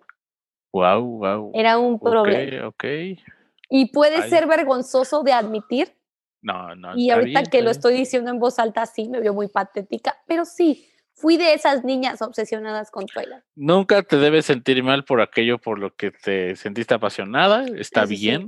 Wow, 0.73 1.03
wow. 1.03 1.51
Era 1.55 1.79
un 1.79 1.99
problema. 1.99 2.69
Ok, 2.69 2.85
Y 3.71 3.91
puede 3.93 4.29
ser 4.29 4.47
vergonzoso 4.47 5.23
de 5.23 5.33
admitir. 5.33 5.97
No, 6.43 6.75
no. 6.77 6.97
Y 6.97 7.11
ahorita 7.11 7.45
que 7.45 7.63
lo 7.63 7.71
estoy 7.71 7.95
diciendo 7.95 8.31
en 8.31 8.39
voz 8.39 8.59
alta, 8.59 8.87
sí, 8.87 9.09
me 9.09 9.21
veo 9.21 9.35
muy 9.35 9.49
patética, 9.49 10.17
pero 10.27 10.45
sí, 10.45 10.89
fui 11.19 11.37
de 11.37 11.53
esas 11.53 11.85
niñas 11.85 12.23
obsesionadas 12.23 12.91
con 12.91 13.07
Twilight. 13.07 13.43
Nunca 13.57 14.03
te 14.03 14.19
debes 14.19 14.47
sentir 14.47 14.83
mal 14.85 15.05
por 15.05 15.21
aquello 15.21 15.59
por 15.59 15.79
lo 15.79 15.95
que 15.95 16.13
te 16.13 16.55
sentiste 16.55 16.95
apasionada, 16.95 17.67
está 17.77 18.05
bien. 18.05 18.47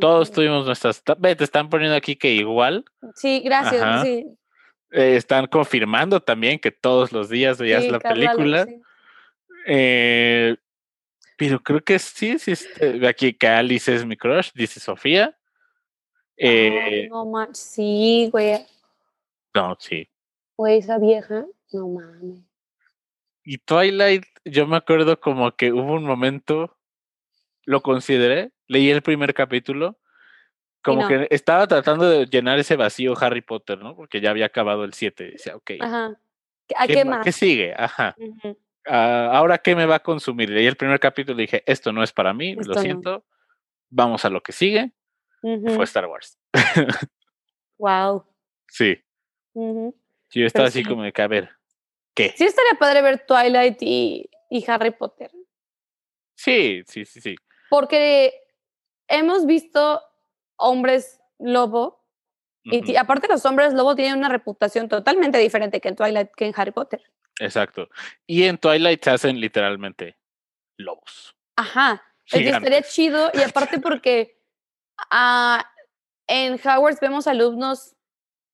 Todos 0.00 0.32
tuvimos 0.32 0.64
nuestras... 0.64 1.02
Ve, 1.18 1.36
te 1.36 1.44
están 1.44 1.68
poniendo 1.68 1.94
aquí 1.94 2.16
que 2.16 2.32
igual. 2.32 2.84
Sí, 3.14 3.40
gracias, 3.44 4.02
sí. 4.02 4.26
Eh, 4.92 5.16
están 5.16 5.46
confirmando 5.46 6.20
también 6.20 6.58
que 6.58 6.70
todos 6.70 7.12
los 7.12 7.28
días 7.28 7.58
veías 7.58 7.86
la 7.86 7.98
película. 7.98 8.66
Eh, 9.66 10.56
pero 11.36 11.62
creo 11.62 11.82
que 11.82 11.98
sí, 11.98 12.38
sí. 12.38 12.52
Este, 12.52 13.06
aquí 13.06 13.34
que 13.34 13.46
Alice 13.46 13.94
es 13.94 14.06
mi 14.06 14.16
crush, 14.16 14.52
dice 14.54 14.80
Sofía. 14.80 15.36
Eh, 16.38 17.08
no 17.10 17.48
sí, 17.52 18.30
güey. 18.32 18.64
No, 19.54 19.76
sí. 19.78 20.08
Güey, 20.56 20.78
esa 20.78 20.98
vieja, 20.98 21.44
no 21.76 21.88
mames. 21.88 22.44
Y 23.44 23.58
Twilight, 23.58 24.24
yo 24.44 24.66
me 24.66 24.76
acuerdo 24.76 25.20
como 25.20 25.52
que 25.52 25.72
hubo 25.72 25.94
un 25.94 26.04
momento, 26.04 26.76
lo 27.64 27.80
consideré, 27.80 28.52
leí 28.66 28.90
el 28.90 29.02
primer 29.02 29.34
capítulo, 29.34 29.98
como 30.82 31.08
que 31.08 31.26
estaba 31.30 31.66
tratando 31.66 32.08
de 32.08 32.26
llenar 32.26 32.58
ese 32.60 32.76
vacío 32.76 33.14
Harry 33.20 33.40
Potter, 33.40 33.78
¿no? 33.78 33.96
Porque 33.96 34.20
ya 34.20 34.30
había 34.30 34.46
acabado 34.46 34.84
el 34.84 34.92
7. 34.92 35.32
Decía, 35.32 35.56
ok. 35.56 35.72
Ajá. 35.80 36.16
¿A 36.76 36.86
qué, 36.86 37.04
más? 37.04 37.24
¿Qué 37.24 37.32
sigue? 37.32 37.74
Ajá. 37.76 38.16
Ah, 38.86 39.30
ahora 39.32 39.58
qué 39.58 39.74
me 39.74 39.84
va 39.86 39.96
a 39.96 40.02
consumir. 40.02 40.48
Leí 40.48 40.66
el 40.66 40.76
primer 40.76 41.00
capítulo 41.00 41.40
y 41.40 41.42
dije, 41.42 41.64
esto 41.66 41.92
no 41.92 42.04
es 42.04 42.12
para 42.12 42.32
mí, 42.32 42.54
lo 42.54 42.74
siento. 42.74 43.24
Vamos 43.90 44.24
a 44.24 44.30
lo 44.30 44.42
que 44.42 44.52
sigue. 44.52 44.92
Fue 45.40 45.84
Star 45.84 46.06
Wars. 46.06 46.38
wow. 47.78 48.24
Sí. 48.68 49.00
Yo 49.54 50.44
estaba 50.44 50.68
así 50.68 50.84
como 50.84 51.04
de 51.04 51.12
que, 51.12 51.22
a 51.22 51.28
ver, 51.28 51.55
¿qué? 52.16 52.34
Sí 52.36 52.44
estaría 52.44 52.78
padre 52.78 53.02
ver 53.02 53.24
Twilight 53.26 53.80
y, 53.80 54.28
y 54.50 54.68
Harry 54.68 54.90
Potter. 54.90 55.30
Sí, 56.34 56.82
sí, 56.86 57.04
sí, 57.04 57.20
sí. 57.20 57.36
Porque 57.70 58.34
hemos 59.06 59.46
visto 59.46 60.02
hombres 60.56 61.20
lobo 61.38 62.04
y 62.68 62.96
aparte 62.96 63.28
los 63.28 63.44
hombres 63.46 63.74
lobo 63.74 63.94
tienen 63.94 64.18
una 64.18 64.28
reputación 64.28 64.88
totalmente 64.88 65.38
diferente 65.38 65.80
que 65.80 65.88
en 65.88 65.94
Twilight 65.94 66.30
que 66.36 66.46
en 66.46 66.54
Harry 66.56 66.72
Potter. 66.72 67.00
Exacto. 67.38 67.88
Y 68.26 68.42
en 68.44 68.58
Twilight 68.58 69.04
se 69.04 69.10
hacen 69.10 69.40
literalmente 69.40 70.18
lobos. 70.76 71.36
Ajá. 71.56 72.02
estaría 72.24 72.82
chido 72.82 73.30
y 73.34 73.42
aparte 73.42 73.78
porque 73.78 74.42
ah, 75.10 75.64
en 76.26 76.54
Hogwarts 76.54 77.00
vemos 77.00 77.26
alumnos, 77.26 77.95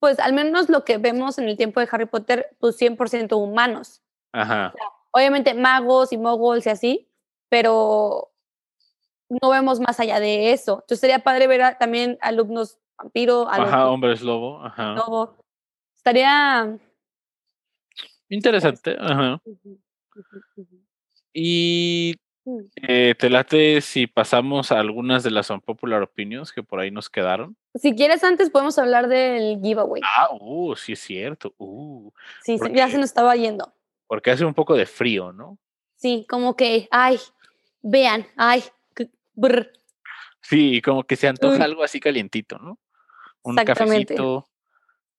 pues 0.03 0.19
al 0.19 0.33
menos 0.33 0.69
lo 0.69 0.85
que 0.85 0.99
vemos 0.99 1.39
en 1.39 1.49
el 1.49 1.57
tiempo 1.57 1.79
de 1.79 1.87
Harry 1.93 2.07
Potter, 2.07 2.57
pues 2.59 2.77
100% 2.77 3.37
humanos. 3.37 4.03
Ajá. 4.33 4.75
obviamente 5.13 5.55
magos 5.55 6.13
y 6.13 6.19
moguls 6.19 6.67
y 6.67 6.71
así, 6.71 7.09
pero 7.49 8.33
no 9.29 9.51
vemos 9.51 9.79
más 9.79 10.01
allá 10.01 10.19
de 10.19 10.53
eso. 10.53 10.81
Entonces 10.81 10.99
sería 10.99 11.21
padre 11.21 11.47
ver 11.47 11.79
también 11.79 12.19
alumnos 12.21 12.81
vampiro, 12.99 13.49
Ajá, 13.49 13.89
hombres 13.89 14.23
lobo, 14.23 14.61
ajá. 14.65 14.95
Lobo. 14.95 15.37
Estaría 15.95 16.81
Interesante, 18.29 18.97
ajá. 18.99 19.41
Y. 21.33 22.17
Eh, 22.77 23.15
¿Te 23.19 23.31
late 23.31 23.81
si 23.81 24.07
pasamos 24.07 24.73
a 24.73 24.81
algunas 24.81 25.23
de 25.23 25.31
las 25.31 25.51
unpopular 25.51 26.03
opinions 26.03 26.53
que 26.53 26.63
por 26.63 26.81
ahí 26.81 26.91
nos 26.91 27.09
quedaron? 27.09 27.57
Si 27.75 27.95
quieres, 27.95 28.25
antes 28.25 28.51
podemos 28.51 28.79
hablar 28.79 29.09
del 29.09 29.61
giveaway. 29.63 30.03
Ah, 30.05 30.29
uh, 30.33 30.75
sí 30.75 30.93
es 30.93 31.01
cierto. 31.01 31.55
Uh, 31.59 32.11
sí, 32.43 32.59
ya 32.75 32.89
se 32.89 32.99
nos 32.99 33.07
estaba 33.07 33.37
yendo. 33.37 33.73
Porque 34.07 34.31
hace 34.31 34.45
un 34.45 34.55
poco 34.55 34.75
de 34.75 34.87
frío, 34.87 35.33
¿no? 35.33 35.59
Sí, 35.97 36.27
como 36.29 36.57
que, 36.57 36.89
ay, 36.91 37.19
vean, 37.81 38.27
ay, 38.37 38.65
brr. 39.35 39.73
Sí, 40.41 40.83
como 40.83 41.05
que 41.05 41.17
se 41.17 41.29
antoja 41.29 41.65
algo 41.65 41.85
así 41.85 42.01
calientito, 42.01 42.59
¿no? 42.59 42.79
Un 43.43 43.57
cafecito, 43.57 44.49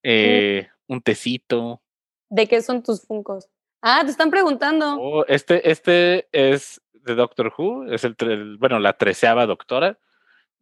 eh, 0.04 0.68
un 0.88 1.02
tecito. 1.02 1.82
¿De 2.30 2.48
qué 2.48 2.62
son 2.62 2.84
tus 2.84 3.02
funcos? 3.02 3.48
Ah, 3.82 4.02
te 4.04 4.12
están 4.12 4.30
preguntando. 4.30 4.98
Oh, 5.00 5.26
este, 5.26 5.70
este 5.70 6.28
es 6.32 6.82
de 7.04 7.16
Doctor 7.16 7.54
Who, 7.56 7.92
es 7.92 8.04
el, 8.04 8.58
bueno, 8.58 8.80
la 8.80 8.98
treceava 8.98 9.46
doctora. 9.46 10.00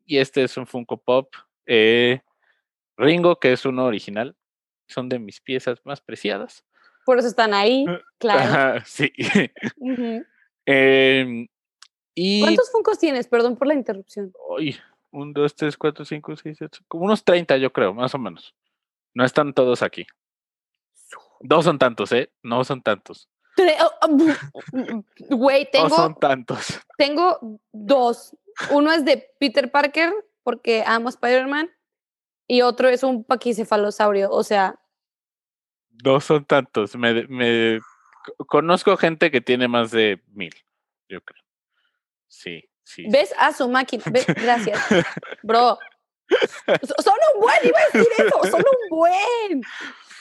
Y 0.05 0.17
este 0.17 0.43
es 0.43 0.57
un 0.57 0.67
Funko 0.67 0.97
Pop 0.97 1.33
eh, 1.65 2.21
Ringo, 2.97 3.39
que 3.39 3.53
es 3.53 3.65
uno 3.65 3.85
original. 3.85 4.35
Son 4.87 5.07
de 5.09 5.19
mis 5.19 5.39
piezas 5.39 5.79
más 5.85 6.01
preciadas. 6.01 6.65
Por 7.05 7.17
eso 7.17 7.27
están 7.27 7.53
ahí, 7.53 7.85
eh, 7.87 8.01
claro. 8.17 8.83
sí. 8.85 9.11
Em, 10.63 11.47
y, 12.13 12.41
¿Cuántos 12.41 12.71
Funkos 12.71 12.99
tienes? 12.99 13.27
Perdón 13.27 13.57
por 13.57 13.67
la 13.67 13.73
interrupción. 13.73 14.31
Uy, 14.47 14.77
un, 15.09 15.33
dos, 15.33 15.55
tres, 15.55 15.75
cuatro, 15.75 16.05
cinco, 16.05 16.35
seis, 16.35 16.55
siete, 16.59 16.77
como 16.87 17.05
unos 17.05 17.23
30 17.23 17.57
yo 17.57 17.73
creo, 17.73 17.95
más 17.95 18.13
o 18.13 18.19
menos. 18.19 18.53
No 19.15 19.25
están 19.25 19.53
todos 19.53 19.81
aquí. 19.81 20.05
Dos 21.39 21.65
son 21.65 21.79
tantos, 21.79 22.11
¿eh? 22.11 22.31
No 22.43 22.63
son 22.63 22.83
tantos. 22.83 23.27
Oh, 23.58 23.91
oh, 24.02 25.04
güey, 25.30 25.70
tengo. 25.72 25.89
No 25.89 25.95
son 25.95 26.16
tantos. 26.20 26.80
Tengo 26.97 27.60
dos. 27.72 28.36
Uno 28.70 28.91
es 28.91 29.06
de 29.06 29.34
Peter 29.39 29.72
Parker, 29.72 30.14
porque 30.43 30.84
amo 30.86 31.10
Spider-Man, 31.10 31.70
y 32.47 32.62
otro 32.62 32.89
es 32.89 33.04
un 33.04 33.24
paquicefalosaurio. 33.24 34.32
O 34.32 34.43
sea. 34.43 34.80
No 36.04 36.20
son 36.20 36.45
tantos. 36.45 36.95
Me, 36.95 37.28
me 37.28 37.80
conozco 38.47 38.97
gente 38.97 39.32
que 39.32 39.41
tiene 39.41 39.68
más 39.68 39.91
de 39.91 40.22
mil, 40.34 40.54
yo 41.08 41.22
creo. 41.22 41.43
Sí, 42.28 42.70
sí. 42.84 43.06
¿Ves? 43.10 43.34
A 43.38 43.54
su 43.54 43.70
máquina. 43.70 44.04
Gracias. 44.28 44.80
Bro. 45.43 45.78
Son 47.04 47.16
un 47.34 47.41
buen, 47.41 47.58
iba 47.64 47.80
a 47.80 47.86
decir 47.86 48.08
eso. 48.18 48.41
Son 48.49 48.62
un 48.62 48.89
buen. 48.89 49.62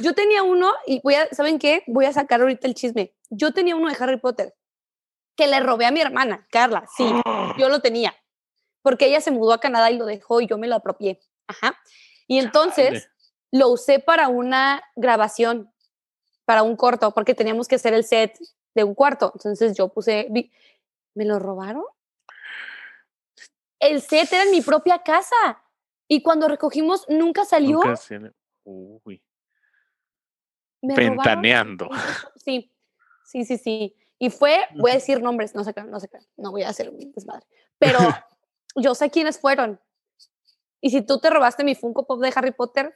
Yo 0.01 0.15
tenía 0.15 0.43
uno, 0.43 0.73
y 0.87 1.01
voy 1.03 1.15
a, 1.15 1.29
¿saben 1.35 1.59
qué? 1.59 1.83
Voy 1.87 2.07
a 2.07 2.13
sacar 2.13 2.41
ahorita 2.41 2.67
el 2.67 2.75
chisme. 2.75 3.15
Yo 3.29 3.53
tenía 3.53 3.77
uno 3.77 3.89
de 3.89 3.97
Harry 3.99 4.19
Potter 4.19 4.55
que 5.37 5.47
le 5.47 5.61
robé 5.61 5.87
a 5.87 5.91
mi 5.91 6.01
hermana, 6.01 6.47
Carla. 6.51 6.87
Sí, 6.97 7.11
yo 7.59 7.69
lo 7.69 7.81
tenía. 7.81 8.15
Porque 8.83 9.07
ella 9.07 9.21
se 9.21 9.31
mudó 9.31 9.53
a 9.53 9.61
Canadá 9.61 9.91
y 9.91 9.97
lo 9.97 10.05
dejó 10.05 10.41
y 10.41 10.47
yo 10.47 10.59
me 10.59 10.69
lo 10.69 10.77
apropié. 10.77 11.21
Ajá. 11.47 11.79
Y 12.27 12.39
entonces 12.39 13.09
lo 13.51 13.69
usé 13.69 13.99
para 13.99 14.29
una 14.29 14.83
grabación, 14.97 15.73
para 16.45 16.63
un 16.63 16.77
corto, 16.77 17.13
porque 17.13 17.35
teníamos 17.35 17.69
que 17.69 17.77
hacer 17.77 17.95
el 17.95 18.05
set 18.05 18.39
de 18.75 18.85
un 18.85 18.95
cuarto. 18.95 19.33
Entonces 19.35 19.77
yo 19.77 19.89
puse, 19.89 20.29
¿me 21.15 21.25
lo 21.25 21.39
robaron? 21.39 21.85
El 23.79 24.03
set 24.03 24.33
era 24.33 24.45
en 24.45 24.51
mi 24.51 24.61
propia 24.61 25.03
casa. 25.03 25.63
Y 26.07 26.23
cuando 26.23 26.49
recogimos, 26.49 27.07
nunca 27.09 27.45
salió. 27.45 27.77
Nunca 27.83 27.97
Uy. 28.65 29.23
Ventaneando. 30.83 31.89
Sí, 32.37 32.73
sí, 33.25 33.45
sí, 33.45 33.59
sí. 33.59 33.97
Y 34.19 34.31
fue, 34.31 34.67
voy 34.77 34.91
a 34.91 34.95
decir 34.95 35.23
nombres, 35.23 35.55
no 35.55 35.65
sé 35.65 35.73
qué, 35.73 35.83
no 35.83 35.99
sé 35.99 36.09
qué, 36.09 36.19
no 36.37 36.51
voy 36.51 36.63
a 36.63 36.69
hacer 36.69 36.91
un 36.91 37.13
desmadre. 37.13 37.47
Pero 37.79 37.99
yo 38.77 38.95
sé 38.95 39.11
quiénes 39.11 39.39
fueron. 39.39 39.81
Y 40.81 40.91
si 40.91 41.03
tú 41.03 41.21
te 41.21 41.31
robaste 41.31 41.65
mi 41.65 41.75
Funko 41.75 42.07
Pop 42.07 42.21
de 42.21 42.33
Harry 42.35 42.53
Potter, 42.53 42.95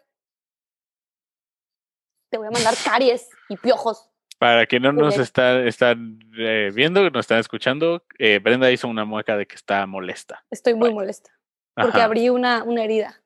te 2.31 2.39
voy 2.39 2.47
a 2.47 2.51
mandar 2.51 2.75
caries 2.85 3.29
y 3.49 3.57
piojos. 3.57 4.11
Para 4.39 4.67
que 4.67 4.81
no 4.81 4.93
nos 4.93 5.17
están, 5.19 5.67
están 5.67 6.19
eh, 6.37 6.71
viendo, 6.75 7.09
nos 7.09 7.21
están 7.21 7.39
escuchando, 7.39 8.05
eh, 8.19 8.41
Brenda 8.43 8.71
hizo 8.71 8.89
una 8.89 9.05
mueca 9.05 9.37
de 9.37 9.47
que 9.47 9.55
está 9.55 9.87
molesta. 9.87 10.45
Estoy 10.51 10.75
muy 10.75 10.93
molesta. 10.93 11.31
Porque 11.75 12.01
abrí 12.01 12.29
una, 12.29 12.65
una 12.65 12.85
herida. 12.85 13.23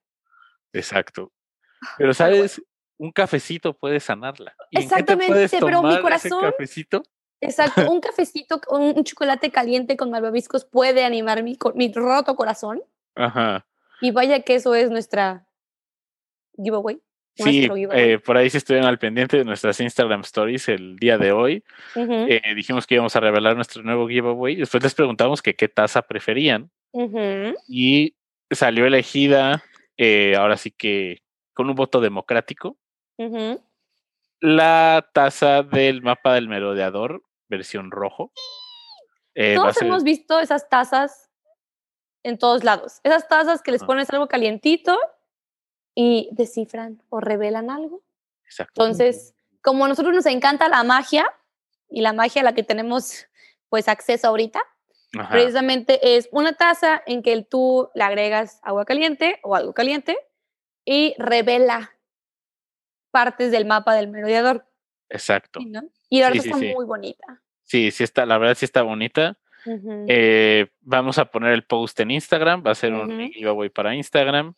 Exacto. 0.72 1.32
Pero, 1.96 2.14
¿sabes? 2.14 2.62
Un 2.98 3.12
cafecito 3.12 3.72
puede 3.72 4.00
sanarla. 4.00 4.54
Exactamente, 4.70 5.48
pero 5.60 5.82
mi 5.82 6.00
corazón. 6.00 6.44
Ese 6.44 6.52
cafecito? 6.52 7.02
Exacto, 7.40 7.82
un 7.90 8.00
cafecito, 8.00 8.60
un, 8.70 9.04
chocolate 9.04 9.50
caliente 9.50 9.96
con 9.96 10.10
malvaviscos 10.10 10.64
puede 10.64 11.04
animar 11.04 11.42
mi, 11.42 11.56
mi 11.74 11.92
roto 11.92 12.36
corazón. 12.36 12.82
Ajá. 13.14 13.66
Y 14.00 14.10
vaya 14.10 14.40
que 14.42 14.54
eso 14.54 14.74
es 14.74 14.90
nuestra 14.90 15.46
giveaway. 16.56 17.00
Sí, 17.44 17.68
eh, 17.92 18.18
por 18.18 18.36
ahí 18.36 18.50
si 18.50 18.56
estuvieron 18.56 18.88
al 18.88 18.98
pendiente 18.98 19.36
de 19.36 19.44
nuestras 19.44 19.78
Instagram 19.80 20.22
stories 20.22 20.68
el 20.68 20.96
día 20.96 21.18
de 21.18 21.30
hoy. 21.30 21.62
Eh, 21.94 22.40
dijimos 22.56 22.84
que 22.84 22.96
íbamos 22.96 23.14
a 23.14 23.20
revelar 23.20 23.54
nuestro 23.54 23.82
nuevo 23.84 24.08
giveaway. 24.08 24.56
Después 24.56 24.82
les 24.82 24.94
preguntamos 24.94 25.40
que 25.40 25.54
qué 25.54 25.68
taza 25.68 26.02
preferían. 26.02 26.70
Y 27.68 28.16
salió 28.50 28.86
elegida, 28.86 29.62
eh, 29.96 30.34
ahora 30.36 30.56
sí 30.56 30.72
que 30.72 31.22
con 31.54 31.68
un 31.68 31.76
voto 31.76 32.00
democrático, 32.00 32.76
la 34.40 35.08
taza 35.12 35.62
del 35.62 36.02
mapa 36.02 36.34
del 36.34 36.48
merodeador, 36.48 37.22
versión 37.48 37.90
rojo. 37.90 38.32
Eh, 39.34 39.54
todos 39.54 39.80
hemos 39.82 40.04
visto 40.04 40.40
esas 40.40 40.68
tazas 40.68 41.30
en 42.22 42.38
todos 42.38 42.64
lados. 42.64 43.00
Esas 43.04 43.28
tazas 43.28 43.62
que 43.62 43.72
les 43.72 43.84
pones 43.84 44.10
algo 44.10 44.28
calientito 44.28 44.98
y 45.94 46.28
descifran 46.32 47.02
o 47.08 47.20
revelan 47.20 47.70
algo. 47.70 48.02
Exacto. 48.44 48.82
Entonces, 48.82 49.34
como 49.62 49.84
a 49.84 49.88
nosotros 49.88 50.14
nos 50.14 50.26
encanta 50.26 50.68
la 50.68 50.84
magia 50.84 51.26
y 51.88 52.00
la 52.00 52.12
magia 52.12 52.42
a 52.42 52.44
la 52.44 52.54
que 52.54 52.62
tenemos 52.62 53.26
pues 53.68 53.88
acceso 53.88 54.28
ahorita, 54.28 54.60
precisamente 55.30 56.16
es 56.16 56.28
una 56.32 56.52
taza 56.52 57.02
en 57.06 57.22
que 57.22 57.42
tú 57.42 57.90
le 57.94 58.04
agregas 58.04 58.60
agua 58.62 58.84
caliente 58.84 59.40
o 59.42 59.54
algo 59.54 59.74
caliente 59.74 60.16
y 60.84 61.14
revela 61.18 61.97
partes 63.10 63.50
del 63.50 63.66
mapa 63.66 63.94
del 63.94 64.08
merodeador. 64.08 64.64
Exacto. 65.08 65.60
Y 66.08 66.20
la 66.20 66.30
verdad 66.30 66.46
está 66.46 66.56
muy 66.56 66.84
bonita. 66.84 67.42
Sí, 67.64 67.90
sí 67.90 68.04
está, 68.04 68.26
la 68.26 68.38
verdad 68.38 68.54
sí 68.54 68.64
está 68.64 68.82
bonita. 68.82 69.36
Eh, 70.08 70.68
vamos 70.80 71.18
a 71.18 71.26
poner 71.26 71.52
el 71.52 71.64
post 71.64 72.00
en 72.00 72.10
Instagram, 72.12 72.62
va 72.66 72.70
a 72.70 72.74
ser 72.74 72.92
un 72.92 73.30
giveaway 73.30 73.68
para 73.68 73.94
Instagram. 73.94 74.54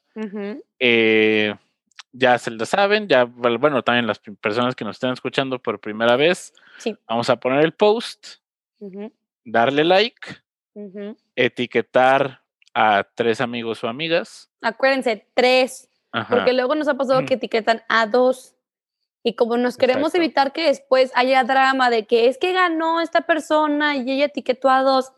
Eh, 0.79 1.55
ya 2.13 2.39
se 2.39 2.51
lo 2.51 2.65
saben, 2.67 3.09
ya, 3.09 3.25
bueno, 3.25 3.83
también 3.83 4.07
las 4.07 4.19
personas 4.19 4.75
que 4.75 4.85
nos 4.85 4.97
están 4.97 5.13
escuchando 5.13 5.59
por 5.61 5.81
primera 5.81 6.17
vez, 6.17 6.53
vamos 7.09 7.31
a 7.31 7.37
poner 7.37 7.65
el 7.65 7.73
post, 7.73 8.37
darle 9.45 9.85
like, 9.85 10.37
etiquetar 11.35 12.41
a 12.75 13.05
tres 13.15 13.41
amigos 13.41 13.83
o 13.83 13.89
amigas. 13.89 14.51
Acuérdense, 14.61 15.27
tres. 15.35 15.89
Porque 16.29 16.53
luego 16.53 16.75
nos 16.75 16.89
ha 16.89 16.95
pasado 16.95 17.25
que 17.25 17.35
etiquetan 17.35 17.83
a 17.89 18.07
dos. 18.07 18.55
Y 19.23 19.35
como 19.35 19.57
nos 19.57 19.77
queremos 19.77 20.15
evitar 20.15 20.53
que 20.53 20.67
después 20.67 21.13
haya 21.15 21.45
drama 21.45 21.91
de 21.91 22.07
que 22.07 22.29
es 22.29 22.39
que 22.39 22.53
ganó 22.53 23.01
esta 23.01 23.23
persona 23.23 23.97
y 23.97 24.11
ella 24.11 24.27
etiquetó 24.27 24.71
a 24.71 24.83
dos, 24.83 25.13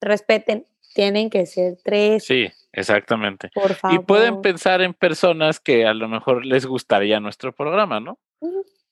respeten, 0.00 0.66
tienen 0.94 1.30
que 1.30 1.46
ser 1.46 1.78
tres. 1.84 2.24
Sí, 2.24 2.50
exactamente. 2.72 3.50
Por 3.54 3.74
favor. 3.74 4.00
Y 4.00 4.04
pueden 4.04 4.42
pensar 4.42 4.82
en 4.82 4.92
personas 4.92 5.60
que 5.60 5.86
a 5.86 5.94
lo 5.94 6.08
mejor 6.08 6.44
les 6.44 6.66
gustaría 6.66 7.20
nuestro 7.20 7.54
programa, 7.54 8.00
¿no? 8.00 8.18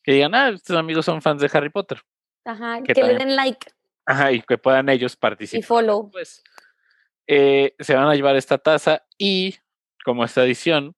Que 0.02 0.12
digan, 0.12 0.34
ah, 0.34 0.50
estos 0.50 0.76
amigos 0.76 1.04
son 1.04 1.20
fans 1.20 1.40
de 1.40 1.50
Harry 1.52 1.70
Potter. 1.70 2.00
Ajá, 2.44 2.82
que, 2.82 2.94
le 2.94 3.14
den 3.14 3.34
like. 3.34 3.66
Ajá, 4.06 4.32
y 4.32 4.40
que 4.42 4.56
puedan 4.56 4.88
ellos 4.88 5.16
participar. 5.16 5.60
Y 5.60 5.62
follow. 5.62 6.10
Pues, 6.10 6.42
eh, 7.26 7.74
se 7.78 7.94
van 7.94 8.08
a 8.08 8.14
llevar 8.14 8.36
esta 8.36 8.56
taza 8.56 9.02
y 9.18 9.56
como 10.08 10.24
esta 10.24 10.42
edición, 10.42 10.96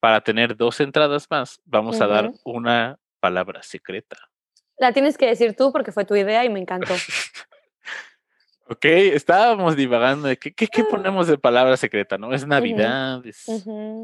para 0.00 0.22
tener 0.22 0.56
dos 0.56 0.80
entradas 0.80 1.26
más, 1.28 1.60
vamos 1.66 2.00
a 2.00 2.06
dar 2.06 2.32
una 2.42 2.98
palabra 3.20 3.62
secreta. 3.62 4.16
La 4.78 4.94
tienes 4.94 5.18
que 5.18 5.26
decir 5.26 5.54
tú 5.54 5.72
porque 5.72 5.92
fue 5.92 6.06
tu 6.06 6.16
idea 6.16 6.42
y 6.42 6.48
me 6.48 6.58
encantó. 6.58 6.94
ok, 8.70 8.82
estábamos 9.12 9.76
divagando 9.76 10.28
de 10.28 10.38
qué, 10.38 10.54
qué, 10.54 10.68
ah. 10.80 10.86
ponemos 10.88 11.26
de 11.26 11.36
palabra 11.36 11.76
secreta, 11.76 12.16
¿no? 12.16 12.32
Es 12.32 12.46
Navidad, 12.46 13.26
es 13.26 13.44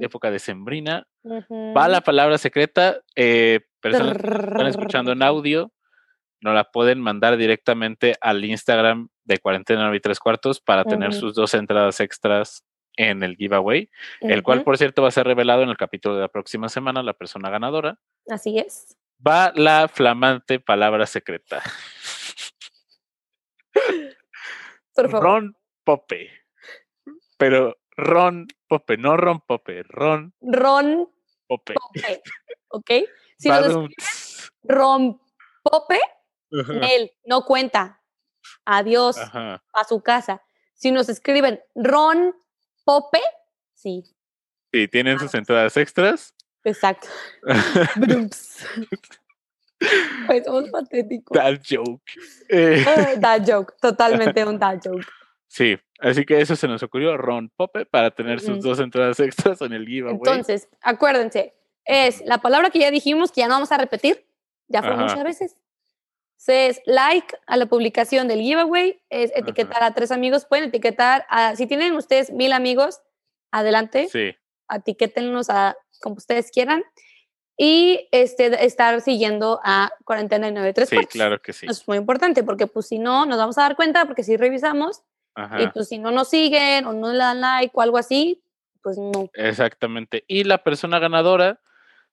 época 0.03 0.31
de 0.31 0.39
sembrina. 0.39 1.07
Va 1.75 1.89
la 1.89 2.03
palabra 2.03 2.37
secreta, 2.37 3.01
eh, 3.17 3.61
personas 3.81 4.19
que 4.19 4.29
están 4.29 4.67
escuchando 4.67 5.13
en 5.13 5.23
audio, 5.23 5.73
nos 6.43 6.55
la 6.55 6.65
pueden 6.65 7.01
mandar 7.01 7.39
directamente 7.39 8.17
al 8.21 8.45
Instagram 8.45 9.09
de 9.25 9.39
Cuarentena 9.39 9.97
y 9.97 10.01
Tres 10.01 10.21
Cuartos 10.21 10.61
para 10.61 10.85
tener 10.85 11.15
sus 11.15 11.35
dos 11.35 11.55
entradas 11.55 12.01
extras 12.01 12.67
en 12.97 13.23
el 13.23 13.37
giveaway, 13.37 13.91
el 14.21 14.43
cual, 14.43 14.63
por 14.63 14.77
cierto, 14.79 15.03
va 15.03 15.09
a 15.09 15.13
ser 15.13 15.27
revelado 15.27 15.63
en 15.63 15.69
el 15.69 15.77
capítulo 15.77 16.15
de 16.15 16.23
la 16.23 16.29
próxima 16.29 16.69
semana, 16.69 17.03
la 17.03 17.15
persona 17.15 17.51
ganadora. 17.51 17.99
Así 18.29 18.59
es. 18.59 18.97
Va 19.27 19.53
la 19.55 19.89
flamante 19.89 20.61
palabra 20.61 21.07
secreta. 21.07 21.63
Por 24.95 25.11
favor. 25.11 25.25
Ron 25.25 25.57
Pope. 25.85 26.31
Pero 27.39 27.79
Ron 27.97 28.47
Pope, 28.69 28.97
no 28.97 29.17
Ron 29.17 29.41
Pope, 29.41 29.83
Ron. 29.85 30.35
Ron 30.41 31.09
Pope. 31.47 31.75
¿Ok? 32.69 32.91
Si 33.39 33.49
nos 33.49 34.53
Ron 34.63 35.21
Pope, 35.63 36.01
él 36.51 37.13
no 37.25 37.45
cuenta. 37.45 38.03
Adiós 38.65 39.17
a 39.19 39.85
su 39.89 40.03
casa. 40.03 40.43
Si 40.75 40.91
nos 40.91 41.09
escriben 41.09 41.61
Ron 41.75 42.35
Pope, 42.85 43.21
sí. 43.75 44.05
Sí, 44.73 44.89
tienen 44.89 45.19
sus 45.19 45.35
entradas 45.35 45.77
extras. 45.77 46.35
Exacto. 46.65 47.09
pues 50.27 50.45
somos 50.45 50.71
patéticos. 50.73 51.35
Dad 51.37 51.61
joke. 51.69 52.03
Eh. 52.49 52.85
dad 53.19 53.43
joke, 53.47 53.75
totalmente 53.81 54.45
un 54.45 54.59
dad 54.59 54.79
joke. 54.83 55.07
Sí, 55.49 55.77
así 55.99 56.25
que 56.25 56.41
eso 56.41 56.57
se 56.57 56.67
nos 56.67 56.83
ocurrió 56.83 57.17
Ron 57.17 57.51
Pope 57.55 57.85
para 57.85 58.11
tener 58.11 58.41
sus 58.41 58.63
dos 58.63 58.81
entradas 58.81 59.21
extras 59.21 59.61
en 59.61 59.75
el 59.75 59.87
giveaway. 59.87 60.17
Entonces, 60.17 60.69
acuérdense, 60.81 61.55
es 61.85 62.23
la 62.25 62.39
palabra 62.39 62.71
que 62.71 62.79
ya 62.79 62.91
dijimos, 62.91 63.33
que 63.33 63.43
ya 63.43 63.49
no 63.49 63.55
vamos 63.55 63.71
a 63.71 63.77
repetir, 63.77 64.27
ya 64.69 64.83
fue 64.83 64.97
muchas 64.97 65.23
veces. 65.23 65.57
Es 66.47 66.81
like 66.87 67.37
a 67.47 67.57
la 67.57 67.67
publicación 67.67 68.29
del 68.29 68.41
giveaway, 68.41 69.01
es 69.11 69.31
etiquetar 69.35 69.83
a 69.83 69.95
tres 69.95 70.11
amigos, 70.11 70.45
pueden 70.45 70.69
etiquetar 70.69 71.25
a, 71.29 71.55
si 71.57 71.67
tienen 71.67 71.95
ustedes 71.95 72.33
mil 72.33 72.53
amigos, 72.53 73.01
adelante, 73.53 74.09
sí. 74.11 74.35
etiquétenlos 74.69 75.51
a 75.51 75.77
como 76.01 76.17
ustedes 76.17 76.51
quieran 76.51 76.83
y 77.57 78.09
este, 78.11 78.65
estar 78.65 79.01
siguiendo 79.03 79.61
a 79.63 79.93
Cuarentena 80.05 80.49
y 80.49 80.53
93 80.53 80.89
Sí, 80.89 80.97
claro 81.07 81.41
que 81.41 81.53
sí. 81.53 81.67
Eso 81.67 81.81
es 81.83 81.89
muy 81.89 81.99
importante 81.99 82.43
porque 82.43 82.67
pues 82.67 82.89
si 82.89 82.99
no, 82.99 83.27
nos 83.27 83.39
vamos 83.39 83.59
a 83.59 83.63
dar 83.63 83.77
cuenta 83.77 84.07
porque 84.07 84.25
si 84.25 84.37
revisamos 84.37 85.03
y 85.59 85.67
pues 85.69 85.89
si 85.89 85.99
no 85.99 86.11
nos 86.11 86.29
siguen 86.29 86.85
o 86.87 86.93
no 86.93 87.13
le 87.13 87.19
dan 87.19 87.41
like 87.41 87.73
o 87.75 87.81
algo 87.81 87.99
así, 87.99 88.43
pues 88.83 88.99
no. 88.99 89.31
Exactamente. 89.35 90.25
Y 90.27 90.45
la 90.45 90.63
persona 90.63 90.99
ganadora, 90.99 91.61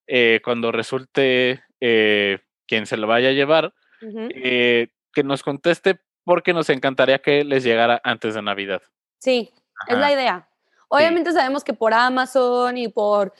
eh, 0.07 0.39
cuando 0.43 0.71
resulte 0.71 1.63
eh, 1.82 2.39
quien 2.65 2.86
se 2.86 2.97
lo 2.97 3.07
vaya 3.07 3.30
a 3.30 3.34
llevar, 3.34 3.73
eh, 4.01 4.87
que 5.13 5.23
nos 5.23 5.43
conteste 5.43 5.99
porque 6.23 6.53
nos 6.53 6.69
encantaría 6.69 7.19
que 7.19 7.43
les 7.43 7.63
llegara 7.63 7.99
antes 8.03 8.35
de 8.35 8.41
Navidad. 8.41 8.81
Sí, 9.19 9.51
es 9.87 9.97
la 9.97 10.11
idea. 10.11 10.47
Obviamente 10.89 11.31
sabemos 11.31 11.63
que 11.63 11.73
por 11.73 11.93
Amazon 11.93 12.77
y 12.77 12.87
por 12.87 13.33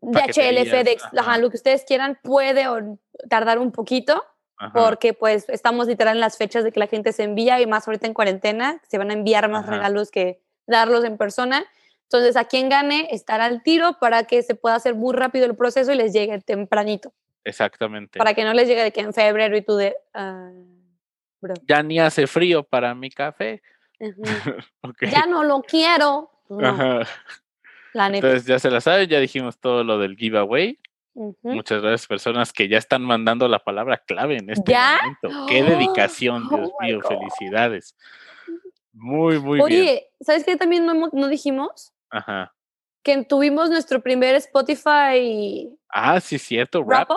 DHL, 0.00 0.66
FedEx, 0.66 1.02
lo 1.12 1.50
que 1.50 1.56
ustedes 1.56 1.84
quieran, 1.84 2.18
puede 2.22 2.64
tardar 3.28 3.58
un 3.58 3.72
poquito, 3.72 4.24
porque 4.72 5.12
pues 5.12 5.48
estamos 5.48 5.86
literal 5.86 6.16
en 6.16 6.20
las 6.20 6.36
fechas 6.36 6.64
de 6.64 6.72
que 6.72 6.80
la 6.80 6.86
gente 6.86 7.12
se 7.12 7.22
envía 7.22 7.60
y 7.60 7.66
más 7.66 7.86
ahorita 7.86 8.06
en 8.06 8.14
cuarentena, 8.14 8.80
se 8.88 8.98
van 8.98 9.10
a 9.10 9.14
enviar 9.14 9.48
más 9.48 9.66
regalos 9.66 10.10
que 10.10 10.40
darlos 10.66 11.04
en 11.04 11.16
persona. 11.16 11.64
Entonces, 12.04 12.36
a 12.36 12.44
quien 12.44 12.68
gane, 12.68 13.08
estar 13.10 13.40
al 13.40 13.62
tiro 13.62 13.98
para 14.00 14.24
que 14.24 14.42
se 14.42 14.54
pueda 14.54 14.76
hacer 14.76 14.94
muy 14.94 15.14
rápido 15.14 15.44
el 15.44 15.54
proceso 15.54 15.92
y 15.92 15.96
les 15.96 16.12
llegue 16.12 16.40
tempranito. 16.40 17.12
Exactamente. 17.44 18.18
Para 18.18 18.34
que 18.34 18.44
no 18.44 18.52
les 18.52 18.68
llegue 18.68 18.82
de 18.82 18.92
que 18.92 19.00
en 19.00 19.12
febrero 19.12 19.56
y 19.56 19.62
tú 19.62 19.76
de... 19.76 19.96
Ah, 20.14 20.50
ya 21.66 21.82
ni 21.82 22.00
hace 22.00 22.26
frío 22.26 22.62
para 22.62 22.94
mi 22.94 23.10
café. 23.10 23.62
Ya 25.10 25.26
no 25.26 25.42
lo 25.42 25.62
quiero. 25.62 26.30
Entonces 27.94 28.46
ya 28.46 28.58
se 28.58 28.70
la 28.70 28.80
sabe, 28.80 29.06
ya 29.06 29.18
dijimos 29.18 29.58
todo 29.58 29.82
lo 29.82 29.98
del 29.98 30.16
giveaway. 30.16 30.78
Muchas 31.42 31.82
gracias 31.82 32.06
personas 32.06 32.52
que 32.52 32.68
ya 32.68 32.78
están 32.78 33.02
mandando 33.02 33.48
la 33.48 33.58
palabra 33.58 33.98
clave 33.98 34.36
en 34.36 34.50
este 34.50 34.72
momento. 34.72 35.46
Qué 35.48 35.62
dedicación, 35.64 36.46
oh 36.48 36.56
Dios 36.56 36.70
mío, 36.80 37.00
felicidades. 37.00 37.96
Muy, 38.92 39.40
muy 39.40 39.56
bien. 39.56 39.62
Oye, 39.62 40.06
¿sabes 40.20 40.44
qué 40.44 40.56
también 40.56 40.86
no, 40.86 40.94
no 40.94 41.28
dijimos? 41.28 41.92
Ajá. 42.10 42.54
Que 43.02 43.24
tuvimos 43.24 43.70
nuestro 43.70 44.02
primer 44.02 44.34
Spotify. 44.36 45.70
Ah, 45.88 46.20
sí, 46.20 46.38
cierto, 46.38 46.84
rap. 46.84 47.10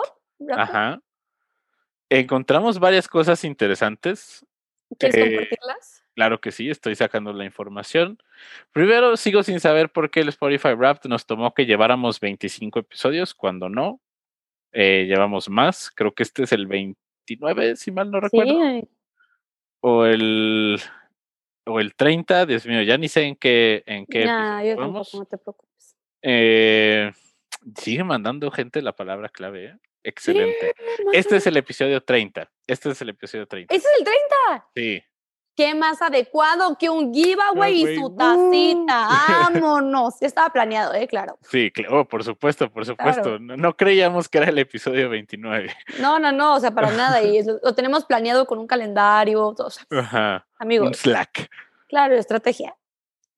Ajá. 0.50 1.00
Encontramos 2.08 2.78
varias 2.78 3.08
cosas 3.08 3.44
interesantes. 3.44 4.44
¿Quieres 4.98 5.16
eh, 5.16 5.36
compartirlas? 5.36 6.04
Claro 6.14 6.40
que 6.40 6.52
sí, 6.52 6.68
estoy 6.68 6.94
sacando 6.94 7.32
la 7.32 7.44
información. 7.44 8.18
Primero, 8.72 9.16
sigo 9.16 9.42
sin 9.42 9.60
saber 9.60 9.90
por 9.90 10.10
qué 10.10 10.20
el 10.20 10.28
Spotify 10.28 10.74
Wrapped 10.74 11.08
nos 11.08 11.24
tomó 11.24 11.54
que 11.54 11.64
lleváramos 11.64 12.20
25 12.20 12.80
episodios, 12.80 13.34
cuando 13.34 13.68
no. 13.68 14.00
Eh, 14.72 15.06
llevamos 15.06 15.48
más, 15.48 15.90
creo 15.90 16.14
que 16.14 16.22
este 16.22 16.44
es 16.44 16.52
el 16.52 16.66
29, 16.66 17.76
si 17.76 17.92
mal 17.92 18.10
no 18.10 18.20
recuerdo. 18.20 18.58
Sí. 18.60 18.88
O 19.80 20.04
el 20.04 20.80
o 21.64 21.80
el 21.80 21.94
30, 21.94 22.46
Dios 22.46 22.66
mío, 22.66 22.82
ya 22.82 22.98
ni 22.98 23.08
sé 23.08 23.22
en 23.22 23.36
qué 23.36 23.82
en 23.86 24.06
qué 24.06 24.24
yo 24.24 24.76
no 24.76 25.24
te 25.26 25.38
preocupes. 25.38 25.71
Eh, 26.22 27.12
sigue 27.76 28.04
mandando 28.04 28.50
gente 28.50 28.82
la 28.82 28.94
palabra 28.94 29.28
clave, 29.28 29.64
¿eh? 29.66 29.78
Excelente. 30.04 30.74
este 31.12 31.36
es 31.36 31.46
el 31.46 31.56
episodio 31.56 32.00
30. 32.00 32.50
Este 32.66 32.90
es 32.90 33.00
el 33.02 33.10
episodio 33.10 33.46
30. 33.46 33.72
¿Este 33.72 33.88
es 33.88 33.98
el 33.98 34.04
30? 34.04 34.70
Sí 34.74 35.02
qué 35.56 35.74
más 35.74 36.00
adecuado 36.02 36.76
que 36.78 36.88
un 36.88 37.12
giveaway 37.12 37.82
y 37.82 37.96
su 37.96 38.14
tacita. 38.16 39.08
Vámonos. 39.52 40.20
estaba 40.22 40.50
planeado, 40.50 40.94
¿eh? 40.94 41.06
Claro. 41.06 41.38
Sí, 41.42 41.70
claro, 41.70 42.06
por 42.06 42.24
supuesto, 42.24 42.70
por 42.70 42.86
supuesto. 42.86 43.38
No, 43.38 43.76
creíamos 43.76 44.28
que 44.28 44.38
era 44.38 44.48
el 44.48 44.58
episodio 44.58 45.08
29. 45.10 45.74
No, 46.00 46.18
no, 46.18 46.32
no, 46.32 46.54
o 46.54 46.60
sea, 46.60 46.72
para 46.72 46.90
nada. 46.92 47.22
Y 47.22 47.42
lo, 47.62 47.74
tenemos 47.74 48.04
planeado 48.04 48.46
con 48.46 48.58
un 48.58 48.66
calendario. 48.66 49.48
O 49.48 49.70
sea, 49.70 49.84
Ajá. 49.90 50.46
Amigos. 50.58 50.88
Un 50.88 50.94
Slack. 50.94 51.50
Claro, 51.88 52.14
estrategia. 52.14 52.74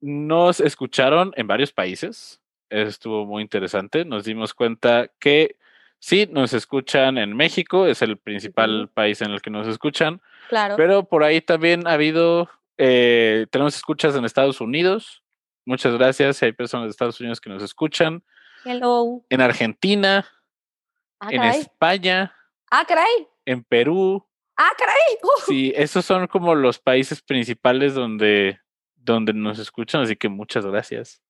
Nos 0.01 0.61
escucharon 0.61 1.33
en 1.37 1.47
varios 1.47 1.73
países. 1.73 2.41
Estuvo 2.71 3.27
muy 3.27 3.43
interesante. 3.43 4.05
Nos 4.05 4.25
dimos 4.25 4.55
cuenta 4.55 5.11
que 5.19 5.57
sí, 5.99 6.29
nos 6.31 6.53
escuchan 6.53 7.19
en 7.19 7.37
México, 7.37 7.87
es 7.87 8.03
el 8.03 8.19
principal 8.19 8.91
país 8.93 9.21
en 9.23 9.31
el 9.31 9.43
que 9.43 9.51
nos 9.51 9.67
escuchan 9.67 10.21
Claro. 10.49 10.77
Pero 10.77 11.05
por 11.05 11.25
ahí 11.25 11.41
también 11.41 11.87
ha 11.87 11.93
habido, 11.93 12.51
eh, 12.77 13.47
tenemos 13.51 13.77
escuchas 13.77 14.15
en 14.15 14.25
Estados 14.25 14.61
Unidos. 14.61 15.23
Muchas 15.65 15.95
gracias. 15.95 16.43
hay 16.43 16.53
personas 16.53 16.87
de 16.87 16.91
Estados 16.91 17.21
Unidos 17.21 17.41
que 17.41 17.51
nos 17.51 17.63
escuchan. 17.63 18.23
Hello. 18.65 19.25
En 19.31 19.41
Argentina. 19.41 20.27
Ah, 21.21 21.29
en 21.31 21.43
España. 21.45 22.35
Ah, 22.71 22.85
caray. 22.87 23.29
En 23.47 23.63
Perú. 23.65 24.25
Ah, 24.57 24.71
caray. 24.77 24.95
Sí, 25.47 25.73
esos 25.77 26.05
son 26.05 26.27
como 26.27 26.55
los 26.55 26.79
países 26.79 27.23
principales 27.23 27.95
donde, 27.95 28.61
donde 28.95 29.33
nos 29.33 29.59
escuchan, 29.59 30.03
así 30.03 30.17
que 30.17 30.29
muchas 30.29 30.65
gracias 30.65 31.24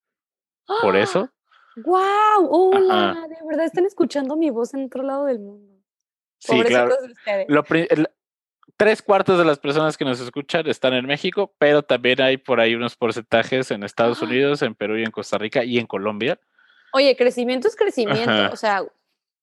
por 0.81 0.97
eso. 0.97 1.31
¡Wow! 1.77 2.49
¡Hola! 2.49 3.27
De 3.29 3.37
verdad 3.47 3.67
están 3.67 3.85
escuchando 3.87 4.37
mi 4.37 4.51
voz 4.51 4.75
en 4.75 4.85
otro 4.85 5.03
lado 5.03 5.25
del 5.27 5.41
mundo. 5.41 5.75
Sí, 6.39 6.61
claro. 6.63 6.95
Lo, 7.49 7.65
tres 8.77 9.03
cuartos 9.03 9.39
de 9.39 9.45
las 9.45 9.59
personas 9.59 9.97
que 9.97 10.05
nos 10.05 10.21
escuchan 10.21 10.67
están 10.67 10.95
en 10.95 11.07
México, 11.07 11.55
pero 11.59 11.83
también 11.83 12.21
hay 12.21 12.37
por 12.37 12.61
ahí 12.61 12.75
unos 12.75 12.97
porcentajes 12.97 13.71
en 13.71 13.83
Estados 13.83 14.21
Unidos, 14.23 14.63
en 14.63 14.75
Perú 14.75 14.99
y 14.99 15.05
en 15.05 15.11
Costa 15.11 15.39
Rica 15.39 15.65
y 15.65 15.79
en 15.79 15.87
Colombia. 15.87 16.39
Oye, 16.93 17.17
crecimiento 17.17 17.69
es 17.69 17.77
crecimiento, 17.77 18.53
o 18.53 18.57
sea, 18.57 18.85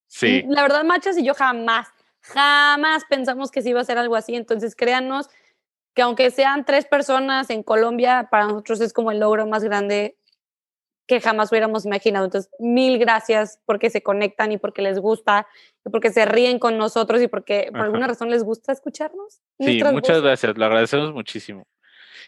sí. 0.06 0.44
la 0.48 0.62
verdad, 0.62 0.84
Machas 0.84 1.18
y 1.18 1.24
yo 1.24 1.34
jamás, 1.34 1.88
jamás 2.20 3.04
pensamos 3.08 3.50
que 3.50 3.62
se 3.62 3.70
iba 3.70 3.80
a 3.80 3.84
ser 3.84 3.98
algo 3.98 4.16
así, 4.16 4.34
entonces 4.34 4.74
créanos 4.74 5.28
que 5.94 6.02
aunque 6.02 6.30
sean 6.30 6.64
tres 6.64 6.86
personas 6.86 7.50
en 7.50 7.62
Colombia, 7.62 8.28
para 8.30 8.46
nosotros 8.46 8.80
es 8.80 8.94
como 8.94 9.10
el 9.10 9.20
logro 9.20 9.46
más 9.46 9.62
grande 9.62 10.16
que 11.06 11.20
jamás 11.20 11.50
hubiéramos 11.50 11.84
imaginado. 11.84 12.24
Entonces, 12.24 12.50
mil 12.58 12.98
gracias 12.98 13.60
porque 13.64 13.90
se 13.90 14.02
conectan 14.02 14.52
y 14.52 14.58
porque 14.58 14.82
les 14.82 14.98
gusta, 14.98 15.46
y 15.84 15.90
porque 15.90 16.10
se 16.10 16.24
ríen 16.24 16.58
con 16.58 16.78
nosotros 16.78 17.20
y 17.22 17.28
porque 17.28 17.68
por 17.72 17.82
alguna 17.82 18.06
razón 18.06 18.30
les 18.30 18.44
gusta 18.44 18.72
escucharnos. 18.72 19.40
Sí, 19.58 19.82
muchas 19.92 20.22
gracias, 20.22 20.56
lo 20.56 20.64
agradecemos 20.64 21.12
muchísimo. 21.12 21.66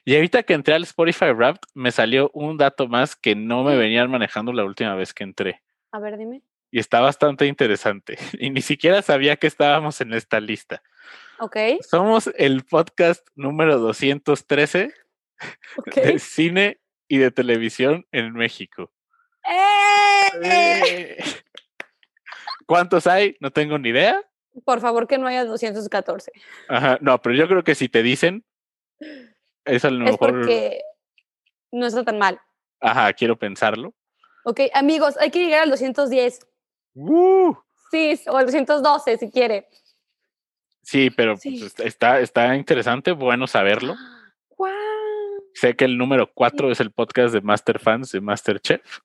Y 0.05 0.17
ahorita 0.17 0.43
que 0.43 0.55
entré 0.55 0.75
al 0.75 0.83
Spotify 0.83 1.33
Wrapped, 1.33 1.63
me 1.73 1.91
salió 1.91 2.31
un 2.35 2.59
dato 2.59 2.89
más 2.89 3.17
que 3.17 3.35
no 3.35 3.65
me 3.65 3.77
venían 3.77 4.11
manejando 4.11 4.53
la 4.53 4.65
última 4.65 4.95
vez 4.95 5.15
que 5.15 5.25
entré. 5.25 5.63
A 5.93 5.99
ver, 5.99 6.19
dime. 6.19 6.43
Y 6.71 6.79
está 6.79 7.01
bastante 7.01 7.47
interesante. 7.47 8.19
Y 8.39 8.51
ni 8.51 8.61
siquiera 8.61 9.01
sabía 9.01 9.37
que 9.37 9.47
estábamos 9.47 10.01
en 10.01 10.13
esta 10.13 10.41
lista. 10.41 10.83
Ok. 11.39 11.57
Somos 11.89 12.31
el 12.37 12.65
podcast 12.65 13.27
número 13.35 13.79
213 13.79 14.93
de 15.95 16.19
cine 16.19 16.81
y 17.09 17.19
de 17.19 17.31
televisión 17.31 18.07
en 18.13 18.33
México. 18.33 18.93
¡Eh! 20.43 21.17
¿Cuántos 22.67 23.07
hay? 23.07 23.37
No 23.41 23.51
tengo 23.51 23.79
ni 23.79 23.91
idea. 23.91 24.23
Por 24.65 24.81
favor, 24.81 25.07
que 25.07 25.19
no 25.19 25.27
haya 25.27 25.45
214. 25.45 26.33
Ajá, 26.69 26.99
no, 27.01 27.21
pero 27.21 27.35
yo 27.35 27.49
creo 27.49 27.65
que 27.65 27.75
si 27.75 27.89
te 27.89 28.03
dicen, 28.03 28.45
es 29.65 29.85
a 29.85 29.91
lo 29.91 30.05
mejor. 30.05 30.31
porque 30.31 30.81
no 31.73 31.87
está 31.87 32.05
tan 32.05 32.19
mal. 32.19 32.41
Ajá, 32.81 33.13
quiero 33.13 33.37
pensarlo. 33.37 33.95
Ok, 34.45 34.61
amigos, 34.75 35.17
hay 35.19 35.31
que 35.31 35.41
llegar 35.41 35.63
al 35.63 35.71
210. 35.71 36.47
¡Uh! 36.95 37.55
Sí, 37.91 38.21
o 38.29 38.37
al 38.37 38.47
212 38.47 39.19
si 39.19 39.31
quiere. 39.31 39.69
Sí, 40.83 41.11
pero 41.11 41.37
pues, 41.37 41.75
está, 41.81 42.21
está 42.21 42.55
interesante, 42.57 43.13
bueno 43.13 43.47
saberlo. 43.47 43.95
Sé 45.55 45.77
que 45.77 45.85
el 45.85 45.97
número 45.97 46.31
cuatro 46.35 46.71
es 46.71 46.81
el 46.81 46.91
podcast 46.91 47.33
de 47.33 47.41
Master 47.41 47.79
Fans 47.79 48.11
de 48.13 48.21
Masterchef. 48.21 49.01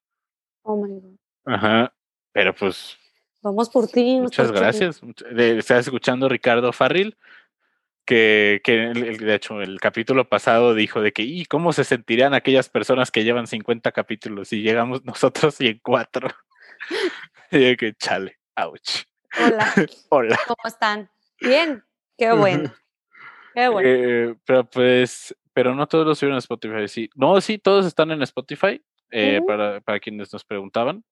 Oh 0.63 0.75
my 0.75 0.99
God. 0.99 1.15
Ajá. 1.45 1.93
Pero 2.33 2.53
pues. 2.53 2.97
Vamos 3.41 3.69
por 3.69 3.87
ti. 3.87 4.19
Muchas 4.19 4.51
gracias. 4.51 5.01
Estás 5.37 5.85
escuchando 5.85 6.27
Ricardo 6.27 6.73
Farril, 6.73 7.17
que, 8.05 8.59
que 8.63 8.73
de 8.73 9.35
hecho 9.35 9.61
el 9.61 9.79
capítulo 9.79 10.27
pasado 10.27 10.73
dijo 10.73 11.01
de 11.01 11.13
que, 11.13 11.21
¿y 11.21 11.45
cómo 11.45 11.71
se 11.71 11.85
sentirían 11.85 12.33
aquellas 12.33 12.67
personas 12.67 13.11
que 13.11 13.23
llevan 13.23 13.47
50 13.47 13.91
capítulos 13.93 14.51
y 14.51 14.61
llegamos 14.61 15.05
nosotros 15.05 15.61
y 15.61 15.67
en 15.67 15.79
cuatro? 15.79 16.27
y 17.51 17.77
que 17.77 17.93
chale, 17.93 18.39
ouch. 18.57 19.03
Hola. 19.37 19.73
Hola. 20.09 20.39
¿Cómo 20.47 20.67
están? 20.67 21.09
Bien. 21.39 21.83
Qué 22.17 22.33
bueno. 22.33 22.73
Qué 23.55 23.67
bueno. 23.67 23.89
Eh, 23.89 24.35
pero 24.45 24.69
pues, 24.69 25.35
pero 25.59 25.75
no 25.75 25.87
todos 25.87 26.05
los 26.07 26.17
subieron 26.17 26.37
a 26.37 26.39
Spotify, 26.39 26.87
sí. 26.87 27.09
No, 27.15 27.41
sí, 27.41 27.57
todos 27.57 27.85
están 27.85 28.11
en 28.11 28.21
Spotify, 28.21 28.81
eh, 29.11 29.41
para, 29.45 29.81
para, 29.81 29.99
quienes 29.99 30.31
nos 30.31 30.45
preguntaban. 30.45 31.03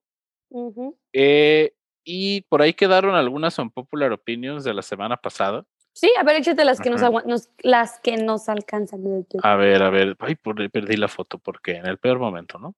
eh, 1.12 1.74
y 2.06 2.44
por 2.44 2.62
ahí 2.62 2.74
quedaron 2.74 3.14
algunas 3.16 3.60
unpopular 3.60 4.14
opinions 4.14 4.64
de 4.64 4.74
la 4.74 4.82
semana 4.84 5.18
pasada. 5.18 5.66
Sí, 5.92 6.10
a 6.18 6.24
ver, 6.24 6.38
échate 6.38 6.64
las 6.64 6.80
que 6.80 6.90
nos, 6.90 7.02
nos, 7.26 7.50
las 7.58 8.00
que 8.00 8.16
nos 8.16 8.48
alcanzan. 8.48 9.04
A 9.44 9.56
ver, 9.58 9.84
a 9.84 9.90
ver, 9.90 10.16
ay, 10.20 10.36
perdí 10.36 10.96
la 10.96 11.10
foto 11.10 11.40
porque 11.40 11.76
en 11.76 11.86
el 11.86 11.98
peor 11.98 12.18
momento, 12.18 12.58
¿no? 12.58 12.74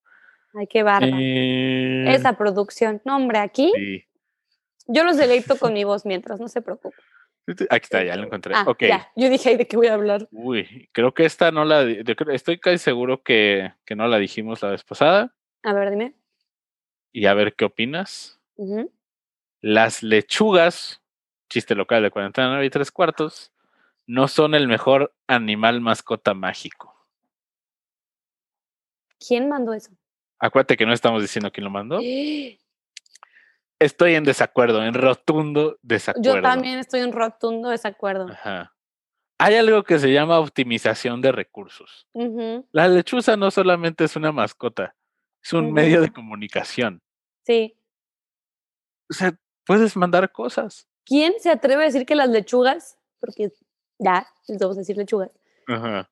Ay, 0.55 0.65
qué 0.65 0.81
barba. 0.81 1.07
Eh, 1.21 2.05
Esa 2.07 2.33
producción. 2.35 2.99
No, 3.05 3.15
hombre, 3.17 3.37
aquí. 3.37 3.71
Sí. 3.75 4.05
Yo 4.87 5.03
los 5.03 5.17
deleito 5.17 5.55
con 5.59 5.73
mi 5.73 5.83
voz 5.83 6.03
mientras, 6.03 6.39
no 6.39 6.47
se 6.47 6.63
preocupe. 6.63 6.97
Aquí 7.69 7.83
está, 7.83 8.03
ya 8.03 8.15
lo 8.15 8.25
encontré. 8.25 8.53
Ah, 8.55 8.65
ya. 8.79 9.11
Yo 9.15 9.29
dije, 9.29 9.57
¿de 9.57 9.67
qué 9.67 9.77
voy 9.77 9.87
a 9.87 9.93
hablar? 9.93 10.27
Uy, 10.31 10.89
creo 10.91 11.13
que 11.13 11.25
esta 11.25 11.51
no 11.51 11.65
la. 11.65 11.81
Estoy 11.81 12.59
casi 12.59 12.77
seguro 12.77 13.23
que, 13.23 13.73
que 13.85 13.95
no 13.95 14.07
la 14.07 14.17
dijimos 14.17 14.61
la 14.61 14.71
vez 14.71 14.83
pasada. 14.83 15.33
A 15.63 15.73
ver, 15.73 15.89
dime. 15.91 16.13
Y 17.11 17.25
a 17.25 17.33
ver 17.33 17.55
qué 17.55 17.65
opinas. 17.65 18.39
Las 19.61 20.03
lechugas, 20.03 21.01
chiste 21.49 21.75
local 21.75 22.03
de 22.03 22.11
49 22.11 22.65
y 22.65 22.69
tres 22.69 22.91
cuartos, 22.91 23.51
no 24.05 24.27
son 24.27 24.55
el 24.55 24.67
mejor 24.67 25.13
animal 25.27 25.81
mascota 25.81 26.33
mágico. 26.33 26.95
¿Quién 29.19 29.49
mandó 29.49 29.73
eso? 29.73 29.91
Acuérdate 30.39 30.77
que 30.77 30.85
no 30.85 30.93
estamos 30.93 31.21
diciendo 31.21 31.51
quién 31.51 31.65
lo 31.65 31.69
mandó. 31.69 31.99
Estoy 33.79 34.15
en 34.15 34.25
desacuerdo, 34.25 34.83
en 34.83 34.93
rotundo 34.93 35.77
desacuerdo. 35.81 36.35
Yo 36.35 36.41
también 36.41 36.79
estoy 36.79 36.99
en 36.99 37.13
rotundo 37.13 37.69
desacuerdo. 37.69 38.27
Ajá. 38.29 38.75
Hay 39.37 39.55
algo 39.55 39.83
que 39.83 39.97
se 39.99 40.11
llama 40.11 40.37
optimización 40.37 41.21
de 41.21 41.31
recursos. 41.31 42.07
La 42.73 42.89
lechuza 42.89 43.37
no 43.37 43.49
solamente 43.51 44.03
es 44.03 44.17
una 44.17 44.33
mascota, 44.33 44.95
es 45.41 45.53
un 45.53 45.71
medio 45.71 46.01
de 46.01 46.11
comunicación. 46.11 47.01
Sí. 47.45 47.77
O 49.09 49.13
sea, 49.13 49.33
puedes 49.65 49.95
mandar 49.95 50.29
cosas. 50.33 50.89
¿Quién 51.05 51.33
se 51.39 51.49
atreve 51.49 51.83
a 51.83 51.85
decir 51.85 52.05
que 52.05 52.15
las 52.15 52.27
lechugas, 52.29 52.99
porque 53.21 53.53
ya, 53.97 54.27
les 54.49 54.59
vamos 54.59 54.75
a 54.75 54.81
decir 54.81 54.97
lechugas, 54.97 55.31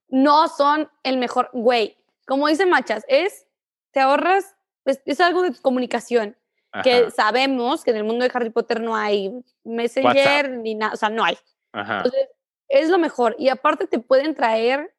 no 0.08 0.48
son 0.48 0.88
el 1.02 1.18
mejor, 1.18 1.50
güey, 1.52 1.98
como 2.26 2.48
dice 2.48 2.64
Machas, 2.64 3.04
es, 3.08 3.46
te 3.90 4.00
ahorras, 4.00 4.56
es 4.84 5.20
algo 5.20 5.42
de 5.42 5.52
comunicación 5.60 6.34
que 6.82 7.10
sabemos 7.10 7.84
que 7.84 7.90
en 7.90 7.98
el 7.98 8.04
mundo 8.04 8.24
de 8.24 8.30
Harry 8.32 8.50
Potter 8.50 8.80
no 8.80 8.96
hay 8.96 9.32
Messenger 9.64 10.50
ni 10.50 10.74
nada, 10.74 10.94
o 10.94 10.96
sea, 10.96 11.08
no 11.08 11.24
hay. 11.24 11.36
Entonces, 11.72 12.28
es 12.68 12.88
lo 12.88 12.98
mejor. 12.98 13.36
Y 13.38 13.48
aparte 13.48 13.86
te 13.86 13.98
pueden 13.98 14.34
traer 14.34 14.94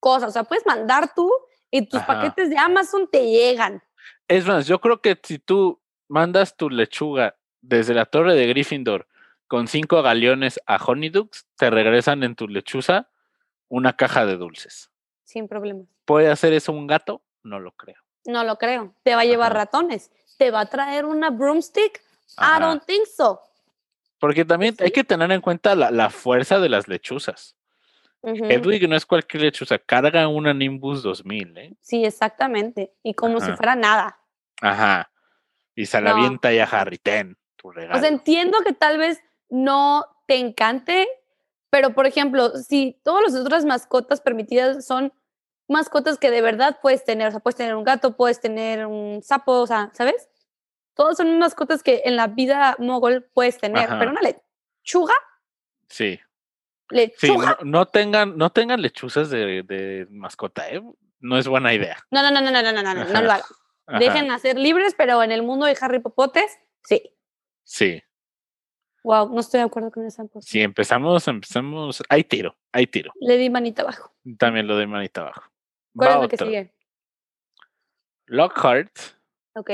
cosas, 0.00 0.30
o 0.30 0.32
sea, 0.32 0.44
puedes 0.44 0.66
mandar 0.66 1.14
tú 1.14 1.30
y 1.70 1.86
tus 1.86 2.00
paquetes 2.02 2.50
de 2.50 2.58
Amazon 2.58 3.08
te 3.10 3.30
llegan. 3.30 3.82
Es 4.28 4.46
más, 4.46 4.66
yo 4.66 4.80
creo 4.80 5.00
que 5.00 5.18
si 5.22 5.38
tú 5.38 5.80
mandas 6.08 6.56
tu 6.56 6.70
lechuga 6.70 7.36
desde 7.60 7.94
la 7.94 8.06
torre 8.06 8.34
de 8.34 8.46
Gryffindor 8.46 9.06
con 9.46 9.68
cinco 9.68 10.02
galeones 10.02 10.60
a 10.66 10.76
Honeydukes, 10.76 11.46
te 11.56 11.70
regresan 11.70 12.22
en 12.22 12.34
tu 12.34 12.48
lechuza 12.48 13.10
una 13.68 13.96
caja 13.96 14.26
de 14.26 14.36
dulces. 14.36 14.90
Sin 15.24 15.48
problemas. 15.48 15.86
¿Puede 16.04 16.30
hacer 16.30 16.52
eso 16.52 16.72
un 16.72 16.86
gato? 16.86 17.22
No 17.42 17.60
lo 17.60 17.72
creo. 17.72 17.96
No 18.26 18.44
lo 18.44 18.56
creo. 18.56 18.94
Te 19.02 19.14
va 19.14 19.22
a 19.22 19.24
llevar 19.24 19.54
ratones. 19.54 20.10
¿Te 20.38 20.50
va 20.50 20.60
a 20.60 20.66
traer 20.66 21.04
una 21.04 21.30
broomstick? 21.30 22.00
I 22.38 22.60
don't 22.60 22.84
think 22.84 23.06
so. 23.06 23.40
Porque 24.18 24.44
también 24.44 24.76
hay 24.78 24.90
que 24.90 25.04
tener 25.04 25.30
en 25.32 25.40
cuenta 25.40 25.74
la, 25.74 26.10
fuerza 26.10 26.60
de 26.60 26.68
las 26.68 26.88
lechuzas. 26.88 27.56
Edwig 28.22 28.88
no 28.88 28.94
es 28.94 29.04
cualquier 29.04 29.42
lechuza, 29.42 29.78
carga 29.78 30.28
una 30.28 30.54
Nimbus 30.54 31.02
2000, 31.02 31.58
¿eh? 31.58 31.74
Sí, 31.80 32.04
exactamente. 32.04 32.94
Y 33.02 33.14
como 33.14 33.40
si 33.40 33.50
fuera 33.52 33.74
nada. 33.74 34.20
Ajá. 34.60 35.10
Y 35.74 35.86
se 35.86 36.00
la 36.00 36.12
avienta 36.12 36.52
ya 36.52 36.64
Harry, 36.64 36.98
ten 36.98 37.36
tu 37.56 37.72
regalo. 37.72 37.96
O 37.96 38.00
sea, 38.00 38.08
entiendo 38.08 38.58
que 38.64 38.72
tal 38.72 38.98
vez 38.98 39.20
no 39.48 40.06
te 40.28 40.38
encante, 40.38 41.08
pero 41.68 41.94
por 41.94 42.06
ejemplo, 42.06 42.50
si 42.50 43.00
todas 43.02 43.32
las 43.32 43.34
otras 43.34 43.64
mascotas 43.64 44.20
permitidas 44.20 44.86
son 44.86 45.12
mascotas 45.72 46.18
que 46.18 46.30
de 46.30 46.40
verdad 46.40 46.78
puedes 46.80 47.04
tener. 47.04 47.28
O 47.28 47.30
sea, 47.32 47.40
puedes 47.40 47.56
tener 47.56 47.74
un 47.74 47.84
gato, 47.84 48.16
puedes 48.16 48.40
tener 48.40 48.86
un 48.86 49.20
sapo, 49.22 49.60
o 49.60 49.66
sea, 49.66 49.90
¿sabes? 49.94 50.28
Todos 50.94 51.16
son 51.16 51.38
mascotas 51.38 51.82
que 51.82 52.02
en 52.04 52.16
la 52.16 52.28
vida 52.28 52.76
mogol 52.78 53.28
puedes 53.34 53.58
tener, 53.58 53.88
pero 53.98 54.10
una 54.10 54.20
lechuga. 54.20 55.14
Sí. 55.88 56.20
Lechuga. 56.90 57.56
Sí, 57.58 57.66
no, 57.66 57.86
tengan, 57.86 58.36
no 58.36 58.50
tengan 58.50 58.80
lechuzas 58.82 59.30
de, 59.30 59.62
de 59.62 60.06
mascota, 60.10 60.68
¿eh? 60.70 60.82
No 61.20 61.38
es 61.38 61.48
buena 61.48 61.72
idea. 61.72 61.96
No, 62.10 62.22
no, 62.22 62.30
no, 62.30 62.40
no, 62.40 62.50
no, 62.50 62.62
no, 62.62 62.82
no, 62.82 62.88
Ajá. 62.88 63.12
no, 63.12 63.22
lo 63.22 63.32
hagan. 63.32 63.46
Dejen 63.98 64.30
hacer 64.30 64.58
libres, 64.58 64.94
pero 64.96 65.22
en 65.22 65.32
el 65.32 65.42
mundo 65.42 65.66
de 65.66 65.76
Harry 65.80 65.98
Popotes, 65.98 66.58
sí. 66.84 67.02
Sí. 67.64 68.02
Wow, 69.04 69.28
no 69.32 69.40
estoy 69.40 69.58
de 69.58 69.66
acuerdo 69.66 69.90
con 69.90 70.06
esa 70.06 70.26
cosa. 70.28 70.48
Si 70.48 70.60
empezamos, 70.60 71.26
empezamos, 71.26 72.02
hay 72.08 72.22
tiro, 72.24 72.56
hay 72.70 72.86
tiro. 72.86 73.12
Le 73.20 73.36
di 73.36 73.50
manita 73.50 73.82
abajo. 73.82 74.12
También 74.38 74.66
lo 74.66 74.78
di 74.78 74.86
manita 74.86 75.22
abajo. 75.22 75.51
¿Cuál 75.94 76.24
es 76.24 76.28
que 76.28 76.36
sigue? 76.36 76.74
Lockhart 78.26 78.96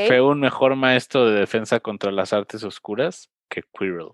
fue 0.07 0.21
un 0.21 0.41
mejor 0.41 0.75
maestro 0.75 1.27
de 1.27 1.39
defensa 1.39 1.81
contra 1.81 2.11
las 2.11 2.33
artes 2.33 2.65
oscuras 2.65 3.31
que 3.49 3.63
Quirrell. 3.63 4.13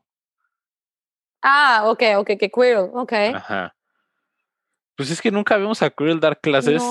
Ah, 1.43 1.83
ok, 1.87 2.03
ok, 2.19 2.27
que 2.39 2.51
Quirrell, 2.51 2.91
ok. 2.93 3.13
Ajá. 3.35 3.75
Pues 4.97 5.11
es 5.11 5.21
que 5.21 5.31
nunca 5.31 5.57
vimos 5.57 5.83
a 5.83 5.91
Quirrell 5.91 6.21
dar 6.21 6.41
clases, 6.41 6.83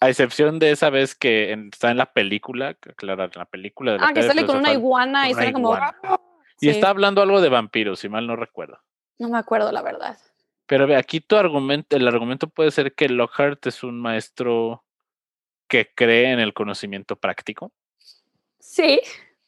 a 0.00 0.08
excepción 0.08 0.58
de 0.58 0.70
esa 0.70 0.90
vez 0.90 1.14
que 1.14 1.52
está 1.70 1.90
en 1.90 1.98
la 1.98 2.12
película, 2.12 2.74
claro, 2.74 3.24
en 3.24 3.30
la 3.34 3.44
película. 3.44 3.92
De 3.92 3.98
ah, 4.00 4.12
que 4.14 4.22
sale 4.22 4.46
con 4.46 4.56
una 4.56 4.72
iguana 4.72 5.28
y 5.28 5.34
sale 5.34 5.52
como... 5.52 5.78
Y 6.60 6.68
está 6.68 6.90
hablando 6.90 7.22
algo 7.22 7.40
de 7.40 7.48
vampiros, 7.48 8.00
si 8.00 8.08
mal 8.08 8.26
no 8.26 8.36
recuerdo. 8.36 8.78
No 9.18 9.28
me 9.28 9.38
acuerdo, 9.38 9.70
la 9.72 9.82
verdad. 9.82 10.16
Pero 10.66 10.86
ve, 10.86 10.96
aquí 10.96 11.20
tu 11.20 11.36
argumento, 11.36 11.96
el 11.96 12.06
argumento 12.06 12.48
puede 12.48 12.70
ser 12.70 12.94
que 12.94 13.08
Lockhart 13.08 13.66
es 13.66 13.82
un 13.82 14.00
maestro 14.00 14.84
que 15.68 15.90
cree 15.94 16.32
en 16.32 16.40
el 16.40 16.54
conocimiento 16.54 17.16
práctico. 17.16 17.72
Sí. 18.58 19.00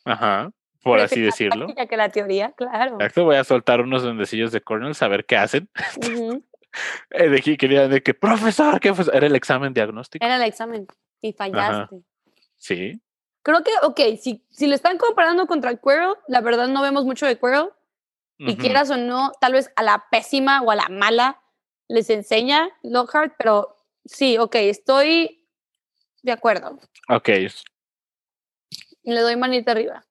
Ajá, 0.05 0.51
por 0.83 1.01
así 1.01 1.21
decirlo. 1.21 1.69
Ya 1.77 1.87
que 1.87 1.97
la 1.97 2.09
teoría, 2.09 2.53
claro. 2.53 2.95
Exacto, 2.95 3.25
voy 3.25 3.37
a 3.37 3.45
soltar 3.45 3.81
unos 3.81 4.03
duendecillos 4.03 4.53
de 4.53 4.61
Cornell, 4.61 4.95
a 4.99 5.09
ver 5.09 5.25
qué 5.25 5.37
hacen. 5.37 5.69
De 7.11 7.37
aquí 7.37 7.57
quería 7.57 7.87
de 7.87 8.03
que, 8.03 8.15
profesor, 8.15 8.81
¿qué 8.81 8.93
fue? 8.93 9.05
Era 9.15 9.27
el 9.27 9.37
examen 9.37 9.73
diagnóstico. 9.73 10.25
Era 10.25 10.37
el 10.37 10.43
examen 10.43 10.89
y 11.21 11.33
fallaste. 11.33 12.01
Sí. 12.57 13.01
Creo 13.43 13.63
que, 13.63 13.71
ok, 13.83 14.19
si, 14.21 14.43
si 14.51 14.67
lo 14.67 14.75
están 14.75 14.99
comparando 14.99 15.47
contra 15.47 15.71
el 15.71 15.79
Quirrell, 15.79 16.15
la 16.27 16.41
verdad 16.41 16.67
no 16.69 16.83
vemos 16.83 17.05
mucho 17.05 17.27
de 17.27 17.39
Quirrell. 17.39 17.69
Y 18.39 18.57
quieras 18.57 18.91
o 18.91 18.97
no, 18.97 19.33
tal 19.41 19.53
vez 19.53 19.71
a 19.77 19.83
la 19.83 20.07
pésima 20.11 20.61
o 20.63 20.71
a 20.71 20.77
la 20.77 20.89
mala 20.89 21.41
les 21.89 22.11
enseña 22.11 22.69
Lockhart, 22.83 23.35
pero 23.39 23.77
sí, 24.05 24.39
ok, 24.39 24.57
estoy 24.57 25.47
de 26.23 26.33
acuerdo. 26.33 26.79
Ok. 27.09 27.29
Le 29.03 29.21
doy 29.21 29.37
manita 29.37 29.73
arriba. 29.73 30.05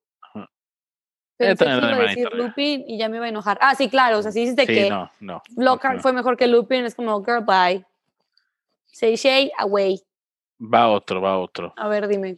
Pensé 1.35 1.65
que 1.65 1.71
iba 1.71 1.87
a 1.87 2.01
decir 2.01 2.29
Lupin 2.33 2.85
y 2.87 2.97
ya 2.97 3.09
me 3.09 3.17
iba 3.17 3.25
a 3.25 3.29
enojar. 3.29 3.57
Ah, 3.59 3.75
sí, 3.75 3.89
claro, 3.89 4.19
o 4.19 4.21
sea, 4.21 4.31
si 4.31 4.45
dices 4.45 4.67
que 4.67 4.89
no, 4.89 5.11
no, 5.19 5.41
Lockhart 5.57 5.99
fue 6.01 6.13
mejor 6.13 6.37
que 6.37 6.47
Lupin, 6.47 6.85
es 6.85 6.95
como, 6.95 7.23
girl, 7.23 7.43
bye. 7.43 7.85
Say 8.85 9.15
Shay, 9.15 9.51
away. 9.57 10.01
Va 10.59 10.87
otro, 10.89 11.19
va 11.19 11.39
otro. 11.39 11.73
A 11.75 11.87
ver, 11.87 12.07
dime. 12.07 12.37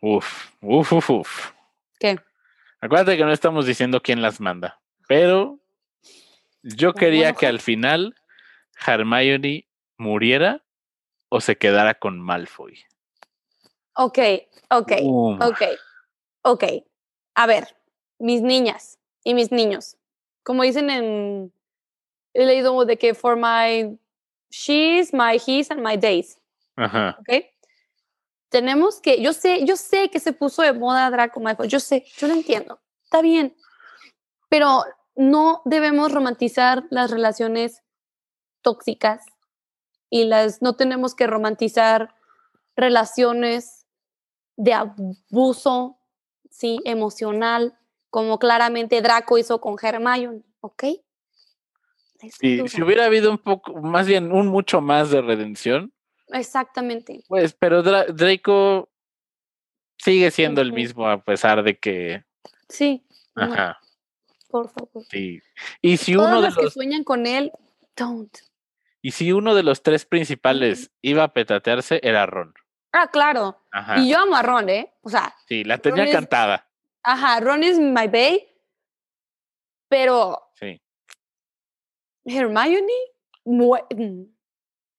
Uf, 0.00 0.50
uf, 0.60 0.92
uf, 0.92 1.10
uf. 1.10 1.52
¿Qué? 1.98 2.18
Acuérdate 2.80 3.16
que 3.16 3.24
no 3.24 3.32
estamos 3.32 3.66
diciendo 3.66 4.02
quién 4.02 4.22
las 4.22 4.40
manda, 4.40 4.80
pero 5.08 5.58
yo 6.62 6.92
quería 6.92 7.32
que 7.32 7.46
al 7.46 7.60
final 7.60 8.14
Hermione 8.86 9.66
muriera 9.96 10.62
o 11.28 11.40
se 11.40 11.56
quedara 11.56 11.94
con 11.94 12.20
Malfoy. 12.20 12.78
Ok, 13.94 14.18
ok, 14.70 14.92
ok, 15.40 15.62
ok. 16.42 16.64
A 17.34 17.46
ver, 17.46 17.76
mis 18.18 18.42
niñas 18.42 18.98
y 19.24 19.34
mis 19.34 19.50
niños, 19.50 19.96
como 20.42 20.62
dicen 20.62 20.90
en, 20.90 21.52
he 22.34 22.44
leído 22.44 22.84
de 22.84 22.98
que 22.98 23.14
for 23.14 23.36
my 23.36 23.98
she's, 24.50 25.12
my 25.12 25.40
he's 25.44 25.70
and 25.70 25.82
my 25.82 25.96
days. 25.96 26.38
Ajá. 26.76 27.16
¿Ok? 27.20 27.46
Tenemos 28.48 29.00
que, 29.00 29.20
yo 29.20 29.32
sé, 29.32 29.64
yo 29.64 29.76
sé 29.76 30.08
que 30.10 30.20
se 30.20 30.32
puso 30.32 30.62
de 30.62 30.72
moda 30.72 31.10
Draco 31.10 31.40
Malfoy, 31.40 31.68
yo 31.68 31.80
sé, 31.80 32.04
yo 32.16 32.28
lo 32.28 32.34
entiendo, 32.34 32.80
está 33.02 33.20
bien, 33.20 33.56
pero 34.48 34.84
no 35.16 35.62
debemos 35.64 36.12
romantizar 36.12 36.84
las 36.90 37.10
relaciones 37.10 37.82
tóxicas 38.62 39.24
y 40.10 40.24
las 40.24 40.62
no 40.62 40.76
tenemos 40.76 41.14
que 41.14 41.26
romantizar 41.26 42.14
relaciones 42.76 43.86
de 44.56 44.74
abuso, 44.74 45.98
sí, 46.50 46.80
emocional, 46.84 47.78
como 48.10 48.38
claramente 48.38 49.02
Draco 49.02 49.38
hizo 49.38 49.60
con 49.60 49.76
Hermione, 49.80 50.42
¿ok? 50.60 50.84
Y 52.40 52.68
si 52.68 52.82
hubiera 52.82 53.04
habido 53.04 53.30
un 53.30 53.38
poco, 53.38 53.74
más 53.74 54.06
bien 54.06 54.32
un 54.32 54.46
mucho 54.46 54.80
más 54.80 55.10
de 55.10 55.20
redención. 55.20 55.92
Exactamente. 56.28 57.22
Pues, 57.28 57.54
pero 57.54 57.82
Draco 57.82 58.88
sigue 59.98 60.30
siendo 60.30 60.60
el 60.60 60.72
mismo 60.72 61.08
a 61.08 61.22
pesar 61.22 61.62
de 61.62 61.78
que. 61.78 62.24
Sí. 62.68 63.04
Ajá. 63.34 63.78
Por 64.48 64.70
favor. 64.70 65.04
Sí. 65.10 65.40
Y 65.82 65.96
si 65.96 66.16
uno 66.16 66.40
de 66.40 66.48
los 66.48 66.56
que 66.56 66.70
sueñan 66.70 67.04
con 67.04 67.26
él, 67.26 67.52
don't. 67.96 68.36
Y 69.02 69.12
si 69.12 69.32
uno 69.32 69.54
de 69.54 69.62
los 69.62 69.82
tres 69.82 70.04
principales 70.04 70.90
iba 71.00 71.24
a 71.24 71.32
petatearse, 71.32 72.00
era 72.02 72.26
Ron. 72.26 72.54
Ah, 72.92 73.08
claro. 73.08 73.60
Y 73.98 74.10
yo 74.10 74.18
amo 74.18 74.36
a 74.36 74.42
Ron, 74.42 74.68
¿eh? 74.68 74.92
O 75.02 75.10
sea. 75.10 75.34
Sí, 75.46 75.64
la 75.64 75.78
tenía 75.78 76.10
cantada. 76.10 76.68
ajá, 77.02 77.40
Ron 77.40 77.62
es 77.62 77.78
my 77.78 78.06
babe. 78.06 78.48
Pero. 79.88 80.50
Sí. 80.54 80.80
Hermione. 82.24 82.92
Mm. 83.44 84.35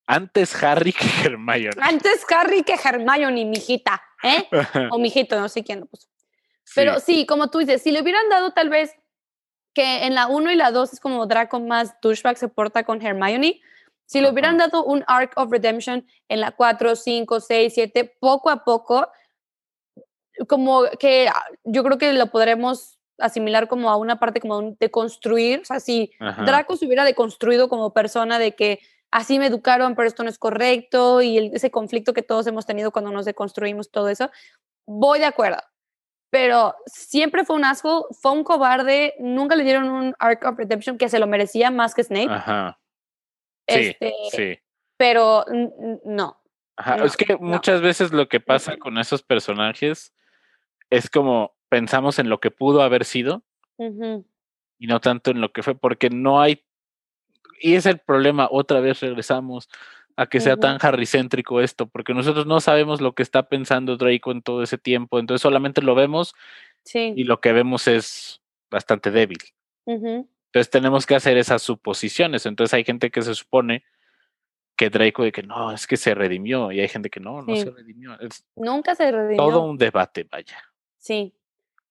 Antes 0.07 0.63
Harry 0.63 0.93
que 0.93 1.07
Hermione. 1.25 1.81
Antes 1.81 2.25
Harry 2.33 2.63
que 2.63 2.75
Hermione, 2.81 3.45
mijita. 3.45 4.01
¿Eh? 4.23 4.47
o 4.91 4.97
mijito, 4.97 5.39
no 5.39 5.49
sé 5.49 5.63
quién 5.63 5.81
lo 5.81 5.85
puso. 5.85 6.07
Pero 6.73 6.99
sí. 6.99 7.25
como 7.25 7.49
tú 7.49 7.59
dices, 7.59 7.81
si 7.81 7.91
le 7.91 8.01
hubieran 8.01 8.27
dado 8.29 8.51
tal 8.51 8.69
vez 8.69 8.95
que 9.73 10.05
en 10.05 10.15
la 10.15 10.27
1 10.27 10.51
y 10.51 10.55
la 10.55 10.71
2 10.71 10.93
es 10.93 10.99
como 10.99 11.27
Draco 11.27 11.59
más 11.59 11.99
douchebag 12.01 12.37
se 12.37 12.47
porta 12.47 12.83
con 12.83 13.05
Hermione, 13.05 13.61
si 14.05 14.21
le 14.21 14.31
hubieran 14.31 14.57
dado 14.57 14.83
un 14.85 15.03
arc 15.07 15.33
of 15.37 15.51
redemption 15.51 16.07
en 16.29 16.39
la 16.39 16.51
4, 16.51 16.95
5, 16.95 17.39
6, 17.41 17.73
7, 17.75 18.17
poco 18.19 18.49
a 18.49 18.63
poco, 18.63 19.07
como 20.47 20.83
que 20.99 21.27
ah, 21.27 21.45
yo 21.65 21.83
creo 21.83 21.97
que 21.97 22.13
lo 22.13 22.27
podremos 22.27 22.97
asimilar 23.19 23.67
como 23.67 23.89
a 23.89 23.97
una 23.97 24.19
parte 24.19 24.39
como 24.39 24.61
de 24.79 24.91
construir, 24.91 25.61
o 25.61 25.65
sea, 25.65 25.79
si 25.79 26.11
Draco 26.45 26.77
se 26.77 26.85
hubiera 26.85 27.03
deconstruido 27.03 27.67
como 27.67 27.93
persona 27.93 28.39
de 28.39 28.55
que 28.55 28.79
así 29.11 29.39
me 29.39 29.47
educaron, 29.47 29.95
pero 29.95 30.07
esto 30.07 30.23
no 30.23 30.29
es 30.29 30.37
correcto 30.37 31.21
y 31.21 31.51
ese 31.53 31.71
conflicto 31.71 32.13
que 32.13 32.21
todos 32.21 32.47
hemos 32.47 32.65
tenido 32.65 32.91
cuando 32.91 33.11
nos 33.11 33.25
deconstruimos 33.25 33.91
todo 33.91 34.09
eso, 34.09 34.31
voy 34.85 35.19
de 35.19 35.25
acuerdo. 35.25 35.61
Pero 36.29 36.75
siempre 36.85 37.45
fue 37.45 37.55
un 37.55 37.65
asco, 37.65 38.07
fue 38.11 38.33
un 38.33 38.43
cobarde, 38.43 39.15
nunca 39.19 39.55
le 39.55 39.63
dieron 39.63 39.89
un 39.89 40.15
arc 40.19 40.45
of 40.45 40.57
redemption 40.57 40.97
que 40.97 41.09
se 41.09 41.19
lo 41.19 41.27
merecía 41.27 41.71
más 41.71 41.95
que 41.95 42.03
Snape. 42.03 42.31
Ajá. 42.31 42.79
Sí, 43.67 43.79
este, 43.79 44.13
sí. 44.31 44.59
Pero 44.97 45.45
no. 46.05 46.41
es 47.03 47.15
que 47.15 47.37
muchas 47.37 47.81
veces 47.81 48.11
lo 48.11 48.27
que 48.27 48.39
pasa 48.39 48.77
con 48.77 48.97
esos 48.97 49.23
personajes 49.23 50.13
es 50.89 51.09
como 51.09 51.55
pensamos 51.69 52.19
en 52.19 52.29
lo 52.29 52.39
que 52.39 52.51
pudo 52.51 52.81
haber 52.81 53.05
sido 53.05 53.43
y 54.79 54.87
no 54.87 54.99
tanto 55.01 55.31
en 55.31 55.41
lo 55.41 55.51
que 55.51 55.63
fue, 55.63 55.75
porque 55.75 56.09
no 56.09 56.41
hay. 56.41 56.63
Y 57.59 57.75
es 57.75 57.85
el 57.85 57.99
problema, 57.99 58.47
otra 58.51 58.79
vez 58.79 58.99
regresamos 58.99 59.69
a 60.15 60.25
que 60.25 60.39
sea 60.39 60.57
tan 60.57 60.79
harrycéntrico 60.81 61.61
esto, 61.61 61.85
porque 61.85 62.15
nosotros 62.15 62.47
no 62.47 62.59
sabemos 62.59 63.01
lo 63.01 63.13
que 63.13 63.21
está 63.21 63.43
pensando 63.43 63.97
Draco 63.97 64.31
en 64.31 64.41
todo 64.41 64.63
ese 64.63 64.79
tiempo, 64.79 65.19
entonces 65.19 65.43
solamente 65.43 65.81
lo 65.83 65.93
vemos 65.93 66.33
y 66.93 67.23
lo 67.23 67.39
que 67.39 67.53
vemos 67.53 67.87
es 67.87 68.41
bastante 68.71 69.11
débil. 69.11 69.37
Entonces 69.85 70.71
tenemos 70.71 71.05
que 71.05 71.15
hacer 71.15 71.37
esas 71.37 71.61
suposiciones. 71.61 72.45
Entonces 72.45 72.73
hay 72.73 72.83
gente 72.83 73.11
que 73.11 73.21
se 73.21 73.35
supone 73.35 73.83
que 74.75 74.89
Draco 74.89 75.23
de 75.23 75.31
que 75.31 75.43
no, 75.43 75.71
es 75.71 75.85
que 75.85 75.97
se 75.97 76.15
redimió 76.15 76.71
y 76.71 76.79
hay 76.79 76.87
gente 76.87 77.09
que 77.09 77.19
no, 77.19 77.41
no 77.41 77.55
se 77.55 77.69
redimió. 77.69 78.17
Nunca 78.55 78.95
se 78.95 79.11
redimió. 79.11 79.37
Todo 79.37 79.61
un 79.63 79.77
debate, 79.77 80.27
vaya. 80.29 80.63
Sí. 80.97 81.33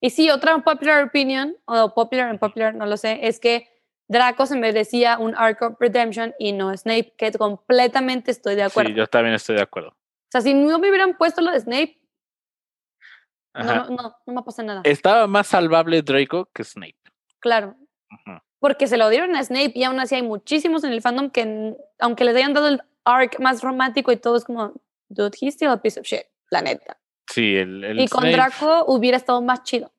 Y 0.01 0.11
sí, 0.11 0.31
otra 0.31 0.59
popular 0.59 1.05
opinion, 1.05 1.57
o 1.65 1.95
popular 1.95 2.29
and 2.29 2.39
popular, 2.39 2.75
no 2.75 2.87
lo 2.87 2.97
sé, 2.97 3.21
es 3.23 3.41
que 3.41 3.69
Draco 4.09 4.47
se 4.47 4.57
merecía 4.57 5.19
un 5.19 5.35
arc 5.35 5.63
of 5.63 5.77
redemption 5.81 6.35
y 6.39 6.53
no 6.53 6.77
Snape, 6.77 7.15
que 7.17 7.33
completamente 7.33 8.31
estoy 8.31 8.55
de 8.55 8.63
acuerdo. 8.63 8.91
Sí, 8.91 8.97
yo 8.97 9.07
también 9.07 9.35
estoy 9.35 9.57
de 9.57 9.63
acuerdo. 9.63 9.91
O 9.91 10.31
sea, 10.31 10.41
si 10.41 10.55
no 10.55 10.79
me 10.79 10.89
hubieran 10.89 11.17
puesto 11.17 11.41
lo 11.41 11.51
de 11.51 11.61
Snape, 11.61 12.01
no, 13.55 13.89
no, 13.89 14.17
no, 14.27 14.33
me 14.35 14.43
pasa 14.43 14.63
nada. 14.63 14.83
Estaba 14.85 15.27
más 15.27 15.47
salvable 15.47 16.03
Draco 16.03 16.49
que 16.53 16.63
Snape. 16.63 16.97
Claro. 17.41 17.75
Ajá 18.11 18.43
porque 18.59 18.87
se 18.87 18.97
lo 18.97 19.09
dieron 19.09 19.37
a 19.37 19.45
Snape 19.45 19.73
y 19.75 19.85
aún 19.85 20.01
así 20.01 20.15
hay 20.15 20.23
muchísimos 20.23 20.85
en 20.85 20.93
el 20.93 21.03
fandom 21.03 21.31
que, 21.31 21.77
aunque 21.99 22.25
les 22.25 22.35
hayan 22.37 22.55
dado 22.55 22.69
el 22.69 22.83
arc 23.05 23.39
más 23.41 23.63
romántico 23.63 24.11
y 24.13 24.17
todo, 24.17 24.37
es 24.37 24.45
como, 24.45 24.73
dude, 25.09 25.37
he's 25.41 25.55
still 25.55 25.69
a 25.69 25.81
piece 25.81 26.01
of 26.01 26.07
shit, 26.07 26.23
la 26.51 26.63
neta. 26.63 26.99
Sí, 27.31 27.57
el, 27.57 27.85
el 27.85 28.01
Y 28.01 28.09
con 28.09 28.25
Draco 28.31 28.85
hubiera 28.87 29.17
estado 29.17 29.43
más 29.43 29.63
chido. 29.63 29.93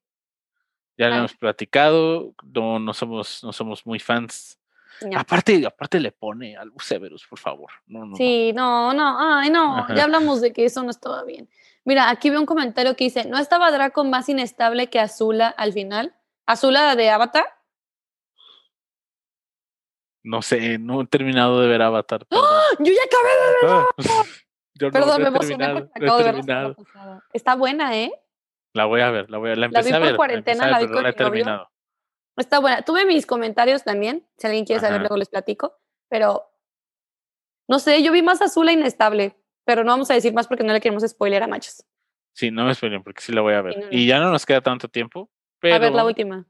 Ya 0.98 1.10
lo 1.10 1.16
hemos 1.16 1.36
platicado, 1.36 2.34
no, 2.44 2.80
no, 2.80 2.94
somos, 2.94 3.44
no 3.44 3.54
somos 3.54 3.86
muy 3.86 4.00
fans. 4.00 4.60
Aparte, 5.16 5.64
aparte 5.66 6.00
le 6.00 6.12
pone 6.12 6.58
al 6.58 6.72
Severus, 6.80 7.26
por 7.28 7.38
favor. 7.38 7.72
No, 7.86 8.06
no, 8.06 8.16
sí, 8.16 8.52
no, 8.54 8.94
no, 8.94 9.16
ay, 9.20 9.52
no, 9.52 9.88
ya 9.96 10.06
hablamos 10.06 10.42
de 10.42 10.54
que 10.54 10.66
eso 10.66 10.82
no 10.82 10.90
estaba 10.90 11.24
bien. 11.24 11.48
Mira, 11.86 12.10
aquí 12.10 12.30
veo 12.30 12.40
un 12.40 12.46
comentario 12.46 12.96
que 12.96 13.06
dice, 13.06 13.26
¿no 13.26 13.38
estaba 13.38 13.72
Draco 13.72 14.04
más 14.04 14.28
inestable 14.28 14.90
que 14.90 15.00
Azula 15.00 15.48
al 15.50 15.72
final? 15.72 16.16
¿Azula 16.46 16.96
de 16.96 17.10
Avatar? 17.10 17.46
No 20.24 20.42
sé, 20.42 20.78
no 20.80 21.02
he 21.02 21.08
terminado 21.08 21.62
de 21.62 21.68
ver 21.68 21.82
Avatar. 21.82 22.26
¡Ah! 22.32 22.68
Yo 22.80 22.92
ya 22.92 23.02
acabé 23.06 23.30
de 23.30 23.76
ver 23.76 23.86
Yo 24.74 24.92
Perdón, 24.92 25.22
me 25.22 25.28
emocioné 25.30 25.90
terminado. 26.00 26.76
Está 27.34 27.56
buena, 27.56 27.98
¿eh? 27.98 28.12
La 28.78 28.86
voy 28.86 29.02
a 29.02 29.10
ver, 29.10 29.30
la 29.30 29.40
voy 29.40 29.50
a, 29.50 29.56
la 29.56 29.66
empecé 29.66 29.90
la 29.90 29.98
vi 29.98 30.02
por 30.02 30.08
a 30.08 30.10
ver, 30.12 30.16
cuarentena, 30.16 30.68
la, 30.68 30.80
vi 30.80 30.88
con 30.88 31.04
la 31.04 31.10
he 31.10 31.14
terminado. 31.14 31.72
Está 32.38 32.60
buena. 32.60 32.84
Tuve 32.84 33.06
mis 33.06 33.26
comentarios 33.26 33.84
también, 33.84 34.28
si 34.38 34.46
alguien 34.46 34.66
quiere 34.66 34.80
saber 34.80 35.00
luego 35.00 35.18
les 35.18 35.30
platico, 35.30 35.80
pero 36.08 36.52
no 37.68 37.80
sé, 37.80 38.04
yo 38.04 38.12
vi 38.12 38.22
más 38.22 38.40
azul 38.42 38.70
e 38.70 38.74
inestable, 38.74 39.36
pero 39.66 39.84
no 39.84 39.92
vamos 39.92 40.12
a 40.12 40.14
decir 40.14 40.32
más 40.32 40.48
porque 40.48 40.64
no 40.64 40.74
le 40.74 40.80
queremos 40.80 41.04
spoiler 41.04 41.42
a 41.42 41.48
machos. 41.48 41.84
Sí, 42.34 42.52
no 42.52 42.66
me 42.66 42.76
spoilen 42.76 43.02
porque 43.02 43.22
sí 43.22 43.32
la 43.32 43.42
voy 43.42 43.56
a 43.56 43.64
ver. 43.64 43.88
Y 43.90 44.06
ya 44.06 44.20
no 44.20 44.30
nos 44.30 44.46
queda 44.46 44.62
tanto 44.62 44.88
tiempo. 44.88 45.32
Pero, 45.60 45.74
a 45.74 45.80
ver, 45.80 45.92
la 45.92 46.06
última. 46.06 46.46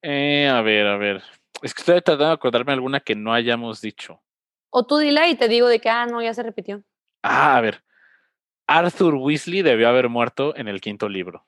Eh, 0.00 0.48
a 0.48 0.62
ver, 0.62 0.86
a 0.86 0.96
ver. 0.96 1.22
Es 1.60 1.74
que 1.74 1.82
estoy 1.82 2.00
tratando 2.00 2.28
de 2.28 2.32
acordarme 2.32 2.72
alguna 2.72 3.00
que 3.00 3.14
no 3.14 3.34
hayamos 3.34 3.82
dicho. 3.82 4.22
O 4.70 4.86
tú 4.86 4.96
dila 4.96 5.28
y 5.28 5.34
te 5.34 5.48
digo 5.48 5.68
de 5.68 5.80
que, 5.80 5.90
ah, 5.90 6.06
no, 6.06 6.22
ya 6.22 6.32
se 6.32 6.42
repitió. 6.42 6.82
Ah, 7.22 7.58
a 7.58 7.60
ver. 7.60 7.84
Arthur 8.66 9.14
Weasley 9.14 9.62
debió 9.62 9.88
haber 9.88 10.08
muerto 10.08 10.56
en 10.56 10.68
el 10.68 10.80
quinto 10.80 11.08
libro. 11.08 11.46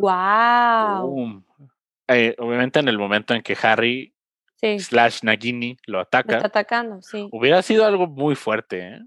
¡Wow! 0.00 1.42
Eh, 2.08 2.34
obviamente 2.38 2.78
en 2.78 2.88
el 2.88 2.98
momento 2.98 3.34
en 3.34 3.42
que 3.42 3.56
Harry 3.62 4.14
slash 4.60 5.20
Nagini 5.22 5.76
lo 5.86 6.00
ataca. 6.00 6.36
está 6.36 6.46
atacando, 6.48 7.02
sí. 7.02 7.28
Hubiera 7.32 7.62
sido 7.62 7.84
algo 7.84 8.06
muy 8.06 8.34
fuerte, 8.34 8.80
¿eh? 8.80 9.00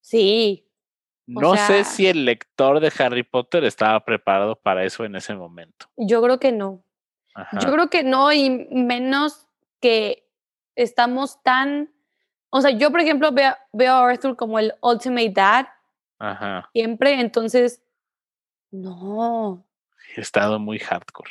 Sí. 0.00 0.68
No 1.26 1.56
sé 1.56 1.84
si 1.84 2.06
el 2.06 2.24
lector 2.24 2.80
de 2.80 2.92
Harry 2.98 3.22
Potter 3.22 3.64
estaba 3.64 4.04
preparado 4.04 4.56
para 4.56 4.84
eso 4.84 5.04
en 5.04 5.16
ese 5.16 5.34
momento. 5.34 5.86
Yo 5.96 6.20
creo 6.22 6.38
que 6.38 6.52
no. 6.52 6.82
Yo 7.60 7.72
creo 7.72 7.88
que 7.88 8.02
no, 8.02 8.32
y 8.32 8.50
menos 8.70 9.46
que 9.80 10.28
estamos 10.74 11.42
tan. 11.42 11.90
O 12.50 12.60
sea, 12.60 12.70
yo, 12.72 12.90
por 12.90 13.00
ejemplo, 13.00 13.32
veo, 13.32 13.54
veo 13.72 13.94
a 13.94 14.10
Arthur 14.10 14.36
como 14.36 14.58
el 14.58 14.74
ultimate 14.82 15.30
dad. 15.30 15.66
Ajá. 16.18 16.68
Siempre, 16.72 17.20
entonces. 17.20 17.82
No. 18.72 19.64
He 20.16 20.20
estado 20.20 20.58
muy 20.58 20.78
hardcore. 20.78 21.30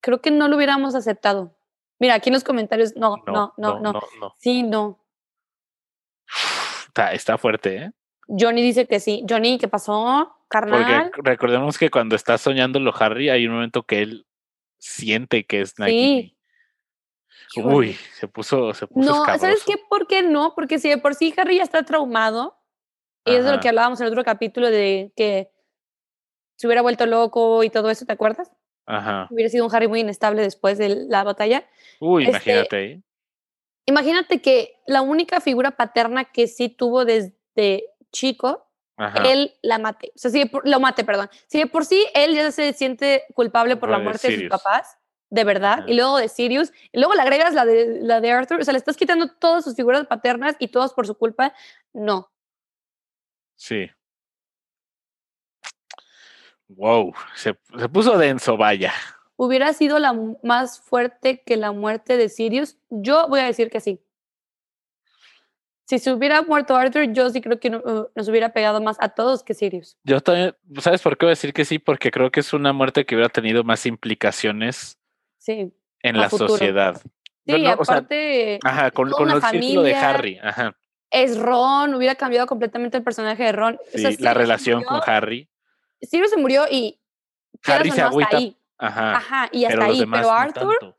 Creo 0.00 0.20
que 0.20 0.30
no 0.30 0.46
lo 0.48 0.56
hubiéramos 0.56 0.94
aceptado. 0.94 1.56
Mira, 1.98 2.14
aquí 2.14 2.28
en 2.28 2.34
los 2.34 2.44
comentarios, 2.44 2.94
no, 2.94 3.16
no, 3.26 3.54
no, 3.56 3.80
no. 3.80 3.92
no, 3.92 4.34
Sí, 4.38 4.62
no. 4.62 5.04
Está, 6.86 7.12
está 7.12 7.38
fuerte, 7.38 7.76
¿eh? 7.76 7.90
Johnny 8.28 8.62
dice 8.62 8.86
que 8.86 9.00
sí. 9.00 9.24
Johnny, 9.28 9.58
¿qué 9.58 9.66
pasó? 9.66 10.36
Carnal. 10.48 11.10
Porque 11.14 11.30
recordemos 11.30 11.78
que 11.78 11.90
cuando 11.90 12.14
está 12.14 12.38
soñándolo 12.38 12.94
Harry, 12.98 13.30
hay 13.30 13.46
un 13.46 13.54
momento 13.54 13.82
que 13.82 14.02
él 14.02 14.26
siente 14.78 15.44
que 15.44 15.62
es 15.62 15.78
Nagini. 15.78 16.36
Sí. 17.48 17.62
Uy, 17.62 17.94
se 18.14 18.28
puso, 18.28 18.74
se 18.74 18.86
puso 18.86 19.08
No, 19.08 19.24
¿sabes 19.24 19.64
qué? 19.64 19.76
¿Por 19.88 20.06
qué 20.06 20.22
no? 20.22 20.54
Porque 20.54 20.78
si 20.78 20.90
de 20.90 20.98
por 20.98 21.14
sí 21.14 21.34
Harry 21.36 21.56
ya 21.56 21.62
está 21.62 21.82
traumado, 21.82 22.58
y 23.24 23.34
es 23.34 23.44
lo 23.44 23.60
que 23.60 23.68
hablábamos 23.68 24.00
en 24.00 24.06
otro 24.06 24.24
capítulo 24.24 24.70
de 24.70 25.12
que 25.16 25.50
se 26.58 26.66
hubiera 26.66 26.82
vuelto 26.82 27.06
loco 27.06 27.62
y 27.62 27.70
todo 27.70 27.88
eso, 27.88 28.04
¿te 28.04 28.12
acuerdas? 28.12 28.52
Ajá. 28.84 29.28
Hubiera 29.30 29.48
sido 29.48 29.64
un 29.64 29.74
Harry 29.74 29.86
muy 29.86 30.00
inestable 30.00 30.42
después 30.42 30.76
de 30.76 30.88
la 30.88 31.22
batalla. 31.22 31.64
Uy, 32.00 32.24
este, 32.24 32.30
imagínate 32.30 33.02
imagínate 33.88 34.42
que 34.42 34.76
la 34.86 35.00
única 35.00 35.40
figura 35.40 35.70
paterna 35.70 36.26
que 36.26 36.46
sí 36.46 36.68
tuvo 36.68 37.06
desde 37.06 37.84
chico, 38.12 38.66
él 39.24 39.54
la 39.62 39.78
mate. 39.78 40.12
O 40.14 40.18
sea, 40.18 40.30
sí, 40.30 40.50
lo 40.64 40.80
mate, 40.80 41.04
perdón. 41.04 41.30
Si 41.46 41.58
de 41.58 41.66
por 41.66 41.86
sí 41.86 42.06
él 42.14 42.34
ya 42.34 42.50
se 42.50 42.74
siente 42.74 43.24
culpable 43.34 43.76
por 43.76 43.88
la 43.88 43.98
muerte 43.98 44.28
de 44.28 44.40
sus 44.40 44.48
papás, 44.48 44.98
de 45.30 45.44
verdad, 45.44 45.84
y 45.86 45.94
luego 45.94 46.18
de 46.18 46.28
Sirius, 46.28 46.70
y 46.92 46.98
luego 46.98 47.14
le 47.14 47.22
agregas 47.22 47.54
la 47.54 47.64
de, 47.64 48.00
la 48.02 48.20
de 48.20 48.30
Arthur, 48.30 48.60
o 48.60 48.64
sea, 48.64 48.72
le 48.72 48.78
estás 48.78 48.96
quitando 48.96 49.28
todas 49.28 49.64
sus 49.64 49.74
figuras 49.74 50.06
paternas 50.06 50.56
y 50.58 50.68
todas 50.68 50.92
por 50.92 51.06
su 51.06 51.16
culpa, 51.16 51.54
no. 51.94 52.30
Sí. 53.56 53.90
Wow, 56.68 57.14
se, 57.34 57.58
se 57.78 57.88
puso 57.88 58.18
denso, 58.18 58.56
vaya. 58.56 58.92
¿Hubiera 59.36 59.72
sido 59.72 59.98
la 59.98 60.14
más 60.42 60.80
fuerte 60.80 61.42
que 61.44 61.56
la 61.56 61.72
muerte 61.72 62.16
de 62.16 62.28
Sirius? 62.28 62.76
Yo 62.90 63.28
voy 63.28 63.40
a 63.40 63.44
decir 63.44 63.70
que 63.70 63.80
sí. 63.80 64.02
Si 65.86 65.98
se 65.98 66.12
hubiera 66.12 66.42
muerto 66.42 66.76
Arthur, 66.76 67.10
yo 67.12 67.30
sí 67.30 67.40
creo 67.40 67.58
que 67.58 67.70
uh, 67.70 68.10
nos 68.14 68.28
hubiera 68.28 68.52
pegado 68.52 68.82
más 68.82 68.98
a 69.00 69.08
todos 69.08 69.42
que 69.42 69.54
Sirius. 69.54 69.96
Yo 70.04 70.20
también, 70.20 70.54
¿sabes 70.80 71.00
por 71.00 71.16
qué 71.16 71.24
voy 71.24 71.30
a 71.30 71.36
decir 71.38 71.54
que 71.54 71.64
sí? 71.64 71.78
Porque 71.78 72.10
creo 72.10 72.30
que 72.30 72.40
es 72.40 72.52
una 72.52 72.74
muerte 72.74 73.06
que 73.06 73.14
hubiera 73.14 73.30
tenido 73.30 73.64
más 73.64 73.86
implicaciones 73.86 74.98
sí, 75.38 75.72
en 76.02 76.18
la 76.18 76.28
sociedad. 76.28 77.00
Sí, 77.46 77.64
aparte. 77.64 78.58
ajá, 78.62 78.90
con, 78.90 79.08
con 79.10 79.30
el 79.30 79.40
círculo 79.40 79.82
de 79.82 79.94
Harry. 79.94 80.38
Ajá. 80.42 80.76
Es 81.10 81.38
Ron, 81.38 81.94
hubiera 81.94 82.16
cambiado 82.16 82.46
completamente 82.46 82.98
el 82.98 83.02
personaje 83.02 83.44
de 83.44 83.52
Ron. 83.52 83.78
Sí, 83.94 84.18
la 84.18 84.34
relación 84.34 84.82
con 84.82 85.00
Harry. 85.06 85.48
Sirius 86.02 86.30
se 86.30 86.36
murió 86.36 86.64
y. 86.70 87.00
Harry 87.64 87.90
se 87.90 88.02
agüita. 88.02 88.36
Ahí. 88.36 88.56
Ajá. 88.78 89.16
Ajá, 89.16 89.48
y 89.52 89.64
hasta 89.64 89.84
ahí. 89.84 90.04
Pero 90.10 90.30
Arthur 90.30 90.94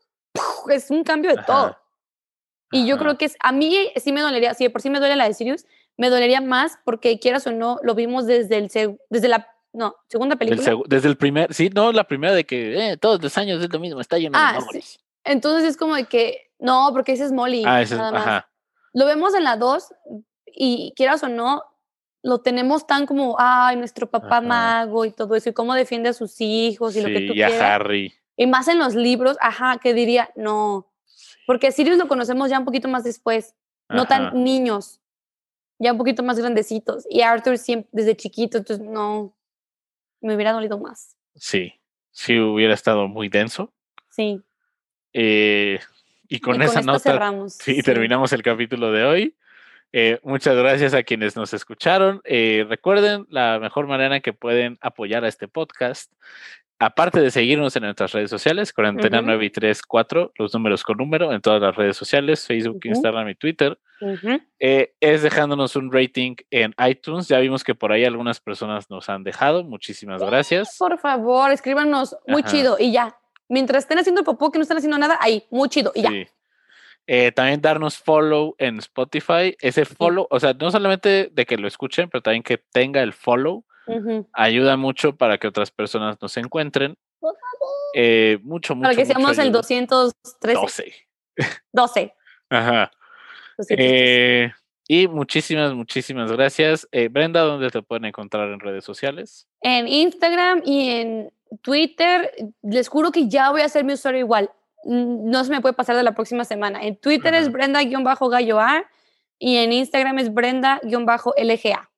es 0.70 0.90
un 0.90 1.04
cambio 1.04 1.34
de 1.34 1.42
todo. 1.42 1.76
Y 2.72 2.86
yo 2.86 2.98
creo 2.98 3.18
que 3.18 3.24
es, 3.24 3.36
a 3.40 3.50
mí 3.52 3.90
sí 3.96 4.12
me 4.12 4.20
dolería, 4.20 4.54
si 4.54 4.64
de 4.64 4.70
por 4.70 4.80
sí 4.80 4.90
me 4.90 5.00
duele 5.00 5.16
la 5.16 5.26
de 5.26 5.34
Sirius, 5.34 5.66
me 5.96 6.08
dolería 6.08 6.40
más 6.40 6.78
porque 6.84 7.18
quieras 7.18 7.46
o 7.46 7.52
no, 7.52 7.78
lo 7.82 7.94
vimos 7.94 8.26
desde 8.26 8.58
el 8.58 8.98
desde 9.08 9.28
la 9.28 9.48
no, 9.72 9.94
segunda 10.08 10.36
película. 10.36 10.78
desde 10.86 11.08
el 11.08 11.16
primer, 11.16 11.52
sí, 11.52 11.70
no, 11.70 11.92
la 11.92 12.04
primera 12.04 12.32
de 12.32 12.44
que 12.44 12.92
eh, 12.92 12.96
todos 12.96 13.22
los 13.22 13.36
años 13.38 13.62
es 13.62 13.72
lo 13.72 13.78
mismo, 13.78 14.00
está 14.00 14.18
lleno 14.18 14.38
ah, 14.38 14.58
de 14.72 14.82
sí. 14.82 14.98
Entonces 15.24 15.68
es 15.68 15.76
como 15.76 15.94
de 15.94 16.04
que, 16.04 16.50
no, 16.58 16.90
porque 16.92 17.12
ese 17.12 17.24
es 17.24 17.32
Molly. 17.32 17.64
Ah, 17.66 17.82
ese 17.82 17.96
más. 17.96 18.14
Ajá. 18.14 18.50
Lo 18.92 19.06
vemos 19.06 19.34
en 19.34 19.44
la 19.44 19.56
2 19.56 19.94
y 20.46 20.92
quieras 20.96 21.22
o 21.22 21.28
no, 21.28 21.62
lo 22.22 22.40
tenemos 22.40 22.86
tan 22.86 23.06
como, 23.06 23.36
ay, 23.38 23.76
nuestro 23.76 24.08
papá 24.08 24.40
mago 24.40 25.04
y 25.04 25.10
todo 25.10 25.34
eso, 25.34 25.50
y 25.50 25.52
cómo 25.52 25.74
defiende 25.74 26.10
a 26.10 26.12
sus 26.12 26.40
hijos 26.40 26.96
y 26.96 27.00
lo 27.00 27.08
que 27.08 27.26
tú 27.26 27.32
y 27.32 27.42
a 27.42 27.74
Harry. 27.74 28.14
Y 28.36 28.46
más 28.46 28.68
en 28.68 28.78
los 28.78 28.94
libros, 28.94 29.36
ajá, 29.40 29.78
que 29.78 29.94
diría, 29.94 30.30
no, 30.36 30.90
porque 31.46 31.72
Sirius 31.72 31.98
lo 31.98 32.08
conocemos 32.08 32.50
ya 32.50 32.58
un 32.58 32.64
poquito 32.64 32.88
más 32.88 33.04
después, 33.04 33.54
no 33.88 34.06
tan 34.06 34.44
niños, 34.44 35.00
ya 35.78 35.92
un 35.92 35.98
poquito 35.98 36.22
más 36.22 36.38
grandecitos. 36.38 37.06
Y 37.10 37.22
Arthur 37.22 37.58
siempre 37.58 37.88
desde 37.92 38.16
chiquito, 38.16 38.58
entonces 38.58 38.86
no, 38.86 39.36
me 40.20 40.34
hubiera 40.34 40.52
dolido 40.52 40.78
más. 40.78 41.16
Sí, 41.34 41.74
sí 42.12 42.38
hubiera 42.38 42.74
estado 42.74 43.08
muy 43.08 43.28
denso. 43.28 43.72
Sí. 44.10 44.40
Eh, 45.12 45.80
y 46.28 46.38
con 46.38 46.62
esa 46.62 46.82
nota 46.82 47.00
cerramos, 47.00 47.54
sí, 47.54 47.82
terminamos 47.82 48.32
el 48.32 48.42
capítulo 48.42 48.92
de 48.92 49.04
hoy. 49.04 49.36
Eh, 49.92 50.20
muchas 50.22 50.56
gracias 50.56 50.94
a 50.94 51.02
quienes 51.02 51.36
nos 51.36 51.52
escucharon. 51.52 52.20
Eh, 52.24 52.64
recuerden 52.68 53.26
la 53.28 53.58
mejor 53.58 53.86
manera 53.86 54.20
que 54.20 54.32
pueden 54.32 54.78
apoyar 54.80 55.24
a 55.24 55.28
este 55.28 55.48
podcast 55.48 56.12
aparte 56.80 57.20
de 57.20 57.30
seguirnos 57.30 57.76
en 57.76 57.82
nuestras 57.82 58.10
redes 58.12 58.30
sociales, 58.30 58.72
Cuarentena 58.72 59.20
9 59.20 59.44
y 59.44 59.50
3, 59.50 59.82
4, 59.82 60.32
los 60.36 60.54
números 60.54 60.82
con 60.82 60.96
número 60.96 61.32
en 61.32 61.42
todas 61.42 61.60
las 61.60 61.76
redes 61.76 61.96
sociales, 61.96 62.46
Facebook, 62.46 62.80
Instagram 62.84 63.28
y 63.28 63.34
Twitter, 63.34 63.78
eh, 64.58 64.94
es 64.98 65.22
dejándonos 65.22 65.76
un 65.76 65.92
rating 65.92 66.36
en 66.50 66.74
iTunes. 66.88 67.28
Ya 67.28 67.38
vimos 67.38 67.62
que 67.62 67.74
por 67.74 67.92
ahí 67.92 68.06
algunas 68.06 68.40
personas 68.40 68.88
nos 68.88 69.10
han 69.10 69.22
dejado. 69.22 69.62
Muchísimas 69.62 70.22
gracias. 70.22 70.76
Por 70.78 70.98
favor, 70.98 71.52
escríbanos 71.52 72.16
muy 72.26 72.42
chido 72.44 72.76
y 72.80 72.92
ya. 72.92 73.14
Mientras 73.50 73.84
estén 73.84 73.98
haciendo 73.98 74.24
popó, 74.24 74.50
que 74.50 74.58
no 74.58 74.62
estén 74.62 74.78
haciendo 74.78 74.96
nada, 74.96 75.18
ahí, 75.20 75.44
muy 75.50 75.68
chido 75.68 75.92
y 75.94 76.02
ya. 76.02 76.10
Eh, 77.12 77.32
también 77.32 77.60
darnos 77.60 77.98
follow 77.98 78.54
en 78.58 78.78
Spotify. 78.78 79.56
Ese 79.60 79.84
follow, 79.84 80.28
o 80.30 80.38
sea, 80.38 80.52
no 80.52 80.70
solamente 80.70 81.28
de 81.32 81.44
que 81.44 81.56
lo 81.56 81.66
escuchen, 81.66 82.08
pero 82.08 82.22
también 82.22 82.44
que 82.44 82.58
tenga 82.58 83.02
el 83.02 83.12
follow 83.12 83.64
Ayuda 84.32 84.76
mucho 84.76 85.16
para 85.16 85.38
que 85.38 85.48
otras 85.48 85.70
personas 85.70 86.16
nos 86.20 86.36
encuentren. 86.36 86.96
Eh, 87.94 88.38
mucho, 88.42 88.74
mucho. 88.76 88.84
Para 88.84 88.94
que 88.94 89.04
seamos 89.04 89.36
el 89.38 89.50
213. 89.50 90.60
12. 90.60 90.94
12. 91.72 92.14
Ajá. 92.50 92.90
Eh, 93.70 94.52
y 94.86 95.08
muchísimas, 95.08 95.74
muchísimas 95.74 96.30
gracias. 96.30 96.88
Eh, 96.92 97.08
Brenda, 97.08 97.42
¿dónde 97.42 97.70
te 97.70 97.82
pueden 97.82 98.04
encontrar 98.04 98.48
en 98.50 98.60
redes 98.60 98.84
sociales? 98.84 99.48
En 99.60 99.88
Instagram 99.88 100.62
y 100.64 100.90
en 100.90 101.32
Twitter. 101.62 102.30
Les 102.62 102.88
juro 102.88 103.10
que 103.10 103.28
ya 103.28 103.50
voy 103.50 103.62
a 103.62 103.66
hacer 103.66 103.84
mi 103.84 103.94
usuario 103.94 104.20
igual. 104.20 104.50
No 104.84 105.44
se 105.44 105.50
me 105.50 105.60
puede 105.60 105.74
pasar 105.74 105.96
de 105.96 106.02
la 106.02 106.14
próxima 106.14 106.44
semana. 106.44 106.82
En 106.82 106.96
Twitter 106.96 107.34
es 107.34 107.52
Brenda-Gallo 107.52 108.60
A 108.60 108.84
y 109.38 109.56
en 109.56 109.72
Instagram 109.72 110.18
es 110.18 110.32
Brenda-LGA. 110.32 111.90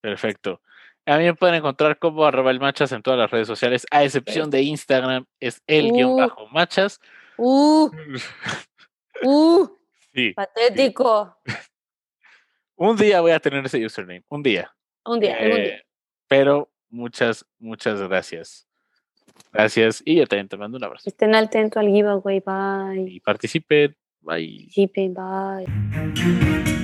Perfecto. 0.00 0.60
A 1.06 1.18
mí 1.18 1.24
me 1.24 1.34
pueden 1.34 1.54
encontrar 1.54 1.98
como 1.98 2.24
arroba 2.24 2.50
el 2.50 2.58
machas 2.58 2.90
en 2.90 3.02
todas 3.02 3.18
las 3.18 3.30
redes 3.30 3.46
sociales, 3.46 3.86
a 3.92 4.02
excepción 4.02 4.50
de 4.50 4.62
Instagram, 4.62 5.24
es 5.38 5.62
el 5.66 5.92
guion 5.92 6.16
bajo 6.16 6.48
machas. 6.48 7.00
Uh, 7.36 7.88
uh, 9.22 9.68
sí, 10.12 10.32
patético. 10.32 11.36
Un 12.76 12.96
día 12.96 13.20
voy 13.20 13.30
a 13.30 13.40
tener 13.40 13.64
ese 13.64 13.84
username, 13.84 14.24
un 14.28 14.42
día. 14.42 14.70
Un 15.06 15.18
día, 15.18 15.38
un 15.40 15.46
día. 15.46 15.64
Eh, 15.64 15.86
pero 16.28 16.70
muchas, 16.90 17.46
muchas 17.58 18.02
gracias. 18.02 18.65
Gracias 19.52 20.02
y 20.04 20.16
yo 20.16 20.26
también 20.26 20.48
te 20.48 20.56
mando 20.56 20.76
un 20.76 20.84
abrazo. 20.84 21.08
Estén 21.08 21.34
atentos 21.34 21.80
al 21.80 21.88
giveaway, 21.88 22.40
bye. 22.44 23.10
Y 23.10 23.20
participen, 23.20 23.96
bye. 24.20 24.68
Participen, 24.74 25.14
bye. 25.14 26.75